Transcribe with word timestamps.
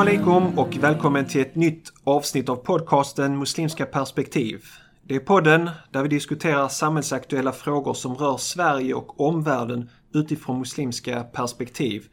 Alaikum 0.00 0.58
och 0.58 0.76
välkommen 0.76 1.26
till 1.26 1.40
ett 1.40 1.54
nytt 1.54 1.92
avsnitt 2.04 2.48
av 2.48 2.56
podcasten 2.56 3.38
Muslimska 3.38 3.86
perspektiv. 3.86 4.64
Det 5.02 5.14
är 5.14 5.20
podden 5.20 5.70
där 5.90 6.02
vi 6.02 6.08
diskuterar 6.08 6.68
samhällsaktuella 6.68 7.52
frågor 7.52 7.94
som 7.94 8.14
rör 8.14 8.36
Sverige 8.36 8.94
och 8.94 9.20
omvärlden 9.20 9.90
utifrån 10.14 10.58
muslimska 10.58 11.24
perspektiv. 11.24 12.04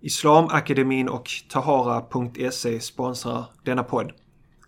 Islamakademin 0.00 1.08
och 1.08 1.30
Tahara.se 1.48 2.80
sponsrar 2.80 3.44
denna 3.62 3.82
podd. 3.82 4.12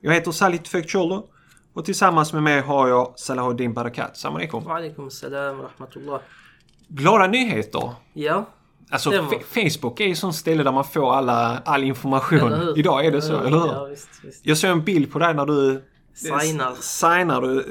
Jag 0.01 0.15
heter 0.15 0.31
Salih 0.31 0.61
Tufekcioglu 0.61 1.21
och 1.75 1.85
tillsammans 1.85 2.33
med 2.33 2.43
mig 2.43 2.61
har 2.61 2.89
jag 2.89 3.13
Salahuddin 3.17 3.75
Barakat. 3.75 4.17
Salam 4.17 4.37
alaikum. 4.37 4.65
Wa 4.65 4.77
alaikum 4.77 5.11
salam 5.11 5.61
rahmatullah. 5.61 6.21
Glada 6.89 7.27
nyheter! 7.27 7.91
Ja, 8.13 8.47
Alltså 8.95 9.11
Det 9.11 9.21
var- 9.21 9.71
Facebook 9.71 10.01
är 10.01 10.07
ju 10.07 10.15
sånt 10.15 10.35
ställe 10.35 10.63
där 10.63 10.73
man 10.73 10.85
får 10.85 11.15
alla, 11.15 11.63
all 11.65 11.85
information. 11.85 12.75
Idag 12.77 13.07
är 13.07 13.11
det 13.13 13.23
så, 13.23 13.37
eller 13.41 13.59
hur? 13.59 13.67
Ja, 13.67 13.85
visst, 13.85 14.09
visst. 14.25 14.47
Jag 14.47 14.59
såg 14.59 14.71
en 14.71 14.85
bild 14.85 15.13
på 15.13 15.19
dig 15.19 15.35
när 15.35 15.47
du 15.47 15.83
Signar. 16.15 16.75
signar 16.81 17.41
du 17.41 17.59
eh, 17.61 17.65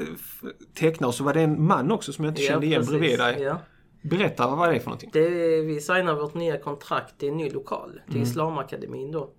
tecknar 0.78 1.08
och 1.08 1.14
så 1.14 1.24
var 1.24 1.34
det 1.34 1.40
en 1.40 1.66
man 1.66 1.90
också 1.92 2.12
som 2.12 2.24
jag 2.24 2.32
inte 2.32 2.42
kände 2.42 2.66
igen 2.66 2.80
precis. 2.80 2.90
bredvid 2.98 3.18
dig. 3.18 3.42
Ja. 3.42 3.58
Berätta 4.02 4.46
vad 4.56 4.68
det 4.68 4.74
är 4.74 4.78
för 4.78 4.86
någonting. 4.86 5.10
Det 5.12 5.28
vi 5.62 5.80
signar 5.80 6.14
vårt 6.14 6.34
nya 6.34 6.58
kontrakt 6.58 7.22
i 7.22 7.28
en 7.28 7.36
ny 7.36 7.50
lokal 7.50 7.90
till 8.06 8.14
Mm. 8.16 8.22
Islamakademin 8.22 9.12
då. 9.12 9.30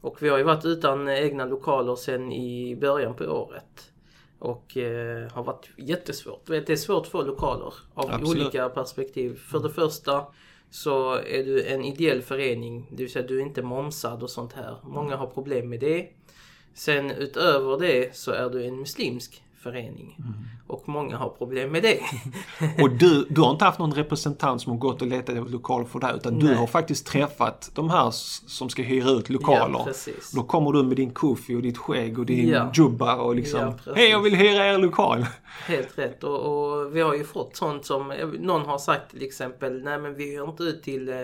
Och 0.00 0.22
vi 0.22 0.28
har 0.28 0.38
ju 0.38 0.44
varit 0.44 0.64
utan 0.64 1.08
egna 1.08 1.44
lokaler 1.44 1.96
sedan 1.96 2.32
i 2.32 2.76
början 2.80 3.14
på 3.14 3.24
året. 3.24 3.64
Och 4.38 4.76
eh, 4.76 5.30
har 5.32 5.42
varit 5.44 5.70
jättesvårt. 5.76 6.48
Vet, 6.48 6.66
Det 6.66 6.72
är 6.72 6.76
svårt 6.76 7.02
att 7.06 7.12
få 7.12 7.22
lokaler 7.22 7.74
av 7.94 8.10
Absolut. 8.10 8.28
olika 8.42 8.68
perspektiv. 8.68 9.38
För 9.50 9.58
det 9.60 9.70
första 9.70 10.24
så 10.70 11.14
är 11.14 11.44
du 11.44 11.66
en 11.66 11.84
ideell 11.84 12.22
förening, 12.22 12.86
det 12.90 13.02
vill 13.02 13.12
säga 13.12 13.26
du 13.26 13.38
är 13.38 13.42
inte 13.42 13.62
momsad 13.62 14.22
och 14.22 14.30
sånt 14.30 14.52
här. 14.52 14.76
Många 14.82 15.16
har 15.16 15.26
problem 15.26 15.68
med 15.68 15.80
det. 15.80 16.08
Sen 16.74 17.10
utöver 17.10 17.78
det 17.78 18.16
så 18.16 18.30
är 18.30 18.50
du 18.50 18.64
en 18.64 18.80
muslimsk 18.80 19.42
förening. 19.62 20.16
Mm. 20.18 20.34
Och 20.66 20.88
många 20.88 21.16
har 21.16 21.28
problem 21.28 21.72
med 21.72 21.82
det. 21.82 22.00
Och 22.82 22.90
du, 22.90 23.26
du 23.30 23.40
har 23.40 23.50
inte 23.50 23.64
haft 23.64 23.78
någon 23.78 23.92
representant 23.92 24.62
som 24.62 24.72
har 24.72 24.78
gått 24.78 25.02
och 25.02 25.08
letat 25.08 25.36
efter 25.36 25.52
lokaler 25.52 25.84
för 25.84 25.98
dig 25.98 26.12
utan 26.16 26.38
du 26.38 26.46
Nej. 26.46 26.54
har 26.54 26.66
faktiskt 26.66 27.06
träffat 27.06 27.70
de 27.74 27.90
här 27.90 28.10
som 28.10 28.68
ska 28.68 28.82
hyra 28.82 29.10
ut 29.10 29.30
lokaler. 29.30 29.78
Ja, 29.78 29.84
precis. 29.84 30.32
Då 30.32 30.42
kommer 30.42 30.72
du 30.72 30.82
med 30.82 30.96
din 30.96 31.10
kufi 31.10 31.54
och 31.54 31.62
ditt 31.62 31.78
skägg 31.78 32.18
och 32.18 32.26
din 32.26 32.48
Ja. 32.48 32.72
jubba 32.74 33.16
och 33.16 33.34
liksom 33.36 33.60
Ja. 33.86 33.92
Hej 33.96 34.10
jag 34.10 34.20
vill 34.20 34.36
hyra 34.36 34.66
er 34.66 34.78
lokal. 34.78 35.26
Helt 35.66 35.98
rätt. 35.98 36.24
Och, 36.24 36.40
och 36.40 36.96
vi 36.96 37.00
har 37.00 37.14
ju 37.14 37.24
fått 37.24 37.56
sånt 37.56 37.84
som, 37.86 38.12
någon 38.40 38.66
har 38.66 38.78
sagt 38.78 39.10
till 39.10 39.22
exempel, 39.22 39.82
nej 39.82 39.98
men 39.98 40.14
vi 40.14 40.24
hyr 40.24 40.44
inte 40.44 40.62
ut 40.62 40.82
till 40.82 41.08
eh, 41.08 41.16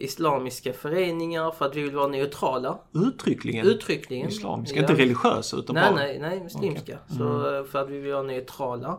islamiska 0.00 0.72
föreningar 0.72 1.50
för 1.50 1.66
att 1.66 1.76
vi 1.76 1.82
vill 1.82 1.94
vara 1.94 2.06
neutrala. 2.08 2.78
Uttryckligen. 2.94 3.66
Uttryckligen. 3.66 4.28
Islamiska, 4.28 4.76
Ja. 4.76 4.82
inte 4.82 4.94
religiösa 4.94 5.56
utan 5.56 5.74
Nej, 5.74 5.84
bara. 5.84 5.94
nej, 5.94 6.18
nej, 6.18 6.40
muslimska. 6.40 6.98
Så 7.18 7.56
eh, 7.58 7.64
för 7.64 7.78
att 7.82 7.88
vi 7.90 7.98
vill 8.00 8.12
vara 8.12 8.22
neutrala. 8.22 8.98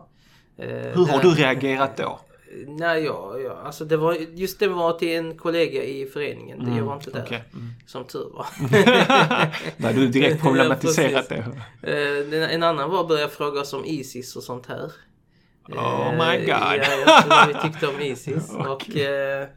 Eh, 0.56 0.68
Hur 0.68 1.06
har 1.06 1.22
du 1.22 1.30
reagerat 1.30 1.96
då? 1.96 2.20
Nej, 2.66 3.04
ja, 3.04 3.38
ja, 3.38 3.58
alltså 3.64 3.84
det 3.84 3.96
var, 3.96 4.14
just 4.34 4.58
det 4.60 4.68
var 4.68 4.92
till 4.92 5.16
en 5.16 5.38
kollega 5.38 5.82
i 5.82 6.06
föreningen. 6.06 6.64
Det 6.64 6.76
jag 6.78 6.84
var 6.84 6.94
inte 6.94 7.10
där. 7.10 7.18
Mm, 7.18 7.26
okej. 7.26 7.44
Mm. 7.52 7.68
Som 7.86 8.04
tur 8.04 8.30
var. 8.34 8.46
Nej, 9.76 9.94
du 9.94 10.08
direkt 10.08 10.42
problematiserat 10.42 11.28
det. 11.28 11.44
Eh, 11.82 12.54
En 12.54 12.62
annan 12.62 12.90
var 12.90 13.00
att 13.00 13.08
börja 13.08 13.28
fråga 13.28 13.60
oss 13.60 13.72
om 13.72 13.84
Isis 13.84 14.36
och 14.36 14.42
sånt 14.42 14.66
här. 14.66 14.92
Oh 15.68 16.08
Eh, 16.08 16.12
my 16.12 16.38
god. 16.46 16.48
Ja, 16.48 17.22
vad 17.28 17.48
vi 17.48 17.54
tyckte 17.54 17.86
om 17.88 18.00
Isis. 18.00 18.52
Och 18.68 18.96
eh, 18.96 19.48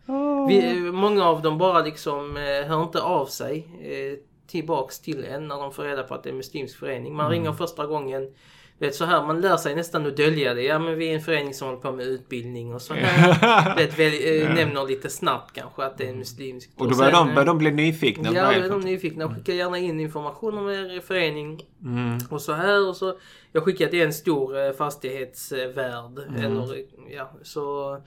vi, 0.47 0.79
många 0.91 1.25
av 1.25 1.41
dem 1.41 1.57
bara 1.57 1.81
liksom 1.81 2.37
eh, 2.37 2.43
hör 2.67 2.83
inte 2.83 3.01
av 3.01 3.25
sig 3.25 3.67
eh, 3.81 4.17
tillbaks 4.47 4.99
till 4.99 5.25
en 5.25 5.47
när 5.47 5.55
de 5.55 5.71
får 5.73 5.83
reda 5.83 6.03
på 6.03 6.13
att 6.13 6.23
det 6.23 6.29
är 6.29 6.31
en 6.31 6.37
muslimsk 6.37 6.79
förening. 6.79 7.15
Man 7.15 7.25
Mm. 7.25 7.31
ringer 7.39 7.51
första 7.53 7.85
gången 7.85 8.33
vet 8.79 8.95
så 8.95 9.05
här, 9.05 9.25
man 9.27 9.41
lär 9.41 9.57
sig 9.57 9.75
nästan 9.75 10.05
att 10.05 10.17
dölja 10.17 10.53
det. 10.53 10.61
Ja 10.63 10.79
men 10.79 10.95
vi 10.97 11.09
är 11.09 11.15
en 11.15 11.21
förening 11.21 11.53
som 11.53 11.67
håller 11.67 11.79
på 11.81 11.91
med 11.91 12.05
utbildning 12.05 12.73
och 12.73 12.81
så 12.81 12.93
här. 12.93 13.75
Du 13.77 13.85
vet, 13.85 13.99
väl, 13.99 14.41
eh, 14.41 14.53
Nämner 14.55 14.85
lite 14.87 15.09
snabbt 15.09 15.55
kanske 15.55 15.83
att 15.85 15.97
det 15.97 16.05
är 16.05 16.09
en 16.09 16.17
muslimsk. 16.19 16.69
Och 16.77 16.89
då 16.89 16.97
börjar 16.97 17.11
de, 17.11 17.27
börjar 17.27 17.45
de 17.45 17.57
bli 17.57 17.71
nyfikna. 17.71 18.29
Ja, 18.33 18.43
då 18.45 18.51
är 18.51 18.61
de 18.61 18.69
för- 18.81 18.87
nyfikna. 18.89 19.35
Skicka 19.35 19.53
gärna 19.53 19.77
in 19.77 19.99
information 19.99 20.57
om 20.57 20.69
er 20.69 21.01
förening. 21.01 21.63
Mm. 21.83 22.17
Och 22.29 22.41
så 22.41 22.53
här 22.53 22.89
och 22.89 22.95
så. 22.95 23.17
Jag 23.51 23.63
skickade 23.63 23.91
till 23.91 24.01
en 24.01 24.13
stor 24.13 24.57
eh, 24.57 24.71
fastighetsvärd. 24.71 26.19
Mm. 26.27 26.43
Eller 26.43 26.85
ja, 27.15 27.31
så 27.43 27.97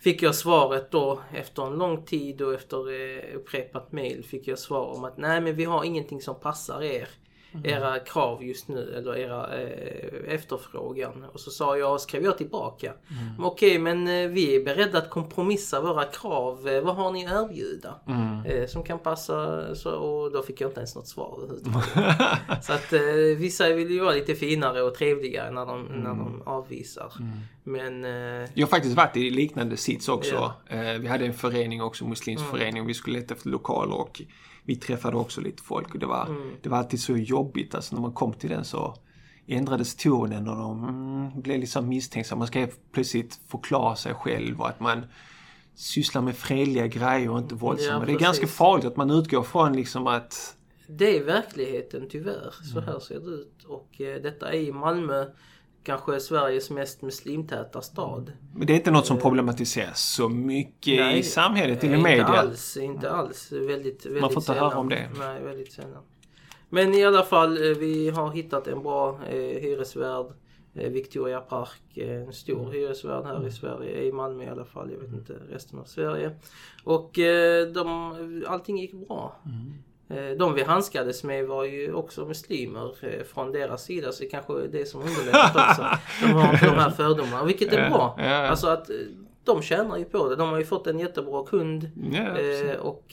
fick 0.00 0.22
jag 0.22 0.34
svaret 0.34 0.90
då 0.90 1.20
efter 1.34 1.66
en 1.66 1.72
lång 1.78 2.04
tid 2.04 2.42
och 2.42 2.54
efter 2.54 2.76
eh, 2.78 3.36
upprepat 3.36 3.92
mail 3.92 4.24
fick 4.24 4.48
jag 4.48 4.58
svar 4.58 4.94
om 4.96 5.04
att 5.04 5.16
nej 5.16 5.40
men 5.40 5.56
vi 5.56 5.64
har 5.64 5.84
ingenting 5.84 6.20
som 6.20 6.40
passar 6.40 6.82
er. 6.82 7.08
Mm. 7.56 7.64
Era 7.82 7.98
krav 7.98 8.44
just 8.44 8.68
nu 8.68 8.94
eller 8.98 9.16
era 9.16 9.56
eh, 9.62 10.34
efterfrågan. 10.34 11.24
Och 11.32 11.40
så 11.40 11.50
sa 11.50 11.76
jag, 11.78 12.00
skrev 12.00 12.24
jag 12.24 12.38
tillbaka. 12.38 12.92
Mm. 13.10 13.44
Okej 13.44 13.78
men 13.78 14.08
eh, 14.08 14.28
vi 14.28 14.56
är 14.56 14.64
beredda 14.64 14.98
att 14.98 15.10
kompromissa 15.10 15.80
våra 15.80 16.04
krav. 16.04 16.68
Eh, 16.68 16.80
vad 16.80 16.96
har 16.96 17.10
ni 17.10 17.26
att 17.26 17.32
erbjuda? 17.32 17.94
Mm. 18.08 18.44
Eh, 18.44 18.66
som 18.66 18.82
kan 18.82 18.98
passa. 18.98 19.74
Så, 19.74 19.90
och 19.90 20.32
då 20.32 20.42
fick 20.42 20.60
jag 20.60 20.68
inte 20.70 20.80
ens 20.80 20.94
något 20.96 21.08
svar. 21.08 21.40
Så 22.62 22.72
att 22.72 22.92
eh, 22.92 23.00
vissa 23.38 23.68
vill 23.72 23.90
ju 23.90 24.00
vara 24.00 24.14
lite 24.14 24.34
finare 24.34 24.82
och 24.82 24.94
trevligare 24.94 25.50
när 25.50 25.66
de, 25.66 25.82
när 25.84 26.10
de 26.10 26.42
avvisar. 26.46 27.12
Men 27.64 28.04
eh, 28.04 28.48
Jag 28.54 28.66
har 28.66 28.70
faktiskt 28.70 28.96
varit 28.96 29.16
i 29.16 29.30
liknande 29.30 29.76
sits 29.76 30.08
också. 30.08 30.34
Ja. 30.34 30.54
Vi 31.00 31.08
hade 31.08 31.26
en 31.26 31.34
förening 31.34 31.82
också, 31.82 32.04
muslimsk 32.04 32.44
Mm. 32.44 32.58
förening, 32.58 32.86
vi 32.86 32.94
skulle 32.94 33.18
leta 33.18 33.34
efter 33.34 33.48
lokaler 33.48 33.94
och 34.00 34.22
vi 34.66 34.76
träffade 34.76 35.16
också 35.16 35.40
lite 35.40 35.62
folk 35.62 35.94
och 35.94 36.00
det 36.00 36.06
var, 36.06 36.26
Mm. 36.26 36.50
det 36.62 36.68
var 36.68 36.78
alltid 36.78 37.00
så 37.00 37.16
jobbigt. 37.16 37.74
Alltså 37.74 37.94
när 37.94 38.02
man 38.02 38.12
kom 38.12 38.32
till 38.32 38.50
den 38.50 38.64
så 38.64 38.94
ändrades 39.46 39.94
tonen 39.96 40.48
och 40.48 40.56
de 40.56 40.88
mm, 40.88 41.40
blev 41.40 41.60
liksom 41.60 41.88
misstänksamma. 41.88 42.38
Man 42.38 42.46
ska 42.48 42.68
plötsligt 42.92 43.40
förklara 43.48 43.96
sig 43.96 44.14
själv 44.14 44.60
och 44.60 44.68
att 44.68 44.80
man 44.80 45.02
sysslar 45.74 46.22
med 46.22 46.36
fredliga 46.36 46.86
grejer 46.86 47.30
och 47.30 47.38
inte 47.38 47.54
våldsamma. 47.54 48.04
det 48.04 48.12
är 48.12 48.18
ganska 48.18 48.46
farligt 48.46 48.84
att 48.86 48.96
man 48.96 49.10
utgår 49.10 49.42
från 49.42 49.72
liksom 49.76 50.06
att 50.06 50.56
det 50.88 51.18
är 51.18 51.24
verkligheten 51.24 52.06
tyvärr. 52.10 52.50
Så 52.72 52.78
Mm. 52.78 52.90
här 52.92 52.98
ser 53.00 53.20
det 53.20 53.26
ut. 53.30 53.64
Och 53.68 54.00
eh, 54.00 54.22
detta 54.22 54.52
är 54.52 54.58
i 54.60 54.72
Malmö. 54.72 55.26
Kanske 55.86 56.20
Sveriges 56.20 56.70
mest 56.70 57.02
muslimtäta 57.02 57.82
stad. 57.82 58.32
men 58.54 58.66
det 58.66 58.72
är 58.72 58.74
inte 58.74 58.90
något 58.90 59.06
som 59.06 59.18
problematiseras 59.18 60.14
så 60.14 60.28
mycket 60.28 60.96
Nej, 61.00 61.18
i 61.18 61.22
samhället, 61.22 61.84
i 61.84 61.88
media. 61.88 62.12
Inte 62.18 62.24
alls, 62.38 62.76
inte 62.76 63.10
alls. 63.10 63.52
Väldigt, 63.52 64.06
väldigt 64.06 64.20
Man 64.20 64.30
får 64.30 64.40
inte 64.40 64.46
sällan. 64.46 64.64
höra 64.70 64.78
om 64.78 64.88
det. 64.88 65.08
Nej, 65.18 65.42
väldigt 65.42 65.72
sällan. 65.72 66.02
Men 66.68 66.94
i 66.94 67.04
alla 67.04 67.22
fall, 67.22 67.56
eh, 67.56 67.76
vi 67.78 68.10
har 68.10 68.30
hittat 68.30 68.66
en 68.66 68.82
bra 68.82 69.18
eh, 69.28 69.36
hyresvärd. 69.36 70.26
Eh, 70.74 70.90
Victoria 70.90 71.40
Park, 71.40 71.96
eh, 71.96 72.22
en 72.22 72.32
stor 72.32 72.60
Mm. 72.60 72.72
hyresvärd 72.72 73.24
här 73.24 73.46
i 73.46 73.52
Sverige, 73.52 74.02
i 74.02 74.12
Malmö 74.12 74.44
i 74.44 74.48
alla 74.48 74.64
fall. 74.64 74.90
Jag 74.92 74.98
vet 74.98 75.12
inte 75.12 75.32
resten 75.50 75.78
av 75.78 75.84
Sverige. 75.84 76.30
Och 76.84 77.18
eh, 77.18 77.66
de, 77.66 78.44
allting 78.48 78.78
gick 78.78 78.92
bra. 79.08 79.36
Mm. 79.44 79.74
Eh, 80.08 80.30
De 80.38 80.54
vi 80.54 80.62
handskades 80.62 81.24
med 81.24 81.46
var 81.46 81.64
ju 81.64 81.92
också 81.92 82.24
muslimer 82.26 82.94
eh, 83.04 83.24
från 83.24 83.52
deras 83.52 83.84
sida 83.84 84.12
så 84.12 84.22
det 84.22 84.28
kanske 84.28 84.52
är 84.52 84.68
det 84.68 84.86
som 84.88 85.00
underlättat 85.00 85.56
också. 85.70 85.86
De 86.22 86.32
har 86.32 86.52
inte 86.52 86.66
de 86.66 86.74
här 86.78 86.90
fördomarna, 86.90 87.44
vilket 87.44 87.72
är 87.72 87.82
Ja, 87.84 87.90
bra. 87.90 88.14
ja, 88.18 88.24
ja. 88.24 88.48
Alltså 88.48 88.66
att 88.66 88.90
eh, 88.90 88.96
de 89.44 89.62
tjänar 89.62 89.96
ju 89.96 90.04
på 90.04 90.28
det. 90.28 90.36
De 90.36 90.48
har 90.48 90.58
ju 90.58 90.64
fått 90.64 90.86
en 90.86 90.98
jättebra 90.98 91.44
kund. 91.46 91.90
Ja, 92.12 92.76
och, 92.80 93.04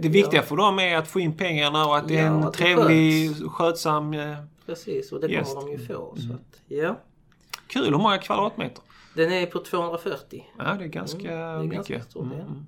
Det 0.00 0.08
viktiga 0.08 0.40
ja, 0.40 0.46
för 0.46 0.56
dem 0.56 0.78
är 0.78 0.96
att 0.96 1.08
få 1.08 1.20
in 1.20 1.36
pengarna 1.36 1.86
och 1.86 1.96
att 1.96 2.08
det 2.08 2.16
är 2.18 2.24
Ja, 2.26 2.46
en 2.46 2.52
trevlig, 2.52 3.30
sköts. 3.36 3.52
skötsam... 3.52 4.14
Precis, 4.66 5.12
och 5.12 5.20
det 5.20 5.26
Gäst. 5.28 5.54
kommer 5.54 5.66
de 5.66 5.72
ju 5.82 5.86
få. 5.86 6.14
Så 6.16 6.22
Mm. 6.24 6.36
att, 6.36 6.60
ja. 6.68 6.96
Kul! 7.66 7.84
Hur 7.84 7.98
många 7.98 8.18
kvadratmeter? 8.18 8.82
Den 9.14 9.32
är 9.32 9.46
på 9.46 9.58
240. 9.58 10.44
Ja, 10.58 10.64
det 10.78 10.84
är 10.84 10.88
ganska 10.88 11.18
Mm, 11.18 11.28
det 11.30 11.34
är 11.36 11.58
mycket. 11.62 11.74
ganska 11.88 12.00
stort, 12.10 12.26
ja. 12.30 12.40
Mm. 12.40 12.66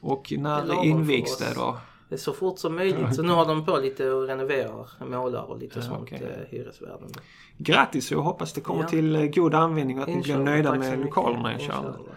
Och 0.00 0.26
Det 0.28 0.34
är 0.34 0.38
när 0.38 0.84
invigs 0.84 1.38
det 1.38 1.54
då? 1.54 1.76
Så 2.16 2.32
fort 2.32 2.58
som 2.58 2.74
möjligt. 2.74 3.14
Så 3.14 3.22
nu 3.22 3.32
har 3.32 3.46
de 3.46 3.64
på 3.66 3.76
lite 3.76 4.10
och 4.10 4.26
renoverar, 4.26 5.06
målar 5.06 5.42
och 5.42 5.58
lite 5.58 5.78
Ja, 5.78 5.82
sånt, 5.84 6.02
okej. 6.02 6.22
eh, 6.22 6.48
hyresvärden. 6.58 7.08
Grattis! 7.58 8.10
Jag 8.10 8.20
hoppas 8.22 8.52
det 8.52 8.60
kommer 8.60 8.82
Ja. 8.82 8.88
till 8.88 9.16
eh, 9.16 9.22
god 9.22 9.54
användning 9.54 9.96
och 9.96 10.02
att 10.02 10.08
ni 10.08 10.14
blir 10.14 10.24
Inshallah, 10.34 10.44
nöjda 10.44 10.74
med 10.74 10.98
lokalerna 10.98 11.52
inshallah. 11.52 11.84
Inshallah. 11.86 12.16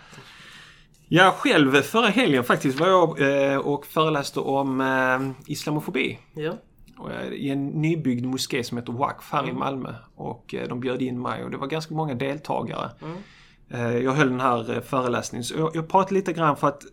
Ja, 1.08 1.32
själv 1.38 1.72
förra 1.82 2.08
helgen 2.08 2.44
faktiskt 2.44 2.80
var 2.80 2.88
jag 2.88 3.22
eh, 3.52 3.58
och 3.58 3.86
föreläste 3.86 4.40
om 4.40 5.34
islamofobi. 5.48 6.20
Ja. 6.34 6.54
Och, 6.98 7.10
I 7.32 7.50
en 7.50 7.68
nybyggd 7.68 8.26
moské 8.26 8.64
som 8.64 8.78
heter 8.78 8.94
Waqf 8.94 9.32
här 9.32 9.44
i 9.44 9.50
Mm. 9.50 9.60
Malmö. 9.60 9.94
Och 10.16 10.56
de 10.70 10.80
bjöd 10.80 11.02
in 11.02 11.22
mig 11.22 11.44
och 11.44 11.52
det 11.52 11.58
var 11.58 11.68
ganska 11.68 11.94
många 11.94 12.14
deltagare. 12.14 12.90
Mm. 13.02 14.04
Jag 14.04 14.12
höll 14.12 14.30
den 14.30 14.40
här 14.40 14.82
föreläsningen. 14.82 15.44
Så 15.44 15.58
jag, 15.58 15.72
jag 15.76 15.88
pratade 15.90 16.16
lite 16.16 16.34
grann 16.34 16.58
för 16.58 16.68
att 16.68 16.84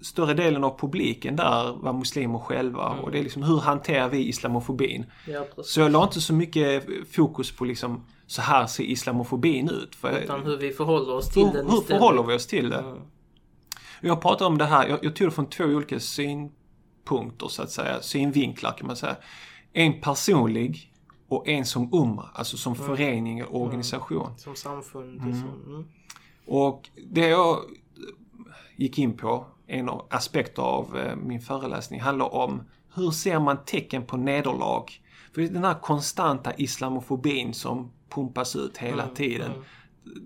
större 0.00 0.34
delen 0.34 0.64
av 0.64 0.78
publiken 0.78 1.36
där 1.36 1.72
var 1.72 1.92
muslimer 1.92 2.38
själva. 2.38 2.92
Mm. 2.92 3.04
Och 3.04 3.10
det 3.10 3.18
är 3.18 3.22
liksom 3.22 3.42
hur 3.42 3.58
hanterar 3.58 4.08
vi 4.08 4.28
islamofobin? 4.28 5.06
ja. 5.26 5.44
Så 5.62 5.80
jag 5.80 5.92
la 5.92 6.04
inte 6.04 6.20
så 6.20 6.34
mycket 6.34 6.84
fokus 7.10 7.56
på 7.56 7.64
liksom 7.64 8.04
så 8.26 8.42
här 8.42 8.66
ser 8.66 8.84
islamofobin 8.84 9.68
ut. 9.68 9.94
För, 9.94 10.18
Utan 10.18 10.42
hur 10.42 10.56
vi 10.56 10.72
förhåller 10.72 11.14
oss 11.14 11.28
till 11.28 11.46
hur, 11.46 11.52
den 11.52 11.66
hur 11.70 11.78
istället. 11.78 12.00
förhåller 12.00 12.22
vi 12.22 12.34
oss 12.34 12.46
till 12.46 12.70
det? 12.70 12.78
Mm. 12.78 12.98
Jag 14.00 14.20
pratade 14.20 14.44
om 14.44 14.58
det 14.58 14.64
här, 14.64 14.88
jag, 14.88 14.98
jag 15.04 15.16
tog 15.16 15.26
det 15.26 15.30
från 15.30 15.46
två 15.46 15.64
olika 15.64 16.00
synpunkter 16.00 17.48
så 17.48 17.62
att 17.62 17.70
säga, 17.70 18.02
synvinklar 18.02 18.72
kan 18.78 18.86
man 18.86 18.96
säga. 18.96 19.16
En 19.72 20.00
personlig 20.00 20.92
och 21.28 21.48
en 21.48 21.66
som 21.66 21.94
umma, 21.94 22.30
alltså 22.34 22.56
som 22.56 22.74
förening 22.74 23.44
och 23.44 23.62
organisation. 23.62 24.30
Som 24.38 24.56
samfund 24.56 25.20
och 25.20 25.36
så. 25.36 25.70
Mm. 25.70 25.84
Och 26.46 26.90
det 27.06 27.28
jag 27.28 27.58
gick 28.76 28.98
in 28.98 29.16
på, 29.16 29.46
en 29.66 29.88
av 29.88 30.06
aspekter 30.10 30.62
av 30.62 30.98
eh, 30.98 31.16
min 31.16 31.40
föreläsning, 31.40 32.00
handlar 32.00 32.34
om 32.34 32.62
hur 32.94 33.10
ser 33.10 33.38
man 33.38 33.64
tecken 33.64 34.06
på 34.06 34.16
nederlag? 34.16 34.84
För 35.34 35.42
den 35.42 35.64
här 35.64 35.74
konstanta 35.74 36.54
islamofobin 36.54 37.54
som 37.54 37.92
pumpas 38.08 38.56
ut 38.56 38.78
hela 38.78 39.08
tiden. 39.08 39.50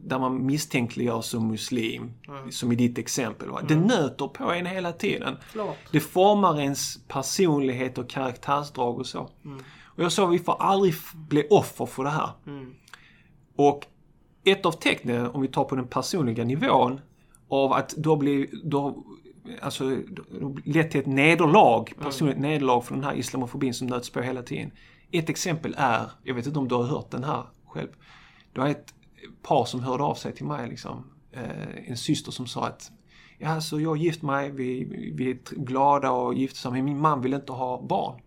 Där 0.05 0.19
man 0.19 0.47
misstänkliggör 0.47 1.21
som 1.21 1.49
muslim, 1.49 2.13
som 2.51 2.73
i 2.73 2.75
ditt 2.75 2.99
exempel. 2.99 3.49
Va? 3.49 3.61
Det 3.69 3.77
nöter 3.77 4.27
på 4.27 4.53
en 4.53 4.67
hela 4.67 4.93
tiden. 4.93 5.37
Klart. 5.53 5.77
Det 5.93 6.01
formar 6.01 6.61
ens 6.61 7.09
personlighet 7.09 7.99
och 7.99 8.11
karaktärsdrag 8.11 8.99
och 8.99 9.07
så. 9.07 9.31
Och 9.85 10.05
jag 10.05 10.13
sa, 10.13 10.27
vi 10.27 10.39
får 10.39 10.63
aldrig 10.63 10.95
bli 11.15 11.47
offer 11.51 11.87
för 11.87 12.05
det 12.05 12.11
här. 12.11 12.31
Och 13.57 13.87
ett 14.45 14.67
av 14.67 14.73
tecknen, 14.73 15.27
om 15.27 15.43
vi 15.43 15.49
tar 15.49 15.65
på 15.65 15.77
den 15.77 15.87
personliga 15.87 16.45
nivån, 16.45 17.01
av 17.49 17.73
att 17.73 17.91
då 17.91 18.17
blir, 18.17 18.47
då, 18.65 19.05
alltså, 19.61 19.99
lett 20.65 20.91
till 20.91 21.01
ett 21.01 21.07
nederlag, 21.07 21.85
personligt 22.01 22.39
nederlag 22.39 22.81
för 22.81 22.95
den 22.95 23.05
här 23.05 23.15
islamofobin 23.15 23.75
som 23.75 23.87
nöts 23.87 24.11
på 24.11 24.21
hela 24.21 24.43
tiden. 24.43 24.71
Ett 25.11 25.29
exempel 25.29 25.75
är, 25.79 26.11
jag 26.23 26.35
vet 26.35 26.47
inte 26.47 26.59
om 26.59 26.69
du 26.69 26.75
har 26.75 26.85
hört 26.85 27.11
den 27.11 27.25
här 27.25 27.43
själv. 27.67 27.89
Det 28.53 28.61
var 28.61 28.69
ett 28.69 28.95
par 29.43 29.65
som 29.65 29.83
hörde 29.83 30.03
av 30.03 30.15
sig 30.15 30.35
till 30.35 30.47
mig 30.47 30.69
liksom. 30.69 31.05
Eh, 31.33 31.91
en 31.91 31.97
syster 31.97 32.33
som 32.33 32.47
sa 32.47 32.67
att 32.67 32.93
Ja, 33.43 33.61
så 33.61 33.81
jag 33.81 33.89
har 33.89 33.97
gift 33.97 34.23
mig, 34.23 34.51
vi, 34.51 34.85
vi 35.15 35.31
är 35.31 35.39
glada 35.57 36.11
och 36.11 36.35
gifta 36.35 36.71
men 36.71 36.85
min 36.85 37.01
man 37.01 37.23
vill 37.23 37.35
inte 37.35 37.53
ha 37.53 37.83
barn. 37.83 38.21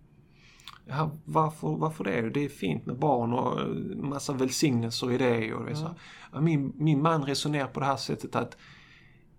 Ja, 0.85 1.11
varför, 1.25 1.67
varför 1.67 2.03
det? 2.03 2.29
Det 2.29 2.45
är 2.45 2.49
fint 2.49 2.85
med 2.85 2.99
barn 2.99 3.33
och 3.33 3.75
massa 3.97 4.33
välsignelser 4.33 5.11
i 5.11 5.17
det. 5.17 5.53
Och 5.53 5.65
det 5.65 5.75
så. 5.75 5.95
Ja, 6.31 6.41
min, 6.41 6.73
min 6.75 7.01
man 7.01 7.23
resonerar 7.23 7.67
på 7.67 7.79
det 7.79 7.85
här 7.85 7.95
sättet 7.95 8.35
att 8.35 8.57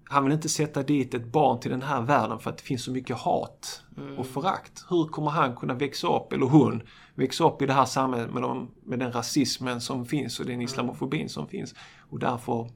han 0.05 0.25
vill 0.25 0.33
inte 0.33 0.49
sätta 0.49 0.83
dit 0.83 1.15
ett 1.15 1.25
barn 1.27 1.61
till 1.61 1.71
den 1.71 1.83
här 1.83 2.03
världen 2.03 2.39
för 2.39 2.51
att 2.51 2.59
det 2.59 2.65
finns 2.65 2.85
så 2.85 2.91
mycket 2.91 3.17
hat 3.17 3.83
och 4.19 4.27
förakt. 4.27 4.85
Hur 4.91 5.07
kommer 5.09 5.31
han 5.31 5.57
kunna 5.57 5.75
växa 5.75 6.17
upp, 6.17 6.33
eller 6.33 6.47
hon, 6.47 6.83
växa 7.15 7.45
upp 7.45 7.63
i 7.63 7.67
det 7.67 7.73
här 7.73 7.85
samhället 7.85 8.33
med, 8.35 8.43
de, 8.43 8.71
med 8.85 8.99
den 8.99 9.13
rasismen 9.13 9.81
som 9.81 10.07
finns 10.07 10.41
och 10.41 10.47
den 10.47 10.61
islamofobin 10.63 11.29
som 11.29 11.49
finns. 11.49 11.75
Och 12.11 12.19
därför 12.19 12.71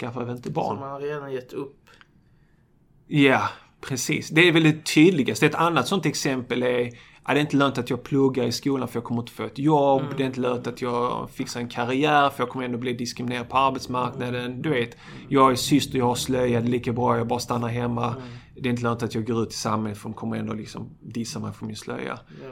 skaffar 0.00 0.24
vi 0.24 0.32
inte 0.32 0.50
barn. 0.50 0.80
man 0.80 0.90
har 0.90 1.00
redan 1.00 1.32
gett 1.32 1.52
upp. 1.52 1.86
Ja, 3.06 3.48
precis. 3.80 4.28
Det 4.28 4.48
är 4.48 4.52
väl 4.52 4.62
det 4.62 4.84
tydligaste. 4.84 5.46
Ett 5.46 5.54
annat 5.54 5.88
sånt 5.88 6.06
exempel 6.06 6.62
är 6.62 6.90
det 7.26 7.32
är 7.32 7.36
inte 7.36 7.56
lönt 7.56 7.78
att 7.78 7.90
jag 7.90 8.02
pluggar 8.02 8.44
i 8.44 8.52
skolan 8.52 8.88
för 8.88 8.96
jag 8.96 9.04
kommer 9.04 9.20
inte 9.20 9.32
få 9.32 9.42
ett 9.42 9.58
jobb. 9.58 10.02
Det 10.16 10.22
är 10.22 10.26
inte 10.26 10.40
lönt 10.40 10.66
att 10.66 10.82
jag 10.82 11.30
fixar 11.30 11.60
en 11.60 11.68
karriär 11.68 12.30
för 12.30 12.42
jag 12.42 12.48
kommer 12.50 12.64
ändå 12.64 12.78
bli 12.78 12.92
diskriminerad 12.92 13.48
på 13.48 13.56
arbetsmarknaden. 13.56 14.62
Du 14.62 14.70
vet, 14.70 14.96
jag 15.28 15.50
är 15.50 15.56
syster, 15.56 15.98
jag 15.98 16.06
har 16.06 16.14
slöja, 16.14 16.60
det 16.60 16.66
är 16.66 16.70
lika 16.70 16.92
bra 16.92 17.16
jag 17.16 17.26
bara 17.26 17.38
stannar 17.38 17.68
hemma. 17.68 18.14
Det 18.54 18.68
är 18.68 18.70
inte 18.70 18.82
lönt 18.82 19.02
att 19.02 19.14
jag 19.14 19.26
går 19.26 19.42
ut 19.42 19.50
i 19.50 19.56
samhället 19.56 19.98
för 19.98 20.08
de 20.08 20.14
kommer 20.14 20.36
ändå 20.36 20.52
liksom 20.52 20.90
dissa 21.00 21.38
mig 21.38 21.52
för 21.52 21.66
min 21.66 21.76
slöja. 21.76 22.18
Ja. 22.42 22.50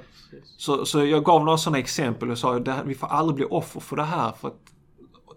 Så, 0.57 0.85
så 0.85 1.05
jag 1.05 1.25
gav 1.25 1.45
några 1.45 1.59
sådana 1.59 1.79
exempel 1.79 2.31
och 2.31 2.39
sa 2.39 2.57
att 2.57 2.87
vi 2.87 2.95
får 2.95 3.07
aldrig 3.07 3.37
bli 3.37 3.45
offer 3.45 3.81
för 3.81 3.97
det 3.97 4.03
här. 4.03 4.33
För 4.33 4.49
att, 4.49 4.59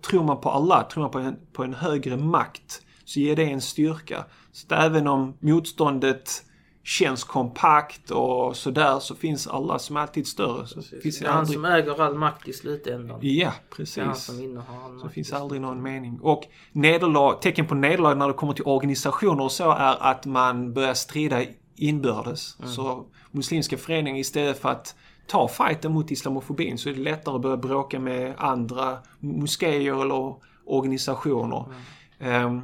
tror 0.10 0.24
man 0.24 0.42
på 0.42 0.50
Allah, 0.50 0.88
tror 0.88 1.04
man 1.04 1.12
på 1.12 1.20
en, 1.20 1.36
på 1.54 1.64
en 1.64 1.74
högre 1.74 2.18
makt, 2.18 2.82
så 3.06 3.20
ger 3.20 3.36
det 3.36 3.44
en 3.44 3.62
styrka. 3.62 4.26
Så 4.52 4.66
att 4.66 4.84
även 4.86 5.08
om 5.08 5.34
motståndet 5.40 6.44
känns 6.84 7.24
kompakt 7.24 8.12
och 8.12 8.56
sådär, 8.58 9.00
så 9.00 9.16
finns 9.16 9.48
Allah 9.48 9.78
som 9.78 9.98
alltid 9.98 10.28
större. 10.28 10.68
Så 10.68 10.82
finns 10.82 11.20
Det 11.20 11.26
är 11.26 11.30
han 11.30 11.40
aldrig... 11.40 11.56
som 11.56 11.66
äger 11.66 12.02
all 12.02 12.16
makt 12.16 12.48
i 12.48 12.54
slutändan. 12.54 13.10
Ja, 13.10 13.18
Det 13.22 13.42
är 13.42 13.46
han 13.46 13.54
precis. 13.76 14.24
som 14.24 14.40
innehar 14.44 14.86
all 14.86 15.00
Så 15.00 15.06
makt. 15.06 15.14
finns 15.16 15.34
aldrig 15.34 15.62
någon 15.62 15.82
mening. 15.84 16.20
Och 16.22 16.44
nederlag, 16.72 17.42
tecken 17.42 17.68
på 17.68 17.76
nederlag 17.76 18.16
när 18.16 18.28
det 18.28 18.34
kommer 18.34 18.54
till 18.54 18.66
organisationer 18.66 19.44
och 19.44 19.52
så 19.52 19.72
är 19.72 19.98
att 20.04 20.26
man 20.26 20.74
börjar 20.74 20.94
strida 20.94 21.42
inbördes. 21.76 22.58
Så 22.76 23.06
muslimska 23.32 23.78
föreningar 23.78 24.20
istället 24.20 24.60
för 24.60 24.70
att 24.70 24.96
ta 25.28 25.48
fighten 25.48 25.92
mot 25.94 26.12
islamofobin 26.12 26.78
så 26.78 26.90
är 26.90 26.94
det 26.94 27.00
lättare 27.02 27.36
att 27.36 27.42
börja 27.42 27.58
bråka 27.58 28.00
med 28.00 28.34
andra 28.38 28.98
moskéer 29.20 30.02
eller 30.02 30.36
organisationer. 30.66 31.66
Ehm, 32.20 32.62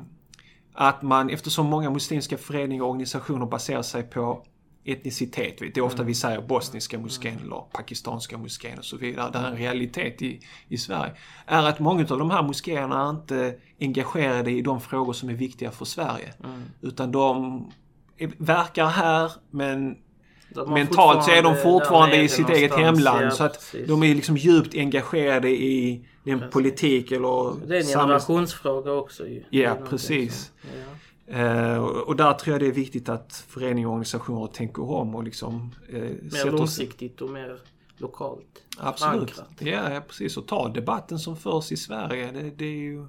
att 0.79 1.01
man, 1.01 1.29
eftersom 1.29 1.65
många 1.65 1.89
muslimska 1.89 2.38
föreningar 2.38 2.83
och 2.83 2.89
organisationer 2.89 3.45
baserar 3.45 3.81
sig 3.81 4.03
på 4.03 4.44
etnicitet. 4.85 5.57
Det 5.59 5.77
är 5.77 5.81
ofta 5.81 6.03
vi 6.03 6.13
säger 6.13 6.41
bosniska 6.41 7.00
moskén 7.00 7.39
eller 7.44 7.62
pakistanska 7.71 8.38
moskén 8.38 8.77
och 8.77 8.85
så 8.85 8.97
vidare. 8.97 9.31
Det 9.31 9.38
är 9.38 9.47
en 9.47 9.57
realitet 9.57 10.21
i, 10.21 10.39
i 10.68 10.77
Sverige. 10.77 11.13
Är 11.45 11.63
att 11.63 11.79
många 11.79 12.01
av 12.01 12.19
de 12.19 12.31
här 12.31 12.44
moskéerna 12.44 13.06
är 13.06 13.09
inte 13.09 13.56
engagerade 13.79 14.51
i 14.51 14.62
de 14.62 14.81
frågor 14.81 15.13
som 15.13 15.29
är 15.29 15.33
viktiga 15.33 15.71
för 15.71 15.85
Sverige. 15.85 16.33
Utan 16.81 17.12
de 17.12 17.71
verkar 18.38 18.88
här 18.88 19.31
men 19.51 19.97
mentalt 20.65 21.24
så 21.24 21.31
är 21.31 21.44
de 21.44 21.56
fortfarande 21.56 22.18
i 22.21 22.30
sitt 22.30 22.50
eget 22.50 22.75
hemland. 22.75 23.25
Ja, 23.25 23.31
så 23.31 23.44
att 23.44 23.54
precis. 23.54 23.88
de 23.88 24.04
är 24.04 24.15
liksom 24.15 24.38
djupt 24.38 24.75
engagerade 24.75 25.50
i 25.50 26.06
den 26.24 26.44
politik 26.51 27.12
eller 27.12 27.68
Det 27.68 27.77
är 27.77 27.80
en 27.80 27.86
generationsfråga 27.86 28.92
också 28.92 29.27
ju. 29.27 29.44
Ja, 29.50 29.77
precis. 29.89 30.51
Eh, 31.27 31.77
och 31.77 32.15
där 32.15 32.33
tror 32.33 32.54
jag 32.54 32.62
det 32.62 32.68
är 32.68 32.71
viktigt 32.71 33.09
att 33.09 33.45
föreningar 33.50 33.88
och 33.88 33.94
organisationer 33.94 34.48
tänker 34.48 34.92
om 34.92 35.15
och 35.15 35.24
liksom 35.24 35.75
eh, 35.89 36.00
Mer 36.01 36.51
långsiktigt 36.51 37.21
och 37.21 37.30
mer 37.30 37.59
lokalt 37.98 38.63
Absolut. 38.77 39.42
Ja, 39.59 39.94
ja, 39.94 40.01
precis. 40.07 40.38
Och 40.38 40.48
ta 40.48 40.69
debatten 40.69 41.19
som 41.19 41.38
förs 41.38 41.71
i 41.71 41.77
Sverige. 41.77 42.31
Det, 42.31 42.42
det 42.42 42.65
är 42.65 42.77
ju 42.77 43.06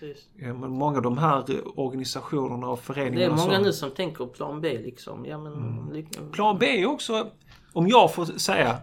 Precis. 0.00 0.24
ja, 0.36 0.54
men 0.54 0.70
många 0.70 0.96
av 0.96 1.02
de 1.02 1.18
här 1.18 1.38
eh, 1.50 1.56
organisationerna 1.76 2.68
och 2.68 2.76
Det 2.76 2.82
föreningarna 2.82 3.24
är 3.34 3.36
många 3.38 3.54
som... 3.54 3.62
nu 3.62 3.72
som 3.72 3.90
tänker 3.90 4.26
plan 4.26 4.60
B 4.60 4.78
liksom. 4.84 5.24
Ja 5.26 5.38
men... 5.38 5.52
Mm. 5.52 6.32
Plan 6.32 6.56
B 6.60 6.80
är 6.82 6.86
också, 6.86 7.26
om 7.72 7.88
jag 7.88 8.14
får 8.14 8.24
säga, 8.24 8.76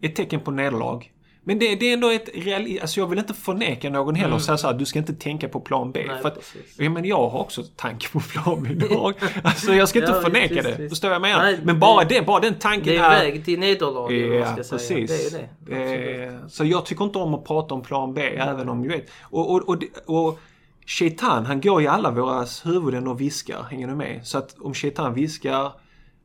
ett 0.00 0.16
tecken 0.16 0.40
på 0.40 0.50
nederlag. 0.50 1.10
Men 1.46 1.58
det, 1.58 1.74
det 1.76 1.88
är 1.88 1.92
ändå 1.94 2.08
ett 2.10 2.28
real... 2.34 2.78
Alltså 2.82 3.00
jag 3.00 3.06
vill 3.06 3.18
inte 3.18 3.34
förneka 3.34 3.90
någon 3.90 4.14
heller 4.14 4.34
och 4.34 4.42
säga 4.42 4.56
så 4.56 4.66
här, 4.66 4.74
du 4.74 4.84
ska 4.84 4.98
inte 4.98 5.14
tänka 5.14 5.48
på 5.48 5.60
plan 5.60 5.92
B. 5.92 6.04
Nej, 6.08 6.20
för 6.22 6.28
att, 6.28 6.34
precis. 6.34 6.78
ja, 6.78 6.90
men 6.90 7.04
jag 7.04 7.28
har 7.28 7.38
också 7.40 7.62
tanke 7.76 8.08
på 8.08 8.20
plan 8.20 8.62
B 8.62 8.70
idag. 8.86 9.14
Alltså 9.42 9.72
jag 9.74 9.88
ska 9.88 9.98
inte 9.98 10.12
Ja, 10.12 10.20
förneka 10.22 10.54
visst, 10.54 10.64
det. 10.64 10.82
visst. 10.82 10.92
Förstår 10.92 11.08
vad 11.08 11.14
jag 11.14 11.22
menar? 11.22 11.58
Men 11.64 11.80
bara, 11.80 12.04
det- 12.04 12.14
det, 12.20 12.26
bara 12.26 12.40
den 12.40 12.54
tanken 12.54 12.92
Det 12.92 12.96
är 12.96 13.10
väg 13.24 13.44
till 13.44 13.58
nederlag 13.60 14.02
vad 14.02 14.12
man 14.12 14.38
Ja, 14.38 14.64
ska 14.64 14.78
säga. 14.78 15.06
precis. 15.06 15.32
Det 15.66 15.74
är 15.74 16.18
det. 16.18 16.24
Eh, 16.24 16.46
så 16.48 16.64
jag 16.64 16.86
tycker 16.86 17.04
inte 17.04 17.18
om 17.18 17.34
att 17.34 17.44
prata 17.44 17.74
om 17.74 17.82
plan 17.82 18.14
B, 18.14 18.22
även 18.22 18.68
om, 18.68 18.82
du 18.82 18.88
vet. 18.88 19.10
Och, 19.22 19.50
och, 19.54 19.68
och, 19.68 19.82
och 20.06 20.38
Shaitan, 20.86 21.46
han 21.46 21.60
går 21.60 21.82
i 21.82 21.86
alla 21.86 22.10
våra 22.10 22.46
huvuden 22.64 23.06
och 23.06 23.20
viskar, 23.20 23.62
hänger 23.62 23.88
du 23.88 23.94
med? 23.94 24.26
Så 24.26 24.38
att 24.38 24.58
om 24.58 24.74
Shaitan 24.74 25.14
viskar, 25.14 25.72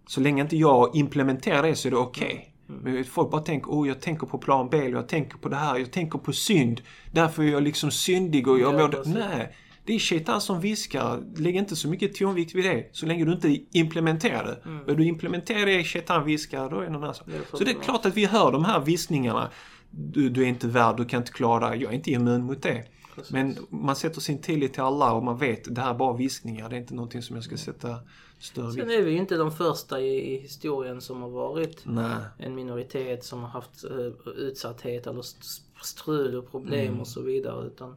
så 0.07 0.21
länge 0.21 0.41
inte 0.41 0.57
jag 0.57 0.95
implementerar 0.95 1.63
det 1.63 1.75
så 1.75 1.87
är 1.87 1.91
det 1.91 1.97
okej. 1.97 2.53
Mm. 2.69 2.93
Men 2.93 3.05
folk 3.05 3.31
bara 3.31 3.41
tänker, 3.41 3.71
oh 3.71 3.87
jag 3.87 4.01
tänker 4.01 4.27
på 4.27 4.37
plan 4.37 4.67
B, 4.71 4.77
eller 4.77 4.95
jag 4.95 5.07
tänker 5.07 5.37
på 5.37 5.49
det 5.49 5.55
här, 5.55 5.77
jag 5.77 5.91
tänker 5.91 6.19
på 6.19 6.33
synd. 6.33 6.81
Därför 7.11 7.43
är 7.43 7.47
jag 7.47 7.63
liksom 7.63 7.91
syndig 7.91 8.47
och 8.47 8.59
jag 8.59 8.73
Ja, 8.73 8.87
mår... 8.87 9.03
Nej. 9.05 9.55
Det 9.85 9.95
är 9.95 9.99
Shaitan 9.99 10.41
som 10.41 10.61
viskar. 10.61 11.23
Lägg 11.37 11.55
inte 11.55 11.75
så 11.75 11.87
mycket 11.87 12.15
tonvikt 12.15 12.55
vid 12.55 12.65
det, 12.65 12.89
så 12.91 13.05
länge 13.05 13.25
du 13.25 13.31
inte 13.31 13.59
implementerar 13.71 14.45
det. 14.45 14.69
Mm. 14.69 14.83
Men 14.85 14.97
du 14.97 15.05
implementerar 15.05 15.65
det, 15.65 15.83
Shaitan 15.83 16.25
viskar, 16.25 16.69
då 16.69 16.79
är 16.79 16.83
det 16.83 16.89
någon 16.89 17.03
annan 17.03 17.15
sak. 17.15 17.27
Så 17.53 17.63
det 17.63 17.71
är 17.71 17.81
klart 17.81 18.05
att 18.05 18.17
vi 18.17 18.25
hör 18.25 18.51
de 18.51 18.65
här 18.65 18.79
viskningarna. 18.79 19.49
Du, 19.91 20.29
du 20.29 20.43
är 20.43 20.47
inte 20.47 20.67
värd, 20.67 20.97
du 20.97 21.05
kan 21.05 21.21
inte 21.21 21.31
klara. 21.31 21.75
Jag 21.75 21.91
är 21.91 21.95
inte 21.95 22.11
immun 22.11 22.43
mot 22.43 22.61
det. 22.61 22.83
Precis. 23.19 23.33
Men 23.33 23.57
man 23.69 23.95
sätter 23.95 24.21
sin 24.21 24.41
tillit 24.41 24.73
till 24.73 24.81
alla 24.81 25.13
och 25.13 25.23
man 25.23 25.37
vet 25.37 25.67
att 25.67 25.75
det 25.75 25.81
här 25.81 25.89
är 25.89 25.97
bara 25.97 26.13
viskningar. 26.17 26.69
Det 26.69 26.75
är 26.75 26.79
inte 26.79 26.93
någonting 26.93 27.21
som 27.21 27.35
jag 27.35 27.45
ska 27.45 27.57
sätta 27.57 27.95
större 28.39 28.71
Sen 28.71 28.87
vikt 28.87 28.99
är 28.99 29.03
vi 29.03 29.11
ju 29.11 29.17
inte 29.17 29.35
de 29.37 29.51
första 29.51 30.01
i, 30.01 30.35
i 30.35 30.39
historien 30.39 31.01
som 31.01 31.21
har 31.21 31.29
varit 31.29 31.81
Nej. 31.85 32.15
en 32.37 32.55
minoritet 32.55 33.23
som 33.25 33.39
har 33.41 33.49
haft 33.49 33.83
eh, 33.83 34.31
utsatthet 34.37 35.07
eller 35.07 35.19
st- 35.19 35.61
strul 35.83 36.35
och 36.35 36.51
problem 36.51 36.87
Mm. 36.87 36.99
och 36.99 37.07
så 37.07 37.21
vidare. 37.21 37.67
Utan, 37.67 37.95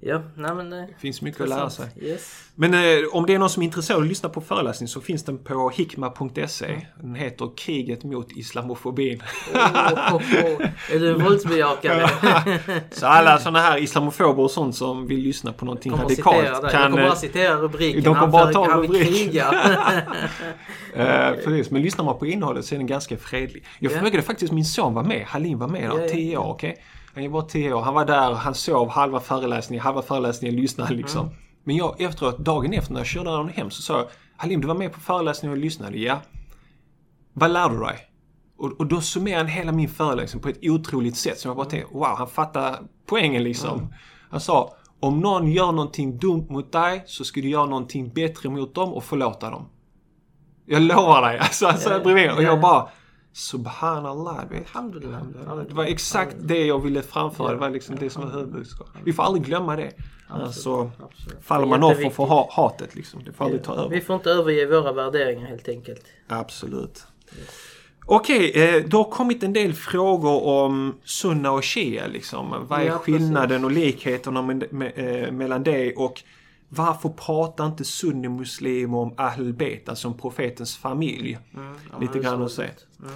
ja, 0.00 0.22
nej 0.36 0.54
men... 0.54 0.72
eh, 0.72 0.78
Det 0.78 1.00
finns 1.00 1.22
mycket 1.22 1.40
att 1.40 1.48
lära 1.48 1.70
sig. 1.70 1.86
Yes. 2.00 2.42
Men 2.54 2.74
eh, 2.74 2.80
om 3.12 3.26
det 3.26 3.34
är 3.34 3.38
någon 3.38 3.50
som 3.50 3.62
är 3.62 3.64
intresserad 3.64 3.96
av 3.96 4.02
att 4.02 4.08
lyssna 4.08 4.28
på 4.28 4.40
föreläsning 4.40 4.88
så 4.88 5.00
finns 5.00 5.24
den 5.24 5.38
på 5.38 5.70
hikma.se. 5.70 6.86
Den 7.00 7.14
heter 7.14 7.50
Kriget 7.56 8.04
mot 8.04 8.32
islamofobin. 8.32 9.22
Oh, 9.54 10.14
oh, 10.14 10.14
oh. 10.16 10.66
Är 10.92 10.98
du 10.98 11.12
våldsbejakande? 11.24 12.08
så 12.90 13.06
alla 13.06 13.38
sådana 13.38 13.58
här 13.60 13.78
islamofober 13.78 14.42
och 14.42 14.50
sånt 14.50 14.76
som 14.76 15.06
vill 15.06 15.20
lyssna 15.20 15.52
på 15.52 15.64
någonting 15.64 15.92
radikalt 15.92 16.46
kan... 16.46 16.62
Jag 16.62 16.72
kommer 16.72 16.96
bara 16.96 17.06
eh, 17.06 17.14
citera 17.14 17.54
rubriken. 17.56 18.02
de 18.02 18.14
kommer 18.14 18.32
bara 18.32 18.52
ta 18.52 18.66
rubriken. 18.76 19.46
Eh, 20.96 21.32
precis, 21.44 21.70
men 21.70 21.82
lyssnar 21.82 22.04
man 22.04 22.18
på 22.18 22.26
innehållet 22.26 22.64
så 22.64 22.74
är 22.74 22.78
den 22.78 22.86
ganska 22.86 23.16
fredlig. 23.16 23.64
Jag 23.78 23.92
Ja. 23.92 23.98
frågade 24.00 24.22
faktiskt, 24.22 24.52
min 24.52 24.64
son 24.64 24.94
var 24.94 25.02
med, 25.02 25.24
Halim 25.26 25.58
var 25.58 25.68
med 25.68 25.90
där, 25.90 26.00
ja, 26.02 26.08
10 26.08 26.32
ja. 26.32 26.40
år, 26.40 26.50
okej? 26.52 26.76
Han 27.16 27.30
var 27.30 27.42
10 27.42 27.72
år, 27.72 27.80
han 27.80 27.94
var 27.94 28.04
där, 28.04 28.32
han 28.32 28.54
sov 28.54 28.88
halva 28.88 29.20
föreläsningen, 29.20 29.82
halva 29.82 30.02
föreläsningen 30.02 30.56
lyssnade 30.56 30.88
han 30.88 30.96
liksom. 30.96 31.26
Mm. 31.26 31.38
Men 31.64 31.76
jag 31.76 32.00
efteråt, 32.00 32.38
dagen 32.38 32.72
efter 32.72 32.92
när 32.92 33.00
jag 33.00 33.06
körde 33.06 33.30
honom 33.30 33.48
hem 33.48 33.70
så 33.70 33.82
sa 33.82 33.98
jag, 33.98 34.06
Halim 34.36 34.60
du 34.60 34.66
var 34.66 34.74
med 34.74 34.92
på 34.92 35.00
föreläsningen 35.00 35.58
och 35.58 35.64
lyssnade, 35.64 35.98
ja. 35.98 36.18
vad 37.32 37.50
lär 37.50 37.68
du 37.68 37.78
dig? 37.78 37.98
Och, 38.58 38.72
och 38.80 38.86
då 38.86 39.00
summerar 39.00 39.38
han 39.38 39.46
hela 39.46 39.72
min 39.72 39.88
föreläsning 39.88 40.42
på 40.42 40.48
ett 40.48 40.58
otroligt 40.62 41.16
sätt 41.16 41.38
som 41.38 41.48
jag 41.48 41.56
bara 41.56 41.66
tänkte, 41.66 41.94
wow, 41.94 42.14
han 42.18 42.28
fattar 42.28 42.78
poängen 43.06 43.42
liksom. 43.42 43.94
Han 44.30 44.40
sa, 44.40 44.76
om 45.00 45.20
någon 45.20 45.52
gör 45.52 45.72
någonting 45.72 46.18
dumt 46.18 46.46
mot 46.48 46.72
dig 46.72 47.02
så 47.06 47.24
ska 47.24 47.40
du 47.40 47.48
göra 47.48 47.66
någonting 47.66 48.08
bättre 48.08 48.48
mot 48.48 48.74
dem 48.74 48.92
och 48.92 49.04
förlåta 49.04 49.50
dem. 49.50 49.68
Jag 50.66 50.82
lovar 50.82 51.22
dig. 51.22 51.38
Alltså, 51.38 51.66
alltså 51.66 51.90
Ja, 51.90 51.98
bredvid. 51.98 52.30
Och 52.30 52.42
ja. 52.42 52.46
jag 52.46 52.60
bara, 52.60 52.88
Subhanallah. 53.36 54.44
Alhamdulillah. 54.66 55.20
Det 55.68 55.74
var 55.74 55.84
exakt 55.84 56.36
det 56.38 56.66
jag 56.66 56.82
ville 56.82 57.02
framföra. 57.02 57.50
Det 57.52 57.56
var 57.56 57.70
liksom 57.70 57.96
det 57.96 58.10
som 58.10 58.22
var 58.22 58.30
huvudbudskapet. 58.30 58.94
Vi 59.04 59.12
får 59.12 59.22
aldrig 59.22 59.44
glömma 59.44 59.76
det. 59.76 59.92
Alltså, 60.28 60.90
Absolut. 61.10 61.44
faller 61.44 61.66
man 61.66 61.82
offer 61.82 62.10
för 62.10 62.24
ha- 62.24 62.48
hatet 62.52 62.94
liksom. 62.94 63.24
Det 63.24 63.32
får 63.32 63.44
aldrig 63.44 63.62
ta 63.62 63.74
över. 63.74 63.88
Vi 63.88 64.00
får 64.00 64.16
inte 64.16 64.30
överge 64.30 64.66
våra 64.66 64.92
värderingar 64.92 65.46
helt 65.46 65.68
enkelt. 65.68 66.02
Absolut. 66.28 67.06
Okej, 68.06 68.50
eh, 68.54 68.84
det 68.84 68.96
har 68.96 69.04
kommit 69.10 69.42
en 69.42 69.52
del 69.52 69.72
frågor 69.72 70.42
om 70.46 70.96
sunna 71.04 71.52
och 71.52 71.64
shia. 71.64 72.06
Liksom. 72.06 72.54
Vad 72.68 72.80
är 72.80 72.90
skillnaden 72.90 73.64
och 73.64 73.70
likheterna 73.70 74.40
eh, 74.96 75.32
mellan 75.32 75.62
det 75.62 75.94
och 75.94 76.22
varför 76.68 77.08
pratar 77.08 77.66
inte 77.66 77.84
sunnimuslimer 77.84 78.98
om 78.98 79.14
Ahl 79.16 79.52
Beit, 79.52 79.88
alltså 79.88 80.08
om 80.08 80.16
profetens 80.16 80.76
familj? 80.76 81.38
Mm, 81.54 81.74
ja, 81.92 81.98
Lite 81.98 82.18
grann 82.18 82.38
så 82.38 82.44
att 82.44 82.52
säga. 82.52 82.70
Mm. 83.00 83.14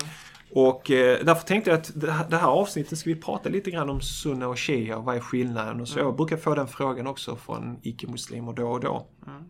Och 0.52 0.90
eh, 0.90 1.24
därför 1.24 1.46
tänkte 1.46 1.70
jag 1.70 1.78
att 1.78 1.90
det 1.94 2.10
här, 2.10 2.28
det 2.28 2.36
här 2.36 2.48
avsnittet 2.48 2.98
ska 2.98 3.10
vi 3.10 3.16
prata 3.16 3.48
lite 3.48 3.70
grann 3.70 3.90
om 3.90 4.00
sunna 4.00 4.48
och 4.48 4.58
shia 4.58 4.96
och 4.96 5.04
vad 5.04 5.16
är 5.16 5.20
skillnaden 5.20 5.80
och 5.80 5.88
så. 5.88 5.98
Jag 5.98 6.16
brukar 6.16 6.36
få 6.36 6.54
den 6.54 6.68
frågan 6.68 7.06
också 7.06 7.36
från 7.36 7.78
icke-muslimer 7.82 8.52
då 8.52 8.70
och 8.70 8.80
då. 8.80 9.06
Mm. 9.26 9.44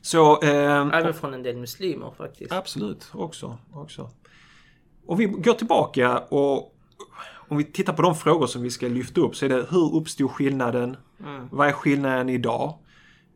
Så... 0.00 0.42
Eh, 0.42 0.88
Även 0.94 1.14
från 1.14 1.34
en 1.34 1.42
del 1.42 1.56
muslimer 1.56 2.10
faktiskt. 2.18 2.52
Absolut, 2.52 3.10
också. 3.12 3.58
också. 3.72 4.10
Och 5.06 5.20
vi 5.20 5.24
går 5.24 5.54
tillbaka 5.54 6.18
och 6.18 6.74
om 7.50 7.56
vi 7.56 7.64
tittar 7.64 7.92
på 7.92 8.02
de 8.02 8.14
frågor 8.14 8.46
som 8.46 8.62
vi 8.62 8.70
ska 8.70 8.88
lyfta 8.88 9.20
upp 9.20 9.36
så 9.36 9.44
är 9.44 9.48
det 9.48 9.66
hur 9.70 9.96
uppstod 9.96 10.30
skillnaden? 10.30 10.96
Mm. 11.20 11.48
Vad 11.50 11.68
är 11.68 11.72
skillnaden 11.72 12.28
idag? 12.28 12.78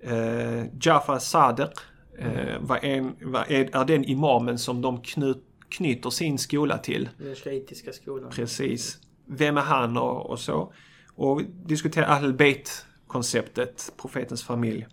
Eh, 0.01 0.65
Jafar 0.81 1.19
Sadiq, 1.19 1.71
eh, 2.19 2.57
vad 2.61 2.85
är, 2.85 3.13
vad 3.23 3.51
är, 3.51 3.77
är 3.77 3.85
den 3.85 4.05
imamen 4.05 4.59
som 4.59 4.83
de 4.83 5.03
knut, 5.03 5.45
knyter 5.69 6.11
sin 6.11 6.39
skola 6.39 6.79
till? 6.79 7.09
Den 7.19 7.35
shiitiska 7.35 7.93
skolan. 7.93 8.31
Precis. 8.31 8.99
Vem 9.27 9.57
är 9.57 9.63
han 9.63 9.97
och, 9.97 10.31
och 10.31 10.39
så? 10.39 10.73
Och 11.15 11.41
vi 11.41 11.45
diskuterar 11.65 12.07
Ahl 12.07 12.37
konceptet 13.07 13.93
profetens 13.97 14.45
familj. 14.45 14.87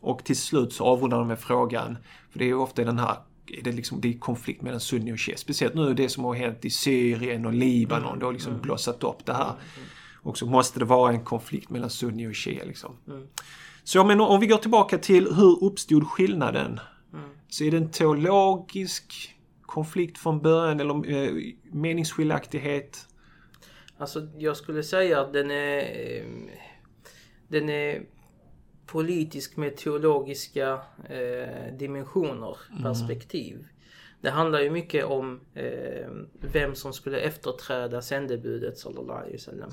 Och 0.00 0.24
till 0.24 0.36
slut 0.36 0.72
så 0.72 0.84
avrundar 0.84 1.18
de 1.18 1.28
med 1.28 1.38
frågan, 1.38 1.98
för 2.30 2.38
det 2.38 2.44
är 2.44 2.46
ju 2.46 2.54
ofta 2.54 2.84
den 2.84 2.98
här 2.98 3.16
är 3.52 3.62
det, 3.62 3.72
liksom, 3.72 4.00
det 4.00 4.08
är 4.08 4.18
konflikt 4.18 4.62
mellan 4.62 4.80
sunni 4.80 5.12
och 5.12 5.18
shia. 5.20 5.36
Speciellt 5.36 5.74
nu 5.74 5.94
det 5.94 6.08
som 6.08 6.24
har 6.24 6.34
hänt 6.34 6.64
i 6.64 6.70
Syrien 6.70 7.46
och 7.46 7.52
Libanon. 7.52 8.18
Det 8.18 8.24
har 8.24 8.32
liksom 8.32 8.60
blossat 8.60 9.04
upp 9.04 9.26
det 9.26 9.32
här. 9.32 9.52
Och 10.22 10.38
så 10.38 10.46
måste 10.46 10.78
det 10.78 10.84
vara 10.84 11.12
en 11.12 11.24
konflikt 11.24 11.70
mellan 11.70 11.90
sunni 11.90 12.26
och 12.28 12.36
shia. 12.36 12.64
Liksom. 12.64 12.96
Så 13.84 14.04
men 14.04 14.20
om 14.20 14.40
vi 14.40 14.46
går 14.46 14.58
tillbaka 14.58 14.98
till 14.98 15.34
hur 15.34 15.64
uppstod 15.64 16.06
skillnaden? 16.06 16.80
Så 17.48 17.64
är 17.64 17.70
det 17.70 17.76
en 17.76 17.90
teologisk 17.90 19.34
konflikt 19.62 20.18
från 20.18 20.42
början 20.42 20.80
eller 20.80 21.10
eh, 21.10 21.52
meningsskiljaktighet? 21.72 23.06
Alltså 23.98 24.28
jag 24.38 24.56
skulle 24.56 24.82
säga 24.82 25.20
att 25.20 25.32
den 25.32 25.50
är... 25.50 25.78
eh, 26.18 26.24
Den 27.48 27.68
är 27.68 28.02
politisk 28.86 29.56
med 29.56 29.76
teologiska 29.76 30.80
eh, 31.08 31.74
dimensioner, 31.78 32.56
perspektiv. 32.82 33.66
Det 34.20 34.30
handlar 34.30 34.60
ju 34.60 34.70
mycket 34.70 35.04
om 35.04 35.40
eh, 35.54 36.08
vem 36.52 36.74
som 36.74 36.92
skulle 36.92 37.18
efterträda 37.18 38.02
sändebudet 38.02 38.78
sallallahu 38.78 39.18
alaihi 39.18 39.36
wasallam. 39.36 39.70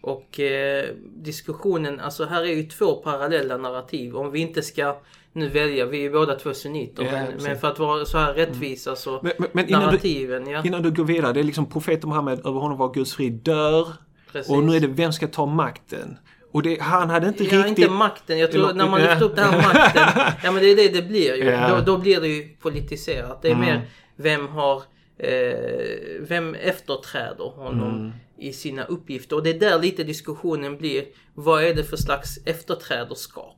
Och 0.00 0.40
eh, 0.40 0.88
diskussionen, 1.16 2.00
alltså 2.00 2.24
här 2.24 2.42
är 2.42 2.54
ju 2.54 2.62
två 2.62 2.94
parallella 2.94 3.56
narrativ. 3.56 4.16
Om 4.16 4.30
vi 4.30 4.40
inte 4.40 4.62
ska 4.62 5.00
nu 5.32 5.48
välja, 5.48 5.86
vi 5.86 5.98
är 5.98 6.02
ju 6.02 6.10
båda 6.10 6.34
två 6.34 6.54
sunniter. 6.54 7.02
Ja, 7.02 7.12
men, 7.12 7.42
men 7.42 7.58
för 7.58 7.68
att 7.68 7.78
vara 7.78 8.04
så 8.04 8.18
här 8.18 8.34
rättvisa 8.34 8.96
så 8.96 9.20
Men, 9.22 9.32
men, 9.38 9.48
men 9.52 9.68
innan, 9.68 9.80
du, 9.80 9.86
narrativen, 9.86 10.46
ja. 10.46 10.62
innan 10.64 10.82
du 10.82 10.90
går 10.90 11.04
vidare, 11.04 11.32
det 11.32 11.40
är 11.40 11.44
liksom 11.44 11.66
profeten 11.66 12.08
Muhammed, 12.08 12.38
över 12.38 12.60
honom 12.60 12.78
var 12.78 12.94
Guds 12.94 13.14
frid, 13.14 13.32
dör. 13.32 13.88
Precis. 14.32 14.52
Och 14.52 14.64
nu 14.64 14.76
är 14.76 14.80
det 14.80 14.86
vem 14.86 15.12
ska 15.12 15.28
ta 15.28 15.46
makten? 15.46 16.18
Och 16.52 16.62
det, 16.62 16.80
han 16.80 17.10
hade 17.10 17.28
inte 17.28 17.44
Ja, 17.44 17.58
riktigt... 17.58 17.78
inte 17.78 17.90
makten. 17.90 18.38
Jag 18.38 18.52
tror 18.52 18.72
när 18.72 18.88
man 18.88 19.00
lyfter 19.00 19.22
upp 19.24 19.36
det 19.36 19.42
här 19.42 19.56
makten. 19.62 20.32
Ja 20.44 20.52
men 20.52 20.62
det 20.62 20.70
är 20.70 20.76
det 20.76 20.88
det 20.88 21.02
blir 21.02 21.34
ju. 21.36 21.44
Ja. 21.44 21.68
Då, 21.68 21.80
då 21.80 21.98
blir 21.98 22.20
det 22.20 22.28
ju 22.28 22.48
politiserat. 22.48 23.42
Det 23.42 23.48
är 23.48 23.52
Mm. 23.54 23.66
mer 23.66 23.88
vem 24.16 24.48
har 24.48 24.82
eh, 25.18 26.20
vem 26.20 26.54
efterträder 26.54 27.44
honom 27.56 27.94
Mm. 27.98 28.12
i 28.38 28.52
sina 28.52 28.84
uppgifter. 28.84 29.36
Och 29.36 29.42
det 29.42 29.50
är 29.50 29.58
där 29.60 29.78
lite 29.78 30.04
diskussionen 30.04 30.76
blir. 30.78 31.04
Vad 31.34 31.64
är 31.64 31.74
det 31.74 31.84
för 31.84 31.96
slags 31.96 32.38
efterträderskap? 32.46 33.56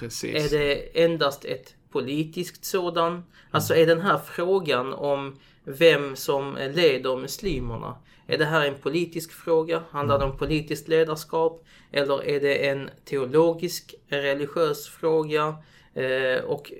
Precis. 0.00 0.52
Är 0.52 0.58
det 0.58 1.02
endast 1.04 1.44
ett 1.44 1.74
politiskt 1.92 2.64
sådan? 2.64 3.24
Alltså 3.50 3.74
är 3.74 3.86
den 3.86 4.00
här 4.00 4.18
frågan 4.34 4.92
om 4.92 5.38
vem 5.66 6.16
som 6.16 6.58
leder 6.74 7.16
muslimerna. 7.16 7.94
Är 8.26 8.38
det 8.38 8.44
här 8.44 8.66
en 8.66 8.74
politisk 8.74 9.32
fråga? 9.32 9.82
Handlar 9.90 10.18
det 10.18 10.24
om 10.24 10.36
politiskt 10.36 10.88
ledarskap? 10.88 11.64
Eller 11.92 12.24
är 12.24 12.40
det 12.40 12.68
en 12.68 12.90
teologisk, 13.04 13.94
religiös 14.08 14.88
fråga? 14.88 15.56
Eh, 15.94 16.44
och 16.44 16.72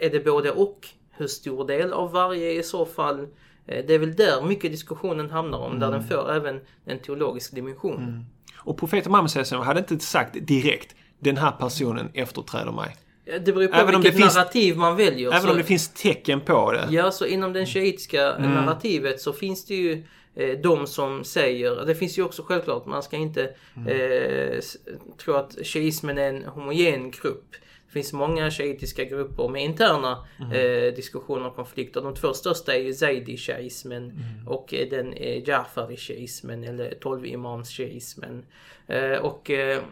är 0.00 0.10
det 0.10 0.24
både 0.24 0.50
och? 0.50 0.88
Hur 1.10 1.26
stor 1.26 1.66
del 1.66 1.92
av 1.92 2.12
varje 2.12 2.52
i 2.52 2.62
så 2.62 2.86
fall? 2.86 3.20
Eh, 3.66 3.84
det 3.86 3.94
är 3.94 3.98
väl 3.98 4.14
där 4.14 4.42
mycket 4.42 4.70
diskussionen 4.70 5.30
hamnar 5.30 5.58
om, 5.58 5.78
där 5.78 5.90
den 5.90 6.04
får 6.04 6.32
även 6.32 6.60
en 6.84 6.98
teologisk 6.98 7.54
dimension. 7.54 8.26
Och 8.58 8.78
profeten 8.78 9.12
Muhammed 9.12 9.52
hade 9.52 9.80
inte 9.80 9.98
sagt 9.98 10.36
direkt 10.40 10.94
den 11.18 11.36
här 11.36 11.52
personen 11.52 12.10
efterträder 12.14 12.72
mig. 12.72 12.96
Eh, 13.26 13.34
Det 13.40 13.52
beror 13.52 13.62
ju 13.62 13.68
på 13.68 13.74
Även 13.76 13.86
vilket 14.00 14.12
det 14.12 14.18
finns- 14.22 14.34
narrativ 14.36 14.76
man 14.76 14.96
väljer. 14.96 15.28
Även 15.28 15.42
så- 15.42 15.50
om 15.50 15.56
det 15.56 15.64
finns 15.64 15.88
tecken 15.94 16.40
på 16.40 16.72
det. 16.72 16.88
Ja, 16.90 17.10
så 17.10 17.26
inom 17.26 17.52
den 17.52 17.66
shiitiska 17.66 18.38
narrativet 18.38 19.20
så 19.20 19.32
finns 19.32 19.64
det 19.66 19.74
ju 19.74 20.04
eh, 20.36 20.58
de 20.58 20.86
som 20.86 21.24
säger, 21.24 21.84
det 21.86 21.94
finns 21.94 22.18
ju 22.18 22.22
också 22.22 22.42
självklart, 22.42 22.86
man 22.86 23.02
ska 23.02 23.16
inte 23.16 23.42
eh, 23.86 24.58
s- 24.58 24.76
tro 25.24 25.34
att 25.34 25.56
shiismen 25.66 26.18
är 26.18 26.28
en 26.28 26.44
homogen 26.44 27.10
grupp. 27.10 27.44
Det 27.86 27.92
finns 27.92 28.12
många 28.12 28.50
shiitiska 28.50 29.04
grupper 29.04 29.48
med 29.48 29.64
interna 29.64 30.26
eh, 30.54 30.94
diskussioner 30.94 31.46
och 31.46 31.56
konflikter. 31.56 32.00
De 32.00 32.14
två 32.14 32.32
största 32.34 32.74
är 32.74 32.78
ju 32.78 32.90
Zaidi-shiismen 32.92 34.12
och 34.46 34.74
eh, 34.74 34.88
den 34.90 35.12
eh, 35.12 35.42
Jafari-shiismen 35.48 36.64
eller 36.68 36.94
12-imams-shiismen. 37.00 38.42
Eh, 38.86 39.18
och 39.18 39.50
eh, 39.50 39.82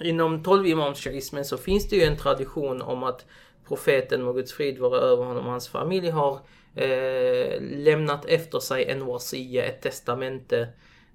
Inom 0.00 0.42
12-imams-shiismen 0.42 1.44
så 1.44 1.56
finns 1.56 1.88
det 1.88 1.96
ju 1.96 2.02
en 2.02 2.16
tradition 2.16 2.82
om 2.82 3.02
att 3.02 3.26
profeten, 3.68 4.22
må 4.22 4.32
Guds 4.32 4.52
frid 4.52 4.78
vara 4.78 4.98
över 4.98 5.24
honom 5.24 5.44
och 5.44 5.50
hans 5.50 5.68
familj, 5.68 6.10
har 6.10 6.40
eh, 6.74 7.60
lämnat 7.60 8.24
efter 8.24 8.58
sig 8.58 8.84
en 8.84 9.06
wasiya, 9.06 9.64
ett 9.64 9.82
testamente, 9.82 10.68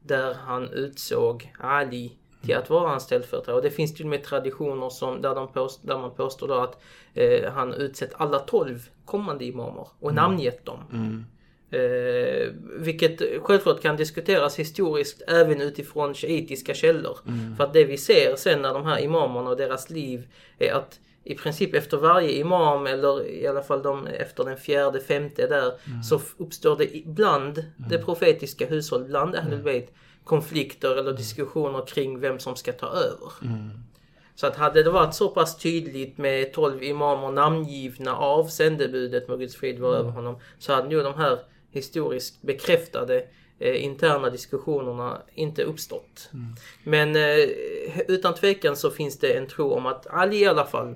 där 0.03 0.33
han 0.33 0.69
utsåg 0.69 1.53
Ali 1.59 2.11
till 2.41 2.55
att 2.55 2.69
vara 2.69 2.89
hans 2.89 3.03
ställföreträdare. 3.03 3.55
Och 3.55 3.61
det 3.61 3.71
finns 3.71 3.95
till 3.95 4.05
och 4.05 4.09
med 4.09 4.23
traditioner 4.23 4.89
som, 4.89 5.21
där, 5.21 5.35
de 5.35 5.47
påst, 5.47 5.87
där 5.87 5.97
man 5.97 6.11
påstår 6.11 6.47
då 6.47 6.53
att 6.53 6.81
eh, 7.13 7.51
han 7.51 7.73
utsett 7.73 8.11
alla 8.13 8.39
12 8.39 8.89
kommande 9.05 9.45
imamer 9.45 9.87
och 9.99 10.13
namngett 10.13 10.65
dem. 10.65 10.79
Mm. 10.91 11.05
Mm. 11.05 11.25
Eh, 11.71 12.47
vilket 12.79 13.21
självklart 13.43 13.81
kan 13.81 13.95
diskuteras 13.97 14.59
historiskt 14.59 15.21
även 15.27 15.61
utifrån 15.61 16.13
shiitiska 16.13 16.73
källor. 16.73 17.17
För 17.57 17.63
att 17.63 17.73
det 17.73 17.83
vi 17.83 17.97
ser 17.97 18.35
sen 18.35 18.61
när 18.61 18.73
de 18.73 18.85
här 18.85 18.99
imamerna 18.99 19.49
och 19.49 19.57
deras 19.57 19.89
liv 19.89 20.27
är 20.59 20.73
att 20.73 20.99
i 21.23 21.35
princip 21.35 21.73
efter 21.75 21.97
varje 21.97 22.31
imam 22.31 22.87
eller 22.87 23.27
i 23.29 23.47
alla 23.47 23.61
fall 23.61 23.81
de 23.83 24.07
efter 24.07 24.43
den 24.43 24.57
fjärde, 24.57 24.99
femte 24.99 25.47
där 25.47 25.73
så 26.03 26.15
f- 26.15 26.33
uppstår 26.37 26.77
det 26.77 26.97
ibland 26.97 27.63
det 27.89 27.97
profetiska 27.97 28.65
hushållet, 28.65 29.07
bland 29.07 29.35
Ahlul 29.35 29.63
Bayt 29.63 29.91
konflikter 30.23 30.95
eller 30.97 31.13
diskussioner 31.13 31.85
kring 31.87 32.19
vem 32.19 32.39
som 32.39 32.55
ska 32.55 32.71
ta 32.71 32.87
över. 32.87 33.31
Så 34.35 34.47
att 34.47 34.55
hade 34.55 34.83
det 34.83 34.89
varit 34.91 35.13
så 35.13 35.27
pass 35.29 35.57
tydligt 35.57 36.17
med 36.17 36.53
12 36.53 36.83
imamer 36.83 37.31
namngivna 37.31 38.15
av 38.17 38.45
sändebudet 38.47 39.27
med 39.27 39.39
Guds 39.39 39.55
frid 39.55 39.79
var 39.79 39.95
över 39.95 40.09
honom 40.09 40.39
så 40.59 40.73
hade 40.73 40.95
ju 40.95 41.03
de 41.03 41.13
här 41.13 41.39
historiskt 41.71 42.41
bekräftade 42.41 43.23
eh, 43.59 43.83
interna 43.83 44.29
diskussionerna 44.29 45.21
inte 45.35 45.63
uppstått. 45.63 46.29
Men 46.83 47.15
eh, 47.15 47.99
utan 48.07 48.33
tvekan 48.35 48.75
så 48.75 48.91
finns 48.91 49.19
det 49.19 49.33
en 49.33 49.47
tro 49.47 49.71
om 49.73 49.85
att 49.85 50.07
Ali 50.07 50.37
i 50.37 50.45
alla 50.45 50.65
fall, 50.65 50.95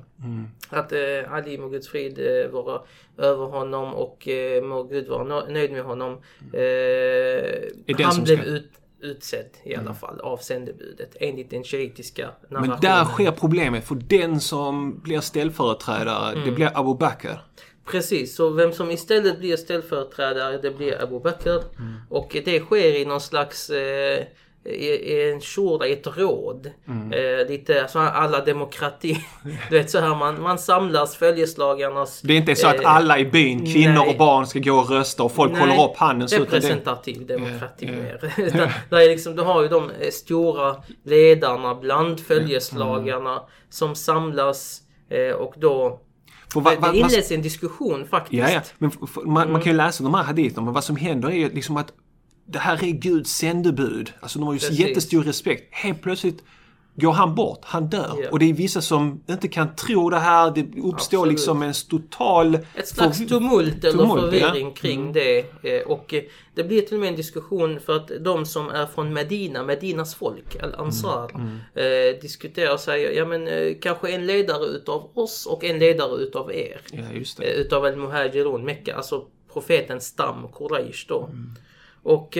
att 0.69 0.91
eh, 0.91 0.99
Ali 1.33 1.57
må 1.57 1.69
Guds 1.69 1.87
frid 1.87 2.19
eh, 2.19 2.49
vara 2.51 2.81
över 3.17 3.45
honom 3.45 3.93
och 3.93 4.27
eh, 4.27 4.63
må 4.63 4.83
Gud 4.83 5.07
vara 5.07 5.23
nö- 5.23 5.49
nöjd 5.51 5.71
med 5.71 5.83
honom. 5.83 6.11
Eh, 6.13 7.69
den 7.85 8.05
han 8.05 8.23
blev 8.23 8.37
ska- 8.41 8.45
ut, 8.49 8.71
utsedd 9.01 9.49
i 9.63 9.75
alla 9.75 9.93
fall 9.93 10.19
av 10.19 10.37
sändebudet 10.37 11.15
enligt 11.19 11.49
den 11.49 11.63
shiitiska 11.63 12.29
Men 12.49 12.61
narrationen. 12.61 12.81
där 12.81 13.05
sker 13.05 13.31
problemet 13.31 13.87
för 13.87 13.95
den 13.95 14.39
som 14.39 14.99
blir 14.99 15.19
ställföreträdare, 15.19 16.45
det 16.45 16.51
blir 16.51 16.71
Abu 16.79 16.95
Bakr. 16.95 17.39
Precis, 17.85 18.35
så 18.35 18.49
vem 18.49 18.73
som 18.73 18.91
istället 18.91 19.39
blir 19.39 19.57
ställföreträdare 19.57 20.57
det 20.57 20.71
blir 20.71 21.03
Abu 21.03 21.19
Bakr. 21.19 21.49
Mm. 21.49 21.95
Och 22.09 22.37
det 22.45 22.59
sker 22.59 22.95
i 22.95 23.05
någon 23.05 23.21
slags 23.21 23.69
eh, 23.69 24.23
i, 24.65 25.31
en 25.31 25.41
shura, 25.41 25.87
i 25.87 25.93
ett 25.93 26.17
råd. 26.17 26.71
Mm. 26.87 27.13
Eh, 27.13 27.47
lite 27.47 27.87
så 27.87 27.99
här 27.99 28.11
alla 28.11 28.45
demokrati. 28.45 29.17
du 29.69 29.77
vet 29.77 29.89
så 29.89 29.99
här 29.99 30.15
man, 30.15 30.41
man 30.41 30.59
samlas 30.59 31.15
följeslagarnas... 31.15 32.21
Det 32.21 32.33
är 32.33 32.37
inte 32.37 32.55
så 32.55 32.67
att 32.67 32.83
eh, 32.83 32.95
alla 32.95 33.19
i 33.19 33.25
byn, 33.25 33.73
kvinnor 33.73 33.93
nej. 33.93 34.09
och 34.09 34.17
barn, 34.17 34.47
ska 34.47 34.59
gå 34.59 34.73
och 34.73 34.89
rösta 34.89 35.23
och 35.23 35.31
folk 35.31 35.51
Nej, 35.51 35.61
håller 35.61 35.91
upp 35.91 35.97
handen. 35.97 36.29
Så 36.29 36.35
utan 36.35 36.47
det, 36.49 36.55
representativ 36.55 37.27
demokrati 37.27 37.85
ja. 37.85 37.91
mer. 37.91 38.33
Utan, 38.47 38.69
där 38.89 38.97
är 38.97 39.09
liksom, 39.09 39.35
du 39.35 39.41
har 39.41 39.61
ju 39.61 39.67
de 39.67 39.89
eh, 39.89 40.09
stora 40.11 40.75
ledarna 41.03 41.75
bland 41.75 42.19
följeslagarna 42.19 43.41
som 43.69 43.95
samlas 43.95 44.81
eh, 45.09 45.35
och 45.35 45.53
då 45.57 45.99
för 46.53 46.61
vad- 46.61 46.73
det 46.73 46.77
vad- 46.79 46.89
vad- 46.89 46.95
inleds 46.95 47.31
en 47.31 47.41
diskussion 47.41 48.07
faktiskt. 48.07 48.33
Ja, 48.41 48.49
ja. 48.51 48.61
Men 48.77 48.91
man, 49.25 49.51
man 49.51 49.61
kan 49.61 49.71
ju 49.71 49.77
läsa 49.77 50.03
de 50.03 50.13
här 50.13 50.23
haditerna, 50.23 50.65
men 50.65 50.73
vad 50.73 50.83
som 50.83 50.95
händer 50.95 51.29
är 51.29 51.35
ju 51.35 51.49
liksom 51.49 51.77
att 51.77 51.93
det 52.45 52.59
här 52.59 52.83
är 52.83 52.91
Guds 52.91 53.31
sändebud. 53.31 54.13
Alltså 54.19 54.39
de 54.39 54.45
har 54.45 54.53
ju 54.53 54.59
Precis. 54.59 54.79
jättestor 54.79 55.23
respekt. 55.23 55.73
Helt 55.73 56.01
plötsligt 56.01 56.43
går 56.95 57.11
han 57.11 57.35
bort, 57.35 57.59
han 57.63 57.87
dör. 57.87 58.11
Ja. 58.23 58.29
Och 58.31 58.39
det 58.39 58.49
är 58.49 58.53
vissa 58.53 58.81
som 58.81 59.23
inte 59.29 59.47
kan 59.47 59.75
tro 59.75 60.09
det 60.09 60.19
här. 60.19 60.51
Det 60.51 60.61
uppstår 60.61 60.93
Absolut. 61.17 61.31
liksom 61.31 61.61
en 61.63 61.73
total... 61.89 62.55
Ett 62.75 62.87
slags 62.87 63.27
tumult 63.27 63.83
eller 63.83 63.97
tumult, 63.97 64.21
förvirring 64.21 64.67
ja. 64.67 64.73
kring 64.73 64.99
Mm. 65.01 65.13
det. 65.13 65.39
Eh, 65.63 65.81
Och 65.87 66.13
eh, 66.13 66.23
det 66.55 66.63
blir 66.63 66.81
till 66.81 66.93
och 66.93 66.99
med 66.99 67.09
en 67.09 67.15
diskussion 67.15 67.79
för 67.79 67.95
att 67.95 68.11
de 68.21 68.45
som 68.45 68.69
är 68.69 68.85
från 68.85 69.13
Medina, 69.13 69.63
Medinas 69.63 70.15
folk, 70.15 70.55
Al-Ansar, 70.63 71.31
Mm, 71.35 71.57
eh, 71.75 72.21
diskuterar 72.21 72.73
och 72.73 72.79
säger 72.79 73.11
ja 73.11 73.25
men 73.25 73.47
eh, 73.47 73.73
kanske 73.81 74.11
en 74.11 74.25
ledare 74.25 74.65
utav 74.65 75.09
oss 75.13 75.45
och 75.45 75.63
en 75.63 75.79
ledare 75.79 76.21
utav 76.21 76.51
er. 76.53 76.81
Ja, 76.91 77.03
just 77.13 77.39
Eh, 77.39 77.45
det. 77.45 77.51
utav 77.53 77.85
Al-Muhajirun, 77.85 78.65
Mecka, 78.65 78.95
alltså 78.95 79.25
profetens 79.53 80.05
stam, 80.05 80.47
Quraysh 80.57 81.05
då. 81.07 81.23
Mm. 81.23 81.49
Och 82.05 82.37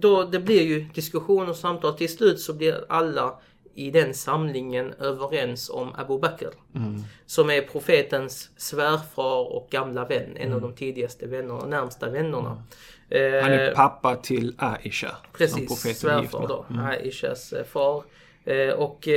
då, 0.00 0.22
det 0.24 0.38
blir 0.38 0.62
ju 0.62 0.80
diskussion 0.94 1.48
och 1.48 1.56
samtal. 1.56 1.94
Till 1.94 2.16
slut 2.16 2.40
så 2.40 2.52
blir 2.52 2.84
alla 2.88 3.38
i 3.74 3.90
den 3.90 4.14
samlingen 4.14 4.92
överens 4.92 5.70
om 5.70 5.94
Abu 5.94 6.18
Bakr. 6.18 6.46
Mm. 6.74 7.02
Som 7.26 7.50
är 7.50 7.62
profetens 7.62 8.50
svärfar 8.56 9.52
och 9.52 9.68
gamla 9.70 10.04
vän. 10.04 10.36
En 10.36 10.52
av 10.52 10.58
Mm. 10.58 10.70
de 10.70 10.76
tidigaste 10.76 11.26
vännerna, 11.26 11.66
närmsta 11.66 12.10
vännerna. 12.10 12.62
Han 13.10 13.18
är 13.52 13.68
Eh, 13.68 13.74
pappa 13.74 14.16
till 14.16 14.54
Aisha. 14.58 15.16
Precis, 15.32 15.98
svärfar 15.98 16.48
då. 16.48 16.66
Mm. 16.70 16.84
Aishas 16.86 17.52
eh, 17.52 17.64
far. 17.64 18.04
Eh, 18.44 18.68
och 18.74 19.08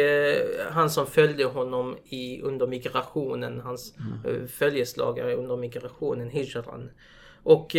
han 0.72 0.90
som 0.90 1.08
följde 1.08 1.46
honom 1.46 1.98
i, 2.10 2.42
under 2.42 2.68
migrationen, 2.68 3.60
hans 3.60 3.94
Mm. 4.26 4.48
följeslagare 4.48 5.36
under 5.36 5.58
migrationen, 5.58 6.30
hijran. 6.30 6.90
Och 7.44 7.76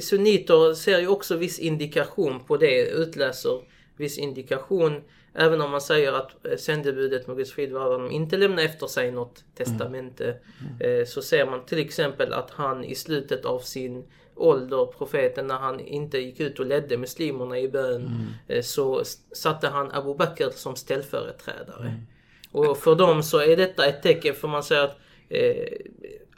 sunniter 0.00 0.74
ser 0.74 0.98
ju 0.98 1.08
också 1.08 1.36
viss 1.36 1.58
indikation 1.58 2.40
på 2.46 2.56
det, 2.56 2.86
utläser 2.90 3.60
viss 3.96 4.18
indikation. 4.18 5.02
Även 5.34 5.60
om 5.60 5.70
man 5.70 5.80
säger 5.80 6.12
att 6.12 6.46
eh, 6.46 6.56
sändebudet 6.56 7.26
med 7.26 7.36
Guds 7.36 7.52
frid 7.52 7.72
vare 7.72 7.92
honom 7.92 8.10
inte 8.10 8.36
lämnar 8.36 8.62
efter 8.62 8.86
sig 8.86 9.10
något 9.12 9.44
testamente. 9.54 10.36
Eh, 10.80 11.04
så 11.06 11.22
ser 11.22 11.46
man 11.46 11.66
till 11.66 11.78
exempel 11.78 12.32
att 12.32 12.50
han 12.50 12.84
i 12.84 12.94
slutet 12.94 13.44
av 13.44 13.58
sin 13.58 14.04
ålder, 14.36 14.86
profeten, 14.98 15.46
när 15.46 15.58
han 15.58 15.80
inte 15.80 16.18
gick 16.18 16.40
ut 16.40 16.58
och 16.58 16.66
ledde 16.66 16.96
muslimerna 16.96 17.58
i 17.58 17.68
bön, 17.68 18.26
eh, 18.48 18.62
så 18.62 19.02
satte 19.32 19.68
han 19.68 19.92
Abu 19.92 20.14
Bakr 20.14 20.50
som 20.50 20.76
ställföreträdare. 20.76 21.94
Och 22.52 22.78
för 22.78 22.94
dem 22.94 23.22
så 23.22 23.38
är 23.38 23.56
detta 23.56 23.86
ett 23.86 24.02
tecken, 24.02 24.34
för 24.34 24.48
man 24.48 24.62
säger 24.62 24.84
att 24.84 24.96
eh, 25.28 25.64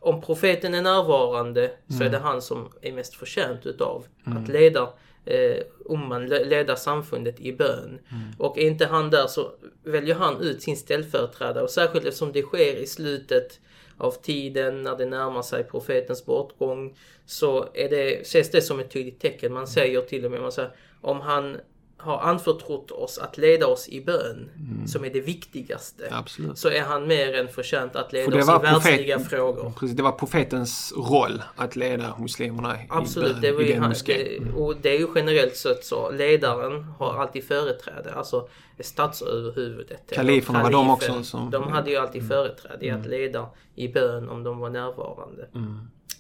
om 0.01 0.21
profeten 0.21 0.75
är 0.75 0.83
närvarande 0.83 1.71
så 1.99 2.05
är 2.05 2.11
det 2.11 2.19
han 2.19 2.43
som 2.43 2.73
är 2.83 2.93
mest 2.93 3.15
förtjänt 3.15 3.67
utav 3.67 4.07
att 4.25 4.49
leda 4.49 4.89
eh, 5.25 6.19
le- 6.29 6.45
leda 6.45 6.77
samfundet 6.77 7.41
i 7.41 7.53
bön. 7.53 7.99
Och 8.39 8.59
är 8.59 8.63
inte 8.67 8.87
han 8.87 9.11
där 9.11 9.27
så 9.27 9.53
väljer 9.85 10.15
han 10.15 10.41
ut 10.41 10.63
sin 10.63 10.77
ställföreträdare 10.77 11.63
och 11.65 11.71
särskilt 11.71 12.05
eftersom 12.07 12.33
det 12.33 12.43
sker 12.43 12.77
i 12.77 12.87
slutet 12.87 13.61
av 13.99 14.11
tiden 14.23 14.83
när 14.83 14.97
det 14.97 15.07
närmar 15.07 15.43
sig 15.43 15.65
profetens 15.65 16.25
bortgång 16.27 16.97
så 17.27 17.69
är 17.75 17.89
det, 17.89 18.21
ses 18.21 18.51
det 18.51 18.63
som 18.63 18.81
ett 18.81 18.91
tydligt 18.91 19.21
tecken. 19.21 19.53
Man 19.53 19.67
säger 19.67 20.01
till 20.01 20.25
och 20.25 20.31
med 20.31 20.41
man 20.41 20.53
säger, 20.53 20.71
om 21.01 21.21
han 21.21 21.57
har 22.03 22.19
anförtrott 22.19 22.91
oss 22.91 23.19
att 23.19 23.39
leda 23.39 23.67
oss 23.67 23.89
i 23.89 24.01
bön, 24.05 24.51
som 24.87 25.05
är 25.05 25.11
det 25.11 25.21
viktigaste, 25.21 26.09
Absolut. 26.11 26.59
så 26.59 26.69
är 26.69 26.83
han 26.83 27.07
mer 27.07 27.35
än 27.35 27.49
förtjänt 27.49 27.97
att 27.97 28.13
leda 28.13 28.31
För 28.31 28.39
oss 28.39 28.49
i 28.49 28.63
världsliga 28.63 29.19
frågor. 29.19 29.73
Precis, 29.79 29.97
det 29.97 30.03
var 30.03 30.13
profetens 30.13 30.93
roll 30.97 31.43
att 31.57 31.77
leda 31.77 32.15
muslimerna 32.19 32.83
i, 32.83 32.87
Absolut, 32.91 33.33
bön 33.33 33.41
det 33.41 33.53
var 33.53 33.61
i 33.63 33.67
ju 33.67 33.73
den 33.73 33.83
han, 33.83 33.89
moskén. 33.91 34.45
det, 34.55 34.61
och 34.61 34.77
det 34.77 34.89
är 34.97 34.99
ju 34.99 35.09
generellt 35.15 35.57
sett 35.57 35.85
så. 35.85 36.11
Ledaren 36.11 36.83
har 36.99 37.15
alltid 37.15 37.45
företräde, 37.45 38.15
alltså 38.15 38.49
statsöverhuvudet. 38.81 40.13
Kaliferna 40.15 40.63
var 40.63 40.71
de 40.71 40.91
också 40.91 41.23
som- 41.23 41.51
De 41.51 41.69
hade 41.73 41.91
ju 41.91 41.97
alltid 41.97 42.23
Mm. 42.23 42.29
företräde 42.29 42.87
i 42.87 42.91
att 42.91 43.07
leda 43.07 43.47
i 43.75 43.89
bön 43.89 44.29
om 44.29 44.43
de 44.43 44.59
var 44.59 44.71
närvarande. 44.71 45.49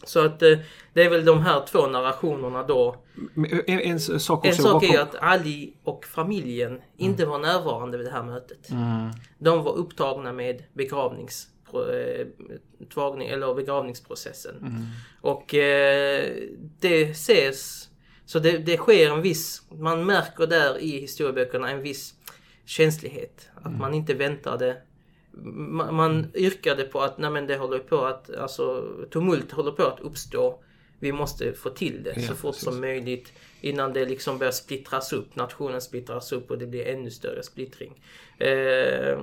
Så 0.04 0.24
att 0.24 0.42
eh, 0.42 0.58
det 0.92 1.02
är 1.04 1.10
väl 1.10 1.24
de 1.24 1.42
här 1.42 1.66
två 1.66 1.86
narrationerna 1.86 2.62
då. 2.62 2.96
Men 3.34 3.62
En, 3.66 3.80
en 3.80 4.00
sak 4.00 4.46
En 4.46 4.54
sak 4.54 4.72
bakom- 4.82 4.96
är 4.96 5.00
att 5.00 5.14
Ali 5.14 5.74
och 5.84 6.04
familjen 6.06 6.80
inte 6.96 7.26
var 7.26 7.38
närvarande 7.38 7.98
vid 7.98 8.06
det 8.06 8.10
här 8.12 8.22
mötet. 8.22 8.70
Mm. 8.70 9.10
De 9.38 9.62
var 9.64 9.72
upptagna 9.72 10.32
med 10.32 10.62
begravnings, 10.72 11.46
eh, 11.74 12.26
tvagning, 12.94 13.28
eller 13.28 13.54
begravningsprocessen. 13.54 14.56
Mm. 14.60 14.82
Och 15.20 15.54
eh, 15.54 16.32
det 16.80 17.02
ses, 17.02 17.88
så 18.26 18.38
det, 18.38 18.58
det 18.58 18.76
sker 18.76 19.10
en 19.10 19.22
viss, 19.22 19.62
man 19.78 20.06
märker 20.06 20.46
där 20.46 20.78
i 20.78 21.00
historieböckerna 21.00 21.70
en 21.70 21.82
viss 21.82 22.14
känslighet. 22.64 23.48
Att 23.54 23.66
Mm. 23.66 23.78
man 23.78 23.94
inte 23.94 24.14
väntade 24.14 24.76
man, 25.34 25.94
man 25.94 26.26
yrkade 26.34 26.84
på 26.84 27.00
att 27.00 27.18
nej 27.18 27.46
det 27.46 27.56
håller 27.56 27.78
på 27.78 28.04
att, 28.04 28.30
alltså 28.34 28.88
tumult 29.10 29.52
håller 29.52 29.72
på 29.72 29.82
att 29.82 30.00
uppstå. 30.00 30.62
Vi 30.98 31.12
måste 31.12 31.52
få 31.52 31.70
till 31.70 32.02
det 32.02 32.12
Ja, 32.16 32.22
så 32.22 32.34
fort 32.34 32.50
precis. 32.50 32.64
som 32.64 32.80
möjligt 32.80 33.32
innan 33.60 33.92
det 33.92 34.04
liksom 34.04 34.38
börjar 34.38 34.52
splittras 34.52 35.12
upp, 35.12 35.36
nationen 35.36 35.80
splittras 35.80 36.32
upp 36.32 36.50
och 36.50 36.58
det 36.58 36.66
blir 36.66 36.86
ännu 36.86 37.10
större 37.10 37.42
splittring. 37.42 38.02
Eh, 38.38 39.18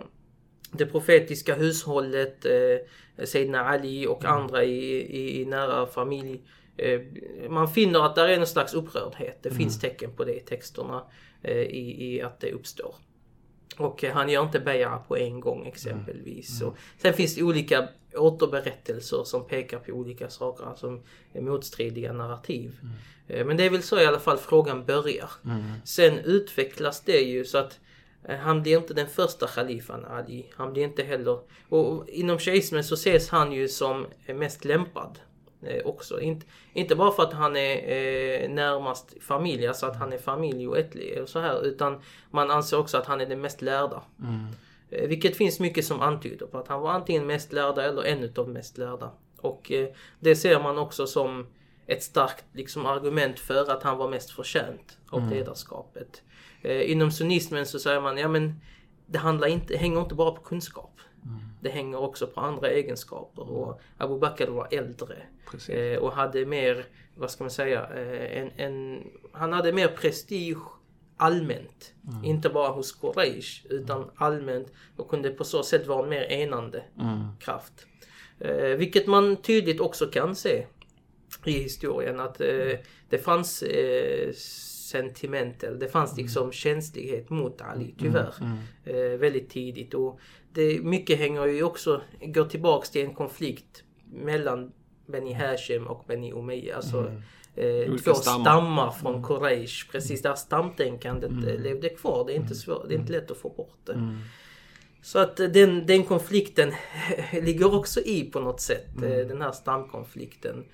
det 0.72 0.86
profetiska 0.92 1.56
hushållet, 1.56 2.46
eh, 2.46 3.26
Seydina 3.26 3.66
Ali 3.66 4.08
och 4.08 4.24
Mm. 4.26 4.36
andra 4.38 4.64
i, 4.64 4.96
i, 4.96 5.42
i 5.42 5.46
nära 5.46 5.86
familj. 5.88 6.42
Eh, 6.78 7.02
man 7.50 7.68
finner 7.68 8.06
att 8.06 8.16
det 8.16 8.22
är 8.22 8.30
en 8.30 8.48
slags 8.48 8.74
upprördhet. 8.74 9.44
Det 9.44 9.50
Mm. 9.50 9.58
finns 9.60 9.80
tecken 9.80 10.12
på 10.16 10.24
det 10.24 10.34
i 10.34 10.40
texterna 10.40 11.04
eh, 11.44 11.58
i, 11.62 12.16
i 12.16 12.22
att 12.22 12.40
det 12.40 12.52
uppstår. 12.52 12.96
Och 13.80 14.04
eh, 14.04 14.14
han 14.14 14.30
gör 14.30 14.44
inte 14.44 14.60
beja 14.60 14.98
på 15.08 15.18
en 15.18 15.40
gång 15.40 15.68
exempelvis. 15.68 16.62
Och 16.68 16.78
sen 16.98 17.14
finns 17.14 17.36
det 17.36 17.44
olika 17.44 17.88
återberättelser 18.16 19.24
som 19.24 19.48
pekar 19.48 19.80
på 19.80 19.92
olika 19.92 20.30
saker, 20.30 20.66
alltså 20.66 21.00
motstridiga 21.34 22.14
narrativ. 22.14 22.80
Eh, 23.28 23.46
Men 23.46 23.58
det 23.58 23.66
är 23.66 23.70
väl 23.70 23.84
så 23.84 24.00
i 24.00 24.06
alla 24.06 24.20
fall 24.20 24.38
frågan 24.38 24.86
börjar. 24.86 25.30
Sen 25.84 26.20
utvecklas 26.20 27.02
det 27.02 27.20
ju 27.20 27.46
så 27.46 27.58
att 27.58 27.80
eh, 28.24 28.38
han 28.38 28.62
blir 28.62 28.78
inte 28.78 28.94
den 28.94 29.08
första 29.08 29.48
khalifan 29.48 30.06
Ali. 30.06 30.46
Han 30.56 30.74
blir 30.74 30.84
inte 30.84 31.04
heller... 31.04 31.40
Och 31.70 32.10
inom 32.10 32.40
shiismen 32.40 32.84
så 32.84 32.94
ses 32.94 33.30
han 33.30 33.52
ju 33.52 33.68
som 33.68 34.06
mest 34.28 34.66
lämpad 34.66 35.20
också. 35.86 36.22
Inte, 36.22 36.46
inte 36.74 36.96
bara 36.96 37.12
för 37.12 37.24
att 37.24 37.34
han 37.34 37.56
är 37.56 37.76
eh, 38.44 38.50
närmast 38.50 39.16
familj, 39.22 39.68
alltså 39.68 39.86
att 39.86 39.96
han 39.96 40.14
är 40.14 40.18
familj 40.18 40.68
och 40.68 40.78
ättlig 40.78 41.22
och 41.22 41.30
så 41.30 41.40
här. 41.40 41.66
Utan 41.66 42.02
man 42.32 42.52
anser 42.52 42.80
också 42.80 42.98
att 42.98 43.06
han 43.06 43.22
är 43.22 43.26
den 43.26 43.42
mest 43.42 43.62
lärda. 43.62 44.04
Eh, 44.90 45.08
Vilket 45.08 45.38
finns 45.38 45.60
mycket 45.60 45.86
som 45.86 46.02
antyder 46.02 46.46
på 46.46 46.58
att 46.58 46.68
han 46.68 46.82
var 46.82 46.92
antingen 46.92 47.28
mest 47.28 47.54
lärda 47.54 47.84
eller 47.84 48.04
en 48.04 48.24
utav 48.24 48.50
mest 48.50 48.78
lärda. 48.78 49.12
Och 49.42 49.72
eh, 49.72 49.88
det 50.20 50.36
ser 50.36 50.60
man 50.60 50.78
också 50.78 51.08
som 51.08 51.48
ett 51.88 52.04
starkt 52.04 52.46
liksom, 52.54 52.86
argument 52.86 53.40
för 53.40 53.72
att 53.72 53.84
han 53.84 53.98
var 53.98 54.10
mest 54.10 54.32
förtjänt 54.32 54.98
av 55.10 55.30
ledarskapet. 55.30 56.24
Eh, 56.62 56.92
inom 56.92 57.12
sunnismen 57.12 57.66
så 57.66 57.80
säger 57.80 58.02
man, 58.02 58.18
ja 58.18 58.28
men 58.28 58.62
det 59.06 59.18
handlar 59.18 59.48
inte, 59.48 59.78
hänger 59.78 60.00
inte 60.02 60.16
bara 60.16 60.32
på 60.32 60.42
kunskap. 60.42 61.00
Det 61.62 61.70
hänger 61.70 61.98
också 61.98 62.28
på 62.28 62.42
andra 62.42 62.70
egenskaper 62.70 63.52
och 63.52 63.82
Abu 63.98 64.20
Bakr 64.20 64.48
var 64.48 64.68
äldre. 64.72 65.16
Eh, 65.70 65.98
och 66.00 66.12
hade 66.12 66.46
mer, 66.46 66.86
vad 67.16 67.32
ska 67.32 67.44
man 67.44 67.52
säga, 67.52 67.90
eh, 67.96 68.42
en, 68.42 68.52
en, 68.56 69.04
han 69.32 69.54
hade 69.54 69.74
mer 69.74 69.88
prestige 69.88 70.58
allmänt. 71.18 71.94
Inte 72.24 72.50
bara 72.50 72.70
hos 72.70 72.92
Quraysh 72.92 73.66
utan 73.70 74.12
allmänt 74.16 74.72
och 74.96 75.10
kunde 75.10 75.30
på 75.30 75.44
så 75.44 75.64
sätt 75.64 75.88
vara 75.88 76.04
en 76.04 76.10
mer 76.10 76.24
enande 76.24 76.84
kraft. 77.40 77.86
Eh, 78.40 78.78
vilket 78.78 79.08
man 79.08 79.36
tydligt 79.36 79.80
också 79.80 80.06
kan 80.06 80.36
se 80.36 80.66
i 81.46 81.52
historien 81.52 82.20
att 82.20 82.42
eh, 82.42 82.80
det 83.10 83.18
fanns 83.18 83.64
eh, 83.64 84.34
sentiment, 84.90 85.64
eller 85.64 85.78
det 85.78 85.88
fanns 85.88 86.18
liksom 86.18 86.52
känslighet 86.52 87.30
mot 87.30 87.62
Ali 87.62 87.96
tyvärr. 88.00 88.34
Eh, 88.86 89.20
väldigt 89.20 89.50
tidigt. 89.50 89.94
Och 89.94 90.20
det, 90.54 90.84
mycket 90.84 91.18
hänger 91.20 91.46
ju 91.46 91.64
också, 91.64 92.02
går 92.22 92.46
tillbaks 92.46 92.90
till 92.90 93.06
en 93.06 93.14
konflikt 93.14 93.84
mellan 94.12 94.72
Beni 95.08 95.34
Hashim 95.34 95.88
och 95.88 96.06
Beni 96.08 96.32
Umayya. 96.34 96.76
Alltså 96.76 96.98
Mm. 96.98 97.22
eh, 97.92 97.96
två 97.98 98.14
stammar. 98.14 98.44
stammar, 98.44 98.92
från 98.92 99.24
Quraysh. 99.24 99.92
Precis, 99.92 100.22
det 100.22 100.30
här 100.30 100.36
stamtänkandet 100.36 101.32
Mm. 101.32 101.48
eh, 101.48 101.60
levde 101.62 101.90
kvar. 101.90 102.24
Det 102.28 102.34
är 102.34 102.36
inte, 102.36 102.56
svårt, 102.56 102.88
det 102.90 102.96
är 102.96 103.00
inte 103.00 103.12
lätt 103.12 103.32
att 103.32 103.38
få 103.38 103.50
bort 103.50 103.80
det. 103.86 104.18
Så 105.02 105.20
att 105.20 105.40
eh, 105.40 105.48
den, 105.48 105.86
den 105.86 106.04
konflikten 106.04 106.72
ligger 107.42 107.76
också 107.76 108.00
i 108.02 108.24
på 108.24 108.40
något 108.40 108.62
sätt. 108.62 108.88
eh, 109.04 109.28
Den 109.28 109.42
här 109.42 109.52
stamkonflikten. 109.52 110.66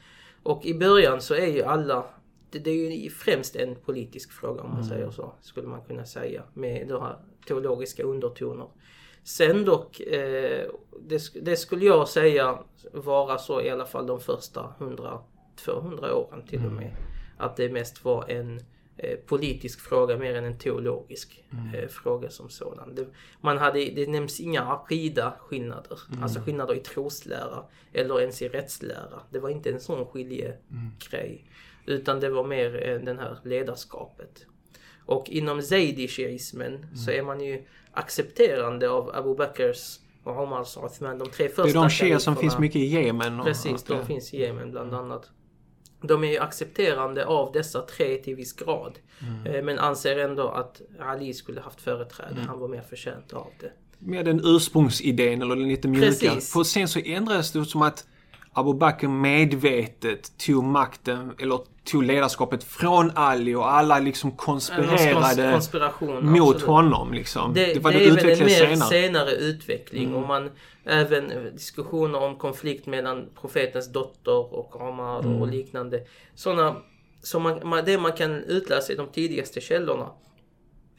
Och 0.43 0.65
i 0.65 0.73
början 0.73 1.21
så 1.21 1.33
är 1.33 1.47
ju 1.47 1.63
alla 1.63 2.05
det, 2.49 2.59
det 2.59 2.71
är 2.71 2.91
ju 2.91 3.09
främst 3.09 3.55
en 3.55 3.75
politisk 3.75 4.31
fråga 4.31 4.61
om 4.61 4.69
man 4.71 4.83
säger 4.83 5.09
så. 5.11 5.33
Skulle 5.41 5.67
man 5.67 5.81
kunna 5.81 6.05
säga. 6.05 6.43
Med 6.53 6.88
några 6.88 7.15
teologiska 7.47 8.03
undertoner. 8.03 8.67
Sen 9.25 9.65
dock, 9.65 9.99
eh, 9.99 10.69
det, 10.99 11.33
det 11.41 11.55
skulle 11.55 11.85
jag 11.85 12.07
säga 12.07 12.59
vara 12.91 13.38
så 13.38 13.61
i 13.61 13.69
alla 13.69 13.85
fall 13.85 14.07
de 14.07 14.19
första 14.19 14.73
100-200 14.79 16.11
åren 16.11 16.45
till 16.47 16.65
och 16.65 16.71
med. 16.71 16.95
Att 17.38 17.57
det 17.57 17.69
mest 17.69 18.05
var 18.05 18.29
en 18.29 18.59
eh, 18.97 19.17
politisk 19.17 19.79
fråga 19.79 20.17
mer 20.17 20.35
än 20.35 20.45
en 20.45 20.57
teologisk 20.57 21.43
eh, 21.75 21.88
fråga 21.88 22.29
som 22.29 22.49
sådan. 22.49 22.95
Det, 22.95 23.07
man 23.41 23.57
hade, 23.57 23.85
det 23.85 24.09
nämns 24.09 24.39
inga 24.39 24.61
akida 24.61 25.33
skillnader, 25.39 25.99
alltså 26.21 26.39
skillnader 26.39 26.75
i 26.75 26.79
troslära 26.79 27.63
eller 27.93 28.21
ens 28.21 28.41
i 28.41 28.47
rättslära. 28.47 29.21
Det 29.29 29.39
var 29.39 29.49
inte 29.49 29.71
en 29.71 29.79
sån 29.79 30.05
skiljegrej. 30.05 31.51
Utan 31.85 32.19
det 32.19 32.29
var 32.29 32.43
mer 32.43 32.89
eh, 32.89 32.99
den 32.99 33.19
här 33.19 33.39
ledarskapet. 33.43 34.45
Och 35.05 35.29
inom 35.29 35.61
zaidi-shiismen 35.61 36.95
så 36.95 37.11
är 37.11 37.23
man 37.23 37.41
ju 37.41 37.65
accepterande 37.95 38.89
av 38.89 39.15
Abu 39.15 39.36
Bakrs 39.36 39.99
och 40.23 40.43
Omars 40.43 40.77
och 40.77 40.86
Uthman, 40.86 41.17
de 41.17 41.29
tre 41.29 41.49
första 41.49 41.63
Det 41.63 41.69
är 41.69 41.73
de 41.73 41.89
shia 41.89 42.19
som 42.19 42.36
finns 42.36 42.58
mycket 42.60 42.75
i 42.75 42.86
Jemen. 42.86 43.39
Och 43.39 43.45
Precis, 43.45 43.84
de 43.84 43.97
det. 43.97 44.05
finns 44.05 44.34
i 44.34 44.41
Jemen 44.41 44.71
bland 44.71 44.93
annat. 44.93 45.29
De 46.01 46.23
är 46.23 46.27
ju 46.31 46.38
accepterande 46.38 47.25
av 47.25 47.51
dessa 47.51 47.81
tre 47.81 48.17
till 48.17 48.36
viss 48.36 48.53
grad. 48.53 48.99
Mm. 49.21 49.55
Eh, 49.55 49.63
Men 49.63 49.79
anser 49.79 50.17
ändå 50.19 50.47
att 50.47 50.81
Ali 50.99 51.34
skulle 51.34 51.62
haft 51.62 51.81
företräde. 51.81 52.41
Han 52.47 52.60
var 52.60 52.67
mer 52.67 52.81
förtjänt 52.81 53.34
av 53.34 53.47
det. 53.60 53.71
Med 53.99 54.25
den 54.25 54.41
ursprungsidén 54.43 55.41
eller 55.41 55.55
den 55.55 55.67
lite 55.67 55.88
mjuka. 55.88 56.05
Precis. 56.05 56.53
För 56.53 56.63
sen 56.63 56.88
så 56.88 56.99
ändrades 56.99 57.51
det 57.51 57.65
som 57.65 57.81
att 57.81 58.08
Abu 58.57 58.73
Bakr 58.73 59.07
medvetet 59.07 60.37
tog 60.37 60.63
makten 60.63 61.33
eller 61.39 61.59
tog 61.83 62.03
ledarskapet 62.03 62.63
från 62.63 63.11
Ali 63.15 63.55
och 63.55 63.71
alla 63.73 63.99
liksom 63.99 64.31
konspirerade 64.31 65.51
konspiration, 65.51 66.31
mot 66.31 66.41
absolut. 66.41 66.61
honom 66.61 67.13
liksom. 67.13 67.53
Det, 67.53 67.73
Det, 67.73 67.79
var 67.79 67.91
det 67.91 67.97
det, 67.97 68.05
är 68.05 68.11
väl 68.11 68.29
en 68.29 68.45
mer 68.45 68.49
senare. 68.49 68.89
senare, 68.89 69.31
utveckling 69.31 70.15
och 70.15 70.27
man 70.27 70.51
även 70.83 71.31
diskussioner 71.53 72.19
om 72.19 72.35
konflikt 72.35 72.85
mellan 72.85 73.29
profetens 73.41 73.91
dotter 73.91 74.53
och 74.53 74.81
Omar 74.81 75.41
och 75.41 75.47
liknande. 75.47 76.03
Sådana, 76.35 76.75
som 77.21 77.43
man, 77.43 77.85
det 77.85 77.97
man 77.97 78.13
kan 78.13 78.43
utläsa 78.43 78.93
i 78.93 78.95
de 78.95 79.07
tidigaste 79.07 79.61
källorna 79.61 80.09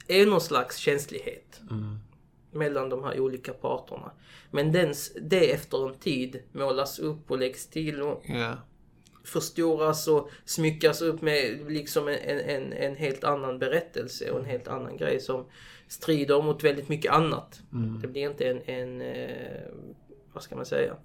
är 0.08 0.26
någon 0.26 0.40
slags 0.40 0.76
känslighet 0.76 1.60
mellan 2.56 2.88
de 2.88 3.04
här 3.04 3.20
olika 3.20 3.52
parterna. 3.52 4.10
Men 4.50 4.72
den, 4.72 4.94
det 5.22 5.50
efter 5.52 5.88
en 5.88 5.94
tid 5.98 6.42
målas 6.52 6.98
upp 6.98 7.30
och 7.30 7.38
läggs 7.38 7.66
till 7.66 8.02
och 8.02 8.22
Ja. 8.26 8.54
förstoras 9.24 10.08
och 10.08 10.30
smyckas 10.44 11.02
upp 11.02 11.22
med 11.22 11.70
liksom 11.72 12.08
en, 12.08 12.40
en, 12.40 12.72
en 12.72 12.96
helt 12.96 13.24
annan 13.24 13.58
berättelse 13.58 14.30
och 14.30 14.38
en 14.38 14.44
helt 14.44 14.68
annan 14.68 14.96
grej 14.96 15.20
som 15.20 15.44
strider 15.88 16.42
mot 16.42 16.64
väldigt 16.64 16.88
mycket 16.88 17.12
annat. 17.12 17.60
Det 18.02 18.08
blir 18.08 18.30
inte 18.30 18.48
en, 18.48 18.60
en 18.64 19.00
eh, 19.00 19.62
vad 20.32 20.42
ska 20.42 20.56
man 20.56 20.66
säga, 20.66 20.96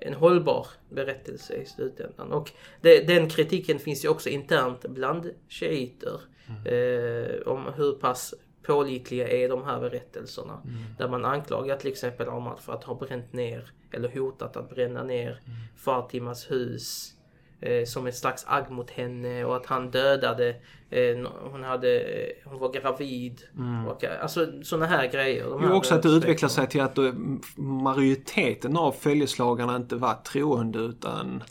en 0.00 0.14
hållbar 0.14 0.66
berättelse 0.90 1.54
i 1.56 1.66
slutändan. 1.66 2.32
Och 2.32 2.50
det, 2.80 3.00
den 3.06 3.28
kritiken 3.28 3.78
finns 3.78 4.04
ju 4.04 4.08
också 4.08 4.28
internt 4.28 4.82
bland 4.88 5.30
shiiter 5.48 6.20
eh, 6.66 7.48
om 7.52 7.72
hur 7.76 7.92
pass 7.92 8.34
pålitliga 8.68 9.28
är 9.28 9.48
de 9.48 9.64
här 9.64 9.80
berättelserna. 9.80 10.62
Där 10.98 11.08
man 11.08 11.24
anklagar 11.24 11.76
till 11.76 11.90
exempel 11.90 12.28
Omar 12.28 12.56
för 12.56 12.72
att 12.72 12.84
ha 12.84 12.94
bränt 12.94 13.32
ner 13.32 13.70
eller 13.92 14.08
hotat 14.08 14.56
att 14.56 14.70
bränna 14.70 15.02
ner 15.02 15.40
Fatimas 15.76 16.50
hus 16.50 17.12
eh, 17.60 17.84
som 17.84 18.06
ett 18.06 18.16
slags 18.16 18.44
agg 18.48 18.70
mot 18.70 18.90
henne 18.90 19.44
och 19.44 19.56
att 19.56 19.66
han 19.66 19.90
dödade, 19.90 20.48
eh, 20.90 21.16
hon, 21.52 21.62
hade, 21.62 22.00
eh, 22.00 22.28
hon 22.44 22.58
var 22.58 22.72
gravid. 22.72 23.42
Och, 23.88 24.04
eh, 24.04 24.22
alltså 24.22 24.46
sådana 24.62 24.86
här 24.86 25.06
grejer. 25.06 25.44
De 25.44 25.62
Jo, 25.62 25.72
också 25.72 25.94
att 25.94 26.02
det 26.02 26.08
utvecklar 26.08 26.48
sig 26.48 26.66
till 26.66 26.80
att 26.80 26.98
eh, 26.98 27.12
majoriteten 27.56 28.76
av 28.76 28.92
följeslagarna 28.92 29.76
inte 29.76 29.96
var 29.96 30.14
troende 30.14 30.78
utan 30.78 31.42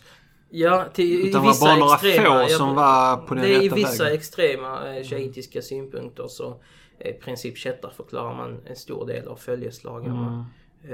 Ja, 0.50 0.86
till, 0.94 1.06
i 1.06 1.30
Utan 1.30 1.44
var 1.44 1.52
vissa 1.52 1.66
bara 1.66 1.76
några 1.76 1.94
extrema, 1.94 2.44
få 2.44 2.50
som 2.50 2.76
var 2.76 3.18
på 3.18 3.34
den 3.36 3.44
det 3.44 3.56
är 3.56 3.62
I 3.62 3.66
rätta 3.66 3.76
vissa 3.76 4.04
vägen. 4.04 4.18
extrema 4.20 4.80
shiitiska 5.04 5.62
synpunkter 5.62 6.28
så 6.28 6.62
i 7.00 7.14
princip 7.14 7.58
kättar 7.58 7.90
förklarar 7.90 8.34
man 8.36 8.60
en 8.66 8.76
stor 8.76 9.06
del 9.08 9.28
av 9.28 9.36
följeslagarna. 9.36 10.46
Eh, 10.84 10.90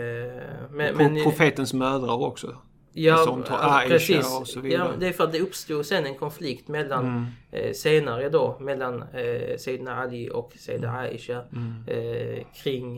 men, 0.72 0.96
Pro- 0.96 1.04
men, 1.10 1.24
profetens 1.24 1.74
mödrar 1.74 2.22
också. 2.24 2.56
Ja, 2.96 3.18
precis. 3.88 4.56
Ja, 4.64 4.88
det 5.00 5.08
är 5.08 5.12
för 5.14 5.24
att 5.24 5.32
det 5.32 5.40
uppstod 5.40 5.86
sen 5.86 6.06
en 6.06 6.16
konflikt 6.16 6.68
mellan 6.68 7.06
Mm. 7.06 7.26
eh, 7.52 7.74
senare 7.74 8.30
då 8.30 8.58
mellan 8.60 9.02
eh, 9.02 9.58
Sayyidina 9.58 9.96
Ali 9.96 10.30
och 10.34 10.54
Sayyida 10.60 10.88
Mm. 10.90 11.00
Aisha 11.00 11.44
eh, 11.88 12.44
kring 12.64 12.98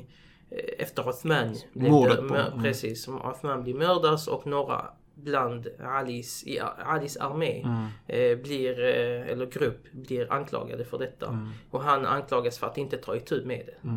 eh, 0.52 0.58
efter 0.80 1.10
Uthman 1.10 1.56
blev 1.74 1.92
Mordet 1.92 2.28
på- 2.28 2.36
mm. 2.36 2.64
Precis, 2.64 3.04
som 3.04 3.22
Uthman 3.32 3.64
blir 3.64 3.74
mördas 3.74 4.28
och 4.28 4.48
några 4.48 4.86
bland 5.16 5.68
Alis, 5.84 6.44
i 6.48 6.60
Alis 6.60 7.18
armé 7.18 7.62
Mm. 7.64 7.86
eh, 8.08 8.38
blir, 8.38 8.80
eh, 8.80 9.32
eller 9.32 9.46
grupp 9.46 9.92
blir 9.92 10.32
anklagade 10.34 10.86
för 10.86 10.98
detta. 10.98 11.28
Mm. 11.28 11.50
Och 11.72 11.82
han 11.84 12.06
anklagas 12.06 12.58
för 12.60 12.68
att 12.68 12.78
inte 12.78 12.98
ta 12.98 13.16
itu 13.16 13.46
med 13.46 13.66
det. 13.66 13.90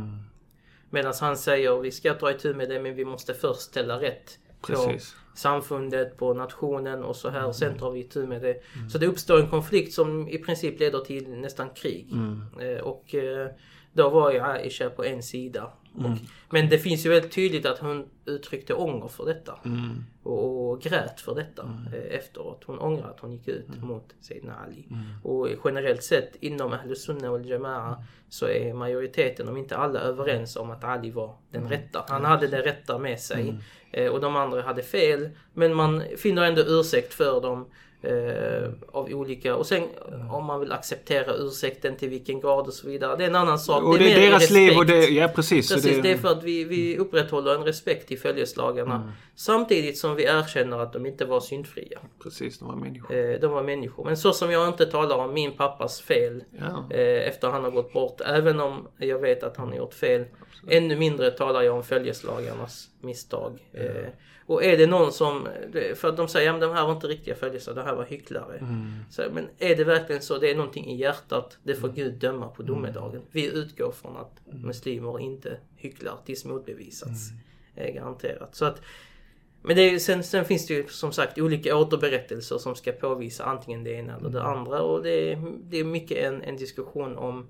Medan 0.91 1.13
han 1.21 1.37
säger 1.37 1.79
vi 1.81 1.91
ska 1.91 2.15
ta 2.15 2.31
itu 2.31 2.55
med 2.55 2.69
det 2.69 2.81
men 2.81 2.95
vi 2.95 3.05
måste 3.05 3.35
först 3.35 3.61
ställa 3.61 4.01
rätt 4.01 4.39
på 4.61 4.67
Precis. 4.67 5.17
samfundet, 5.35 6.17
på 6.17 6.35
nationen 6.35 7.05
och 7.05 7.17
så 7.17 7.29
här. 7.29 7.39
Och 7.39 7.43
Mm. 7.45 7.53
sen 7.55 7.79
tar 7.79 7.91
vi 7.91 8.01
itu 8.01 8.27
med 8.27 8.43
det. 8.43 8.57
Så 8.91 8.99
det 8.99 9.07
uppstår 9.07 9.41
en 9.41 9.49
konflikt 9.49 9.93
som 9.93 10.29
i 10.29 10.39
princip 10.39 10.81
leder 10.81 10.99
till 10.99 11.29
nästan 11.31 11.71
krig. 11.71 12.09
Mm. 12.13 12.43
Eh, 12.61 12.81
och 12.81 13.15
eh, 13.15 13.49
då 13.93 14.09
var 14.09 14.33
ju 14.33 14.41
Aisha 14.41 14.91
på 14.91 15.05
en 15.05 15.23
sida. 15.23 15.71
Mm. 15.99 16.13
Och, 16.13 16.19
men 16.51 16.69
det 16.69 16.79
finns 16.79 17.07
ju 17.07 17.11
väldigt 17.11 17.33
tydligt 17.33 17.67
att 17.67 17.79
hon 17.79 18.07
uttryckte 18.25 18.75
ånger 18.75 19.09
för 19.09 19.27
detta. 19.27 19.59
Mm. 19.65 20.05
Och, 20.23 20.71
och 20.71 20.81
grät 20.83 21.21
för 21.21 21.35
detta 21.35 21.63
eh, 21.93 22.17
efteråt. 22.19 22.63
Hon 22.67 22.79
ångrar 22.79 23.11
att 23.11 23.21
hon 23.21 23.33
gick 23.33 23.49
ut 23.49 23.69
Mm. 23.69 23.89
mot 23.89 24.15
Sayyidina 24.21 24.55
Ali. 24.67 24.89
Och 25.23 25.49
generellt 25.65 26.03
sett 26.03 26.37
inom 26.41 26.73
Ahlus 26.73 27.05
Sunna 27.05 27.31
wal 27.31 27.41
Mm. 27.41 27.63
Jama'a 27.63 27.95
så 28.29 28.47
är 28.49 28.75
majoriteten, 28.75 29.49
om 29.49 29.57
inte 29.57 29.77
alla, 29.77 30.01
överens 30.01 30.57
om 30.57 30.71
att 30.71 30.85
Ali 30.85 31.11
var 31.11 31.37
den 31.51 31.61
Mm. 31.61 31.73
rätta. 31.73 32.05
Han 32.09 32.25
hade 32.25 32.47
det 32.47 32.63
rätta 32.63 32.99
med 32.99 33.21
sig. 33.21 33.55
Eh, 33.93 34.13
och 34.13 34.21
de 34.21 34.37
andra 34.37 34.63
hade 34.63 34.83
fel. 34.83 35.29
Men 35.55 35.75
man 35.75 36.03
finner 36.17 36.43
ändå 36.43 36.63
ursäkt 36.67 37.15
för 37.15 37.41
dem. 37.41 37.67
Eh, 38.03 38.71
av 38.93 39.09
olika, 39.13 39.57
och 39.57 39.67
sen 39.67 39.83
Mm. 40.13 40.31
om 40.31 40.45
man 40.45 40.61
vill 40.61 40.73
acceptera 40.73 41.35
ursäkten 41.35 41.97
till 41.97 42.09
vilken 42.09 42.41
grad 42.41 42.67
och 42.67 42.73
så 42.73 42.89
vidare. 42.89 43.17
Det 43.17 43.25
är 43.25 43.29
en 43.29 43.35
annan 43.35 43.59
sak. 43.59 43.83
Och 43.85 43.99
det 43.99 44.05
mer 44.05 44.17
är 44.19 44.31
deras 44.31 44.51
liv 44.51 44.77
och 44.79 44.85
respekt. 44.87 45.09
det, 45.09 45.15
ja 45.15 45.29
precis. 45.29 45.69
så 45.69 45.75
Precis, 45.75 45.97
det, 45.97 46.03
det 46.03 46.11
är 46.13 46.17
för 46.17 46.29
att 46.29 46.43
vi, 46.43 46.65
vi 46.65 46.99
upprätthåller 46.99 47.55
en 47.55 47.65
respekt 47.65 48.09
till 48.09 48.19
följeslagarna. 48.19 48.95
Mm. 48.95 49.09
Samtidigt 49.35 49.99
som 49.99 50.15
vi 50.17 50.25
erkänner 50.25 50.79
att 50.79 50.93
de 50.93 51.07
inte 51.07 51.25
var 51.25 51.41
syndfria. 51.41 51.99
Precis, 52.23 52.59
de 52.59 52.69
var 52.69 52.77
människor. 52.77 53.17
Eh, 53.17 53.41
de 53.41 53.47
var 53.53 53.63
människor. 53.63 54.05
Men 54.05 54.17
så 54.17 54.33
som 54.33 54.51
jag 54.51 54.69
inte 54.69 54.87
talar 54.87 55.17
om 55.17 55.35
min 55.35 55.53
pappas 55.53 56.01
fel 56.01 56.45
Ja. 56.59 56.87
eh, 56.97 57.29
efter 57.29 57.49
han 57.49 57.65
har 57.65 57.71
gått 57.71 57.93
bort. 57.93 58.21
Även 58.21 58.61
om 58.61 58.89
jag 58.99 59.19
vet 59.19 59.43
att 59.43 59.57
han 59.57 59.69
har 59.69 59.77
gjort 59.77 59.95
fel. 59.95 60.25
Ännu 60.69 60.97
mindre 60.97 61.31
talar 61.31 61.63
jag 61.63 61.75
om 61.77 61.83
följeslagarnas 61.83 62.87
misstag. 63.01 63.59
Eh, 63.73 64.09
och 64.49 64.65
är 64.65 64.77
det 64.79 64.87
någon 64.87 65.13
som, 65.13 65.49
för 65.97 66.09
att 66.09 66.17
de 66.17 66.29
säger 66.29 66.55
att 66.55 66.61
de 66.61 66.73
här 66.73 66.85
var 66.87 66.93
inte 66.93 67.07
riktiga 67.07 67.35
följeslagare, 67.35 67.85
de 67.85 67.89
här 67.89 67.97
var 67.97 68.05
hycklare. 68.05 68.57
Mm. 68.59 68.93
Så, 69.11 69.23
men 69.33 69.49
är 69.59 69.77
det 69.77 69.85
verkligen 69.85 70.23
så? 70.23 70.39
Det 70.39 70.51
är 70.51 70.55
någonting 70.57 70.87
i 70.87 70.97
hjärtat. 70.97 71.59
Det 71.63 71.75
får 71.75 71.89
Gud 71.89 72.15
döma 72.15 72.45
Mm. 72.45 72.57
på 72.57 72.63
domedagen. 72.63 73.23
Vi 73.31 73.47
utgår 73.47 73.93
från 73.93 74.17
att 74.17 74.41
muslimer 74.65 75.21
inte 75.21 75.57
hycklar 75.77 76.15
tills 76.25 76.45
motbevisats. 76.45 77.31
Mm. 77.77 77.95
Garanterat. 77.95 78.55
Så 78.55 78.65
att, 78.65 78.83
men 79.63 79.77
det 79.77 79.83
är, 79.83 79.99
sen, 79.99 80.25
sen 80.25 80.45
finns 80.45 80.67
det 80.67 80.75
ju 80.75 80.87
som 80.89 81.13
sagt 81.13 81.39
olika 81.39 81.77
återberättelser 81.77 82.59
som 82.59 82.75
ska 82.75 82.93
påvisa 82.93 83.45
antingen 83.45 83.85
det 83.85 83.91
ena 83.93 84.17
eller 84.17 84.31
det 84.31 84.41
Mm. 84.41 84.53
andra. 84.53 84.83
Och 84.83 85.03
det 85.03 85.33
är, 85.33 85.53
det 85.63 85.79
är 85.79 85.85
mycket 85.85 86.19
en, 86.19 86.43
en 86.43 86.57
diskussion 86.57 87.17
om 87.17 87.47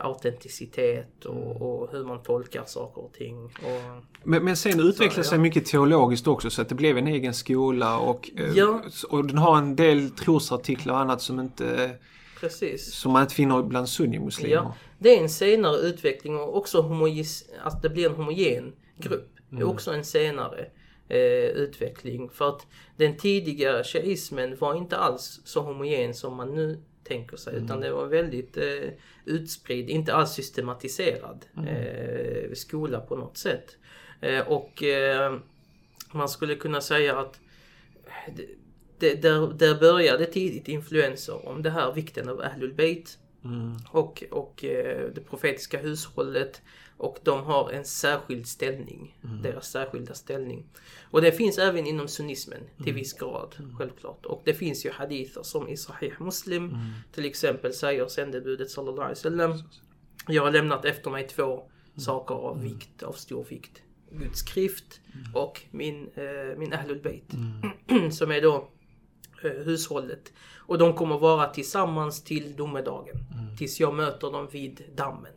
autenticitet 0.00 1.24
Mm. 1.24 1.38
och, 1.38 1.82
och 1.82 1.92
hur 1.92 2.04
man 2.04 2.22
tolkar 2.22 2.64
saker 2.66 3.04
och 3.04 3.12
ting. 3.12 3.44
Och, 3.44 4.04
Men, 4.24 4.44
men 4.44 4.56
sen 4.56 4.80
utvecklade 4.80 5.24
Så, 5.24 5.28
sig 5.30 5.38
ja. 5.38 5.42
mycket 5.42 5.66
teologiskt 5.66 6.26
också 6.26 6.50
så 6.50 6.62
att 6.62 6.68
det 6.68 6.74
blev 6.74 6.98
en 6.98 7.06
egen 7.06 7.34
skola 7.34 7.98
och, 7.98 8.30
eh, 8.36 8.50
Ja. 8.58 8.82
och 9.08 9.26
den 9.26 9.38
har 9.38 9.58
en 9.58 9.76
del 9.76 10.10
trosartiklar 10.10 10.94
och 10.94 11.00
annat 11.00 11.22
som, 11.22 11.40
inte, 11.40 11.90
precis. 12.40 12.94
som 12.94 13.12
man 13.12 13.22
inte 13.22 13.34
finner 13.34 13.62
bland 13.62 13.88
sunnimuslimer. 13.88 14.54
Ja, 14.54 14.74
det 14.98 15.16
är 15.18 15.22
en 15.22 15.28
senare 15.30 15.76
utveckling 15.76 16.36
och 16.36 16.56
också 16.56 16.80
homogis, 16.80 17.44
att 17.62 17.82
det 17.82 17.88
blir 17.90 18.06
en 18.10 18.14
homogen 18.16 18.72
grupp. 18.98 19.28
Det 19.50 19.60
är 19.60 19.64
också 19.68 19.92
en 19.92 20.04
senare. 20.04 20.66
eh, 21.08 21.18
utveckling. 21.48 22.30
För 22.30 22.48
att 22.48 22.66
den 22.96 23.16
tidiga 23.16 23.84
shiismen 23.84 24.56
var 24.56 24.74
inte 24.74 24.96
alls 24.96 25.40
så 25.44 25.60
homogen 25.60 26.14
som 26.14 26.36
man 26.36 26.54
nu 26.54 26.82
tänker 27.04 27.36
sig. 27.36 27.56
Utan 27.56 27.80
det 27.80 27.92
var 27.92 28.06
väldigt 28.06 28.56
eh, 28.56 28.90
utspridd, 29.24 29.90
inte 29.90 30.14
alls 30.14 30.32
systematiserad 30.32 31.44
eh, 31.68 32.52
skola 32.52 33.00
på 33.00 33.16
något 33.16 33.36
sätt. 33.36 33.76
Eh, 34.20 34.48
och 34.48 34.82
eh, 34.82 35.38
man 36.12 36.28
skulle 36.28 36.54
kunna 36.54 36.80
säga 36.80 37.18
att 37.18 37.40
det, 38.36 38.46
det, 38.98 39.22
där, 39.22 39.52
där 39.58 39.80
började 39.80 40.26
tidigt 40.26 40.68
influenser 40.68 41.48
om 41.48 41.62
det 41.62 41.70
här 41.70 41.92
vikten 41.92 42.28
av 42.28 42.40
Ahlul 42.40 42.74
Bayt 42.74 43.18
och, 43.90 44.24
och 44.30 44.64
eh, 44.64 45.10
det 45.14 45.20
profetiska 45.20 45.78
hushållet. 45.78 46.62
Och 47.02 47.18
de 47.22 47.44
har 47.44 47.70
en 47.70 47.84
särskild 47.84 48.46
ställning. 48.46 49.18
Deras 49.42 49.70
särskilda 49.70 50.14
ställning. 50.14 50.66
Och 51.10 51.22
det 51.22 51.32
finns 51.32 51.58
även 51.58 51.86
inom 51.86 52.08
sunnismen 52.08 52.60
till 52.84 52.94
viss 52.94 53.12
grad, 53.12 53.54
självklart. 53.78 54.26
Och 54.26 54.42
det 54.44 54.54
finns 54.54 54.86
ju 54.86 54.90
hadither 54.90 55.42
som 55.42 55.68
i 55.68 55.76
Sahih 55.76 56.12
Muslim 56.20 56.76
till 57.12 57.24
exempel 57.24 57.72
säger 57.72 58.06
sändebudet 58.06 58.70
sallallahu 58.70 59.02
alaihi 59.02 59.14
wasallam. 59.14 59.62
Jag 60.28 60.42
har 60.42 60.50
lämnat 60.50 60.84
efter 60.84 61.10
mig 61.10 61.28
två 61.28 61.62
saker 61.96 62.34
av 62.34 62.62
vikt, 62.62 63.02
av 63.02 63.12
stor 63.12 63.44
vikt. 63.44 63.82
Guds 64.10 64.38
skrift 64.38 65.00
och 65.34 65.60
min, 65.70 66.08
eh, 66.14 66.58
min 66.58 66.72
Ahlul 66.72 67.02
Bayt. 67.02 67.32
som 68.10 68.30
är 68.30 68.40
då 68.40 68.68
eh, 69.44 69.50
hushållet. 69.50 70.32
Och 70.72 70.78
de 70.78 70.92
kommer 70.92 71.18
vara 71.18 71.46
tillsammans 71.46 72.24
till 72.24 72.56
domedagen. 72.56 73.16
Tills 73.58 73.80
jag 73.80 73.94
möter 73.94 74.32
dem 74.32 74.48
vid 74.52 74.82
dammen. 74.94 75.32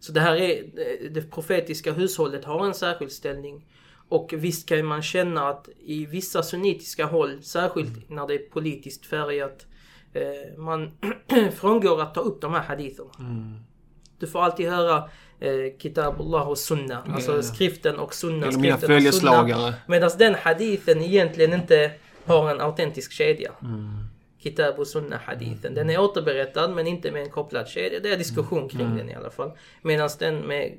Så 0.00 0.12
det 0.12 0.20
här 0.20 0.36
är, 0.36 0.62
eh, 0.62 1.10
det 1.10 1.30
profetiska 1.30 1.92
hushållet 1.92 2.44
har 2.44 2.66
en 2.66 2.74
särskild 2.74 3.12
ställning. 3.12 3.66
Och 4.08 4.34
visst 4.36 4.68
kan 4.68 4.86
man 4.86 5.02
känna 5.02 5.48
att 5.48 5.68
i 5.84 6.06
vissa 6.06 6.42
sunnitiska 6.42 7.06
håll, 7.06 7.42
särskilt 7.42 8.10
när 8.10 8.26
det 8.26 8.34
är 8.34 8.38
politiskt 8.38 9.06
färgat, 9.06 9.66
eh, 10.12 10.58
man 10.58 10.90
frångår 11.56 12.02
att 12.02 12.14
ta 12.14 12.20
upp 12.20 12.40
de 12.40 12.52
här 12.52 12.62
haditherna. 12.62 13.10
Du 14.18 14.26
får 14.26 14.42
alltid 14.42 14.68
höra 14.68 15.08
eh, 15.40 15.78
Kitabullah 15.78 16.48
och 16.48 16.58
Sunna, 16.58 17.02
alltså 17.08 17.30
Ja, 17.30 17.36
ja. 17.36 17.42
skriften 17.42 17.98
och 17.98 18.14
Sunna. 18.14 18.46
Eller 18.46 18.58
mina 18.58 18.76
skriften 18.76 18.96
och 18.96 18.96
följeslagare. 18.96 19.74
Medan 19.88 20.10
den 20.18 20.34
hadithen 20.34 21.02
egentligen 21.02 21.52
inte 21.52 21.92
har 22.26 22.50
en 22.50 22.60
autentisk 22.60 23.12
kedja. 23.12 23.52
Kitab 24.44 24.78
och 24.78 24.86
Sunna 24.86 25.16
hadithen. 25.16 25.74
Den 25.74 25.90
är 25.90 26.00
återberättad 26.00 26.68
men 26.74 26.86
inte 26.86 27.10
med 27.10 27.22
en 27.22 27.30
kopplad 27.30 27.68
kedja. 27.68 28.00
Det 28.00 28.12
är 28.12 28.16
diskussion 28.16 28.68
kring 28.68 28.96
den 28.96 29.10
i 29.10 29.14
alla 29.14 29.30
fall. 29.30 29.52
Medan 29.82 30.10
den 30.18 30.40
med 30.40 30.72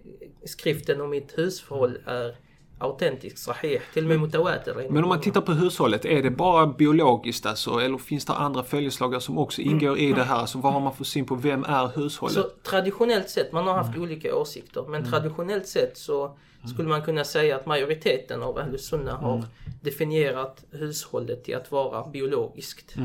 skriften 0.45 1.01
och 1.01 1.09
mitt 1.09 1.37
husförhåll 1.37 1.97
är 2.05 2.35
autentisk, 2.79 3.37
sahih, 3.37 3.81
till 3.93 4.03
och 4.03 4.09
med 4.09 4.19
mutawatir. 4.19 4.87
Men 4.89 5.03
om 5.03 5.09
man 5.09 5.21
tittar 5.21 5.41
på 5.41 5.51
hushållet, 5.51 6.05
är 6.05 6.23
det 6.23 6.31
bara 6.31 6.67
biologiskt 6.67 7.45
alltså? 7.45 7.79
Eller 7.79 7.97
finns 7.97 8.25
det 8.25 8.33
andra 8.33 8.63
följeslagare 8.63 9.21
som 9.21 9.37
också 9.37 9.61
ingår 9.61 9.97
i 9.99 10.13
det 10.13 10.23
här? 10.23 10.35
Alltså 10.35 10.57
vad 10.57 10.73
har 10.73 10.79
man 10.79 10.93
för 10.93 11.03
syn 11.03 11.25
på 11.25 11.35
vem 11.35 11.63
är 11.63 11.87
hushållet? 11.87 12.35
Så 12.35 12.43
traditionellt 12.63 13.29
sett, 13.29 13.51
man 13.51 13.67
har 13.67 13.73
haft 13.73 13.97
olika 13.97 14.35
åsikter, 14.35 14.83
men 14.87 15.11
traditionellt 15.11 15.67
sett 15.67 15.97
så 15.97 16.37
skulle 16.73 16.89
man 16.89 17.01
kunna 17.01 17.23
säga 17.23 17.55
att 17.55 17.65
majoriteten 17.65 18.41
av 18.41 18.57
Ahlus 18.57 18.87
Sunna 18.87 19.15
har 19.15 19.43
definierat 19.81 20.63
hushållet 20.71 21.43
till 21.43 21.55
att 21.55 21.71
vara 21.71 22.07
biologiskt. 22.07 22.95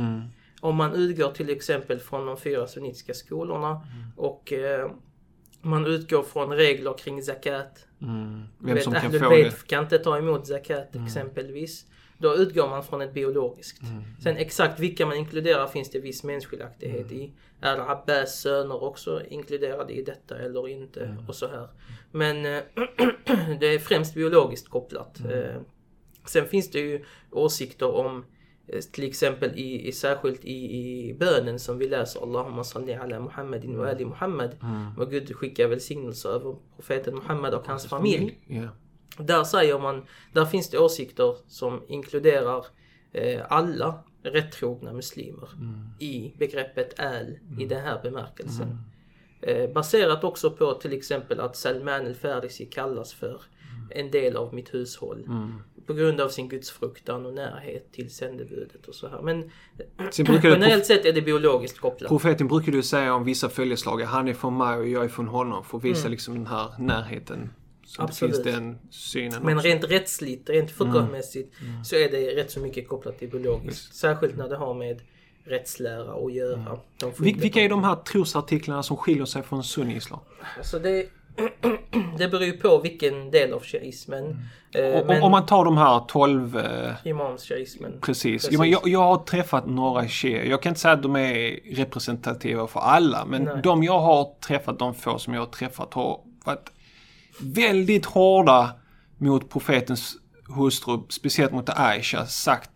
Om 0.61 0.77
man 0.77 0.95
utgår 0.95 1.31
till 1.31 1.51
exempel 1.51 1.99
från 1.99 2.27
de 2.27 2.37
fyra 2.37 2.67
sunnitiska 2.67 3.15
skolorna 3.15 3.81
och 4.17 4.53
eh, 4.53 4.91
man 5.63 5.87
utgår 5.87 6.23
från 6.23 6.53
regler 6.53 6.95
kring 6.99 7.23
zakat. 7.23 7.87
Mm. 8.03 8.43
Vem 8.59 8.75
vet, 8.75 8.85
som 8.85 8.93
kan 8.93 9.13
få 9.13 9.31
det? 9.31 9.41
Mm. 9.41 9.53
kan 9.67 9.85
inte 9.85 9.99
ta 9.99 10.19
emot 10.19 10.47
zakat 10.47 10.97
exempelvis. 11.07 11.87
Då 12.19 12.37
utgår 12.37 12.69
man 12.69 12.85
från 12.85 13.01
ett 13.01 13.15
biologiskt. 13.15 13.83
Mm. 13.83 14.03
Sen 14.23 14.37
exakt 14.37 14.81
vilka 14.81 15.07
man 15.07 15.17
inkluderar 15.17 15.67
finns 15.67 15.91
det 15.91 15.99
viss 15.99 16.25
meningsskiljaktighet 16.25 17.11
Mm. 17.11 17.17
i. 17.23 17.33
Är 17.61 17.91
Abbas 17.91 18.41
söner 18.41 18.83
också 18.83 19.23
inkluderade 19.29 19.93
i 19.93 20.03
detta 20.03 20.39
eller 20.39 20.69
inte? 20.69 21.05
Mm. 21.05 21.29
Och 21.29 21.35
så 21.35 21.47
här. 21.49 21.69
Men 22.13 22.47
eh, 22.47 22.63
det 23.61 23.67
är 23.67 23.79
främst 23.79 24.15
biologiskt 24.15 24.69
kopplat. 24.69 25.21
Mm. 25.21 25.33
Eh, 25.33 25.61
Sen 26.27 26.47
finns 26.47 26.71
det 26.71 26.81
ju 26.81 27.05
åsikter 27.31 27.95
om 27.95 28.25
till 28.93 29.05
exempel 29.05 29.51
i, 29.55 29.89
i 29.89 29.93
särskilt 29.93 30.45
i, 30.45 30.79
i 30.79 31.15
bönen 31.15 31.59
som 31.59 31.79
vi 31.79 31.89
läser 31.89 32.23
Allahumma 32.23 32.65
salli 32.65 32.95
ala 32.95 33.21
Muhammadin 33.21 33.79
wa 33.79 33.89
ali 33.89 34.05
Muhammad. 34.05 34.57
Mm. 34.63 34.99
Och 34.99 35.11
Gud 35.11 35.37
skickar 35.37 35.69
välsignelse 35.69 36.29
över 36.29 36.57
profeten 36.77 37.15
Muhammad 37.15 37.55
och 37.55 37.67
hans 37.67 37.87
familj. 37.87 38.39
Ja. 38.47 38.69
Där 39.19 39.45
säger 39.45 39.79
man, 39.79 40.07
där 40.33 40.45
finns 40.45 40.71
det 40.71 40.79
åsikter 40.79 41.37
som 41.49 41.83
inkluderar 41.89 42.67
eh, 43.13 43.41
alla 43.49 44.05
rättrogna 44.23 44.93
muslimer 44.93 45.49
i 45.99 46.35
begreppet 46.39 47.01
al 47.01 47.39
i 47.59 47.67
den 47.67 47.81
här 47.81 48.03
bemärkelsen. 48.03 48.79
Eh, 49.43 49.73
baserat 49.73 50.25
också 50.25 50.51
på 50.51 50.75
till 50.75 50.93
exempel 50.93 51.41
att 51.41 51.57
Salman 51.57 52.07
al-Farisi 52.07 52.67
kallas 52.67 53.13
för 53.13 53.43
en 53.91 54.11
del 54.11 54.37
av 54.37 54.55
mitt 54.55 54.75
hushåll. 54.75 55.25
På 55.91 55.95
grund 55.95 56.21
av 56.21 56.29
sin 56.29 56.49
gudsfruktan 56.49 57.27
och 57.27 57.35
närhet 57.35 57.93
till 57.93 58.11
sändebudet 58.11 58.87
och 58.87 58.95
så 58.95 59.09
här. 59.09 59.23
Men 59.23 59.51
generellt 60.43 60.87
sett 60.87 61.05
är 61.07 61.13
det 61.13 61.23
biologiskt 61.23 61.79
kopplat. 61.79 62.09
Profeten 62.09 62.49
brukar 62.49 62.73
ju 62.73 62.83
säga 62.83 63.15
om 63.15 63.25
vissa 63.25 63.49
följeslagare, 63.49 64.07
han 64.07 64.29
är 64.29 64.35
från 64.35 64.57
mig 64.59 64.79
och 64.79 64.89
jag 64.89 65.05
är 65.05 65.09
från 65.09 65.29
honom. 65.29 65.65
För 65.65 65.79
att 65.79 65.85
visa 65.85 66.01
Mm. 66.01 66.11
liksom 66.11 66.35
den 66.35 66.47
här 66.47 66.69
närheten. 66.79 67.51
Så 67.87 68.03
Absolut. 68.03 68.37
det 68.37 68.43
finns 68.43 68.57
den 68.57 68.79
synen 68.91 69.43
Men 69.43 69.57
också. 69.57 69.69
rent 69.69 69.85
rättsligt, 69.85 70.51
rent 70.51 70.71
fuqahmässigt 70.71 71.55
så 71.85 71.97
är 71.97 72.11
det 72.11 72.37
rätt 72.37 72.51
så 72.51 72.61
mycket 72.61 72.89
kopplat 72.89 73.19
till 73.19 73.29
biologiskt. 73.31 73.95
Särskilt 73.95 74.37
när 74.37 74.49
det 74.49 74.57
har 74.57 74.75
med 74.75 75.01
rättslära 75.45 76.13
att 76.27 76.33
göra. 76.35 76.79
Funkar- 77.01 77.41
vilka 77.41 77.61
är 77.61 77.69
de 77.69 77.85
här 77.85 77.97
trosartiklarna 77.97 78.83
som 78.83 78.97
skiljer 78.97 79.25
sig 79.25 79.43
från 79.43 79.65
sunni-islam? 79.65 80.21
Alltså 80.59 80.79
det, 80.79 81.07
det 82.19 82.29
beror 82.29 82.45
ju 82.45 82.53
på 82.53 82.79
vilken 82.79 83.31
del 83.31 83.53
av 83.53 83.63
shiismen. 83.65 84.45
Eh, 84.75 84.85
O- 84.85 85.05
men 85.07 85.23
Om 85.23 85.31
man 85.31 85.47
tar 85.47 85.65
de 85.65 85.77
här 85.79 86.01
12... 86.09 86.59
Eh, 86.59 86.93
imams-shiismen. 87.05 88.01
precis. 88.01 88.49
Precis. 88.49 88.53
Jag, 88.73 88.89
jag 88.89 88.99
har 89.03 89.17
träffat 89.17 89.67
några 89.67 90.09
tjejer. 90.09 90.45
Jag 90.45 90.63
kan 90.63 90.71
inte 90.71 90.81
säga 90.81 90.95
att 90.95 91.03
de 91.03 91.17
är 91.17 91.59
representativa 91.77 92.67
för 92.67 92.81
alla. 92.81 93.25
Men 93.25 93.43
Nej. 93.45 93.61
de 93.63 93.83
jag 93.83 93.99
har 94.01 94.41
träffat, 94.41 94.79
de 94.79 94.95
få 94.95 95.19
som 95.19 95.35
jag 95.35 95.41
har 95.41 95.47
träffat, 95.47 95.95
har 95.95 96.21
varit 96.45 96.71
väldigt 97.41 98.07
hårda 98.07 98.71
mot 99.19 99.51
profetens 99.51 100.17
hustru. 100.57 100.99
Speciellt 101.09 101.53
mot 101.53 101.69
Aisha. 101.69 102.27
Sagt 102.27 102.71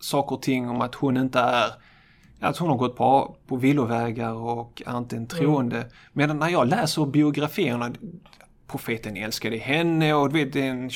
saker 0.00 0.36
och 0.36 0.42
ting 0.42 0.68
om 0.68 0.80
att 0.80 0.94
hon 0.94 1.16
inte 1.16 1.38
är 1.40 1.70
att 2.40 2.56
hon 2.56 2.68
har 2.68 2.76
gått 2.76 2.96
på, 2.96 3.36
på 3.46 3.56
villovägar 3.56 4.32
och 4.32 4.82
är 4.86 5.14
en 5.16 5.26
troende. 5.26 5.86
Medan 6.12 6.38
när 6.38 6.48
jag 6.48 6.68
läser 6.68 7.06
biografierna, 7.06 7.92
profeten 8.66 9.16
älskade 9.16 9.56
henne 9.56 10.14
och 10.14 10.32
du 10.32 10.44
vet, 10.44 10.52
det 10.52 10.66
är 10.66 10.70
en 10.70 10.90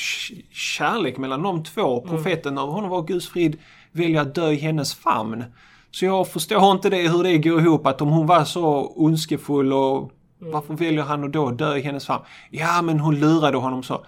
kärlek 0.51 1.17
mellan 1.17 1.41
de 1.41 1.63
två. 1.63 2.01
Profeten 2.01 2.57
av 2.57 2.69
honom 2.69 2.89
var 2.89 3.03
Guds 3.03 3.27
frid 3.27 3.57
väljer 3.91 4.21
att 4.21 4.35
dö 4.35 4.51
i 4.51 4.55
hennes 4.55 4.95
famn. 4.95 5.43
Så 5.91 6.05
jag 6.05 6.27
förstår 6.27 6.71
inte 6.71 6.89
det, 6.89 7.09
hur 7.09 7.23
det 7.23 7.37
går 7.37 7.61
ihop 7.61 7.85
att 7.87 8.01
om 8.01 8.09
hon 8.09 8.27
var 8.27 8.43
så 8.43 8.93
ondskefull 8.95 9.73
och 9.73 10.11
varför 10.39 10.73
väljer 10.73 11.03
han 11.03 11.23
att 11.23 11.33
då 11.33 11.51
dö 11.51 11.75
i 11.75 11.81
hennes 11.81 12.05
famn? 12.05 12.23
Ja, 12.49 12.81
men 12.81 12.99
hon 12.99 13.19
lurade 13.19 13.57
honom 13.57 13.83
så. 13.83 14.05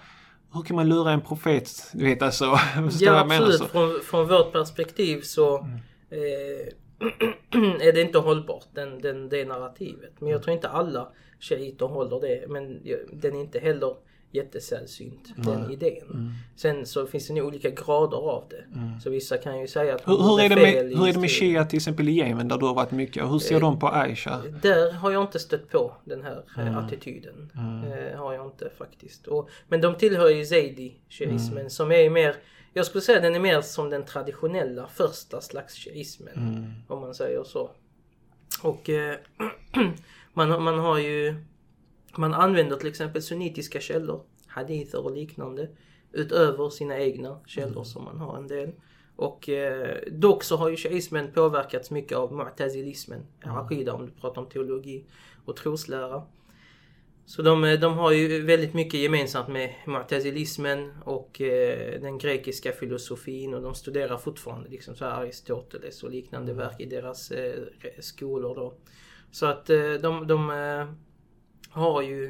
Hur 0.52 0.62
kan 0.62 0.76
man 0.76 0.88
lura 0.88 1.12
en 1.12 1.20
profet? 1.20 1.90
Du 1.92 2.04
vet 2.04 2.22
alltså, 2.22 2.56
förstår 2.84 3.06
Ja 3.06 3.12
vad 3.12 3.20
jag 3.20 3.28
menar? 3.28 3.46
absolut. 3.46 3.58
Så. 3.58 3.66
Från, 3.66 4.00
från 4.04 4.28
vårt 4.28 4.52
perspektiv 4.52 5.20
så 5.20 5.58
eh, 6.10 6.72
är 7.80 7.92
det 7.92 8.00
inte 8.00 8.18
hållbart, 8.18 8.66
den, 8.74 8.98
den, 8.98 9.28
det 9.28 9.44
narrativet. 9.44 10.12
Men 10.18 10.30
jag 10.30 10.42
tror 10.42 10.54
inte 10.54 10.68
alla 10.68 11.08
shiiter 11.40 11.86
håller 11.86 12.20
det. 12.20 12.44
Men 12.48 12.82
den 13.12 13.36
är 13.36 13.40
inte 13.40 13.58
heller 13.58 13.94
jättesällsynt, 14.30 15.32
den 15.36 15.70
idén. 15.70 16.32
Sen 16.56 16.86
så 16.86 17.06
finns 17.06 17.28
det 17.28 17.34
nog 17.34 17.46
olika 17.46 17.70
grader 17.70 18.16
av 18.16 18.44
det. 18.50 18.64
Så 19.02 19.10
vissa 19.10 19.36
kan 19.36 19.60
ju 19.60 19.68
säga 19.68 19.94
att 19.94 20.08
Hur, 20.08 20.16
hur, 20.16 20.40
är 20.40 20.48
det 20.48 20.56
med, 20.56 20.98
hur 20.98 21.08
är 21.08 21.12
det 21.12 21.18
med. 21.18 21.30
Shia 21.30 21.64
till 21.64 21.76
exempel 21.76 22.08
i 22.08 22.12
Jemen 22.12 22.48
där 22.48 22.58
du 22.58 22.66
har 22.66 22.74
varit 22.74 22.90
mycket? 22.90 23.22
Och 23.22 23.30
hur 23.30 23.38
ser 23.38 23.60
de 23.60 23.78
på 23.78 23.88
Aisha? 23.88 24.42
Där 24.62 24.92
har 24.92 25.10
jag 25.10 25.22
inte 25.22 25.38
stött 25.38 25.70
på 25.70 25.92
den 26.04 26.22
här 26.22 26.44
eh, 26.58 26.78
attityden. 26.78 27.52
Eh, 27.54 28.18
har 28.18 28.32
jag 28.32 28.46
inte 28.46 28.70
faktiskt. 28.78 29.26
Och, 29.26 29.48
men 29.68 29.80
de 29.80 29.94
tillhör 29.94 30.28
ju 30.28 30.44
Zaidi 30.44 30.94
shiismen 31.08 31.70
som 31.70 31.92
är 31.92 32.10
mer 32.10 32.36
jag 32.76 32.86
skulle 32.86 33.02
säga 33.02 33.20
den 33.20 33.34
är 33.34 33.40
mer 33.40 33.60
som 33.60 33.90
den 33.90 34.04
traditionella 34.04 34.86
första 34.86 35.40
slags 35.40 35.74
shiismen. 35.74 36.34
Om 36.88 37.00
man 37.00 37.14
säger 37.14 37.44
så. 37.44 37.70
Och 38.62 38.90
eh, 38.90 39.16
man, 40.32 40.62
man 40.62 40.78
har 40.78 40.98
ju 40.98 41.34
man 42.16 42.34
använder 42.34 42.76
till 42.76 42.88
exempel 42.88 43.22
sunnitiska 43.22 43.80
källor, 43.80 44.22
hadither 44.46 45.04
och 45.04 45.12
liknande. 45.12 45.68
Utöver 46.12 46.70
sina 46.70 46.98
egna 46.98 47.40
källor 47.46 47.84
som 47.84 48.04
man 48.04 48.20
har 48.20 48.36
en 48.36 48.46
del. 48.46 48.72
Och 49.16 49.48
eh, 49.48 49.98
dock 50.12 50.44
så 50.44 50.56
har 50.56 50.68
ju 50.68 50.76
shiismen 50.76 51.32
påverkats 51.32 51.90
mycket 51.90 52.18
av 52.18 52.32
mu'tazilismen, 52.32 53.26
aqida 53.42 53.94
om 53.94 54.06
du 54.06 54.12
pratar 54.12 54.42
om 54.42 54.48
teologi 54.48 55.04
och 55.44 55.56
troslära. 55.56 56.22
Så 57.28 57.42
de, 57.42 57.76
de 57.80 57.98
har 57.98 58.12
ju 58.12 58.42
väldigt 58.42 58.74
mycket 58.74 59.00
gemensamt 59.00 59.48
med 59.48 59.74
mu'tazilismen 59.86 60.90
och 61.04 61.40
eh, 61.40 62.00
den 62.00 62.18
grekiska 62.18 62.72
filosofin 62.72 63.54
och 63.54 63.62
de 63.62 63.74
studerar 63.74 64.18
fortfarande 64.18 64.68
liksom 64.68 64.94
så 64.96 65.04
Aristoteles 65.04 66.02
och 66.02 66.10
liknande 66.10 66.52
Mm. 66.52 66.66
verk 66.66 66.80
i 66.80 66.84
deras 66.86 67.30
eh, 67.30 67.62
skolor 68.00 68.54
då. 68.54 68.74
Så 69.30 69.46
att 69.46 69.70
eh, 69.70 69.92
de, 70.02 70.26
de 70.26 70.50
eh, 70.50 70.86
har 71.70 72.02
ju 72.02 72.24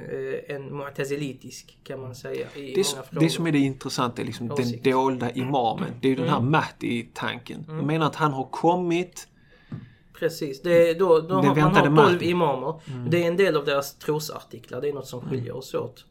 eh, 0.48 0.56
en 0.56 0.70
mu'tazilitisk 0.70 1.78
kan 1.84 2.00
man 2.00 2.14
säga 2.14 2.46
i 2.54 2.74
Det, 2.74 2.94
många 2.94 3.02
frågor. 3.06 3.20
det 3.24 3.30
som 3.30 3.46
är 3.46 3.52
det 3.52 3.58
intressanta 3.58 4.22
är 4.22 4.26
liksom 4.26 4.48
den 4.48 4.92
dolda 4.92 5.30
imamen. 5.30 5.90
Det 6.00 6.08
är 6.08 6.10
ju 6.10 6.16
den 6.16 6.28
här 6.28 6.38
Mm. 6.38 6.50
Mahdi-tanken. 6.50 7.64
De 7.68 7.86
menar 7.86 8.06
att 8.06 8.16
han 8.16 8.32
har 8.32 8.44
kommit. 8.50 9.28
Precis, 10.18 10.62
det 10.62 10.94
då, 10.94 11.20
då 11.20 11.40
Den 11.40 11.44
har, 11.44 11.54
man 11.54 11.74
har 11.74 11.82
12 11.82 11.92
Mahdi. 11.92 12.30
imamer. 12.30 12.80
Det 13.08 13.22
är 13.24 13.28
en 13.28 13.36
del 13.36 13.56
av 13.56 13.64
deras 13.64 13.98
trosartiklar, 13.98 14.80
det 14.80 14.88
är 14.88 14.92
något 14.92 15.06
som 15.06 15.20
skiljer 15.20 15.56
oss 15.56 15.74
åt. 15.74 16.04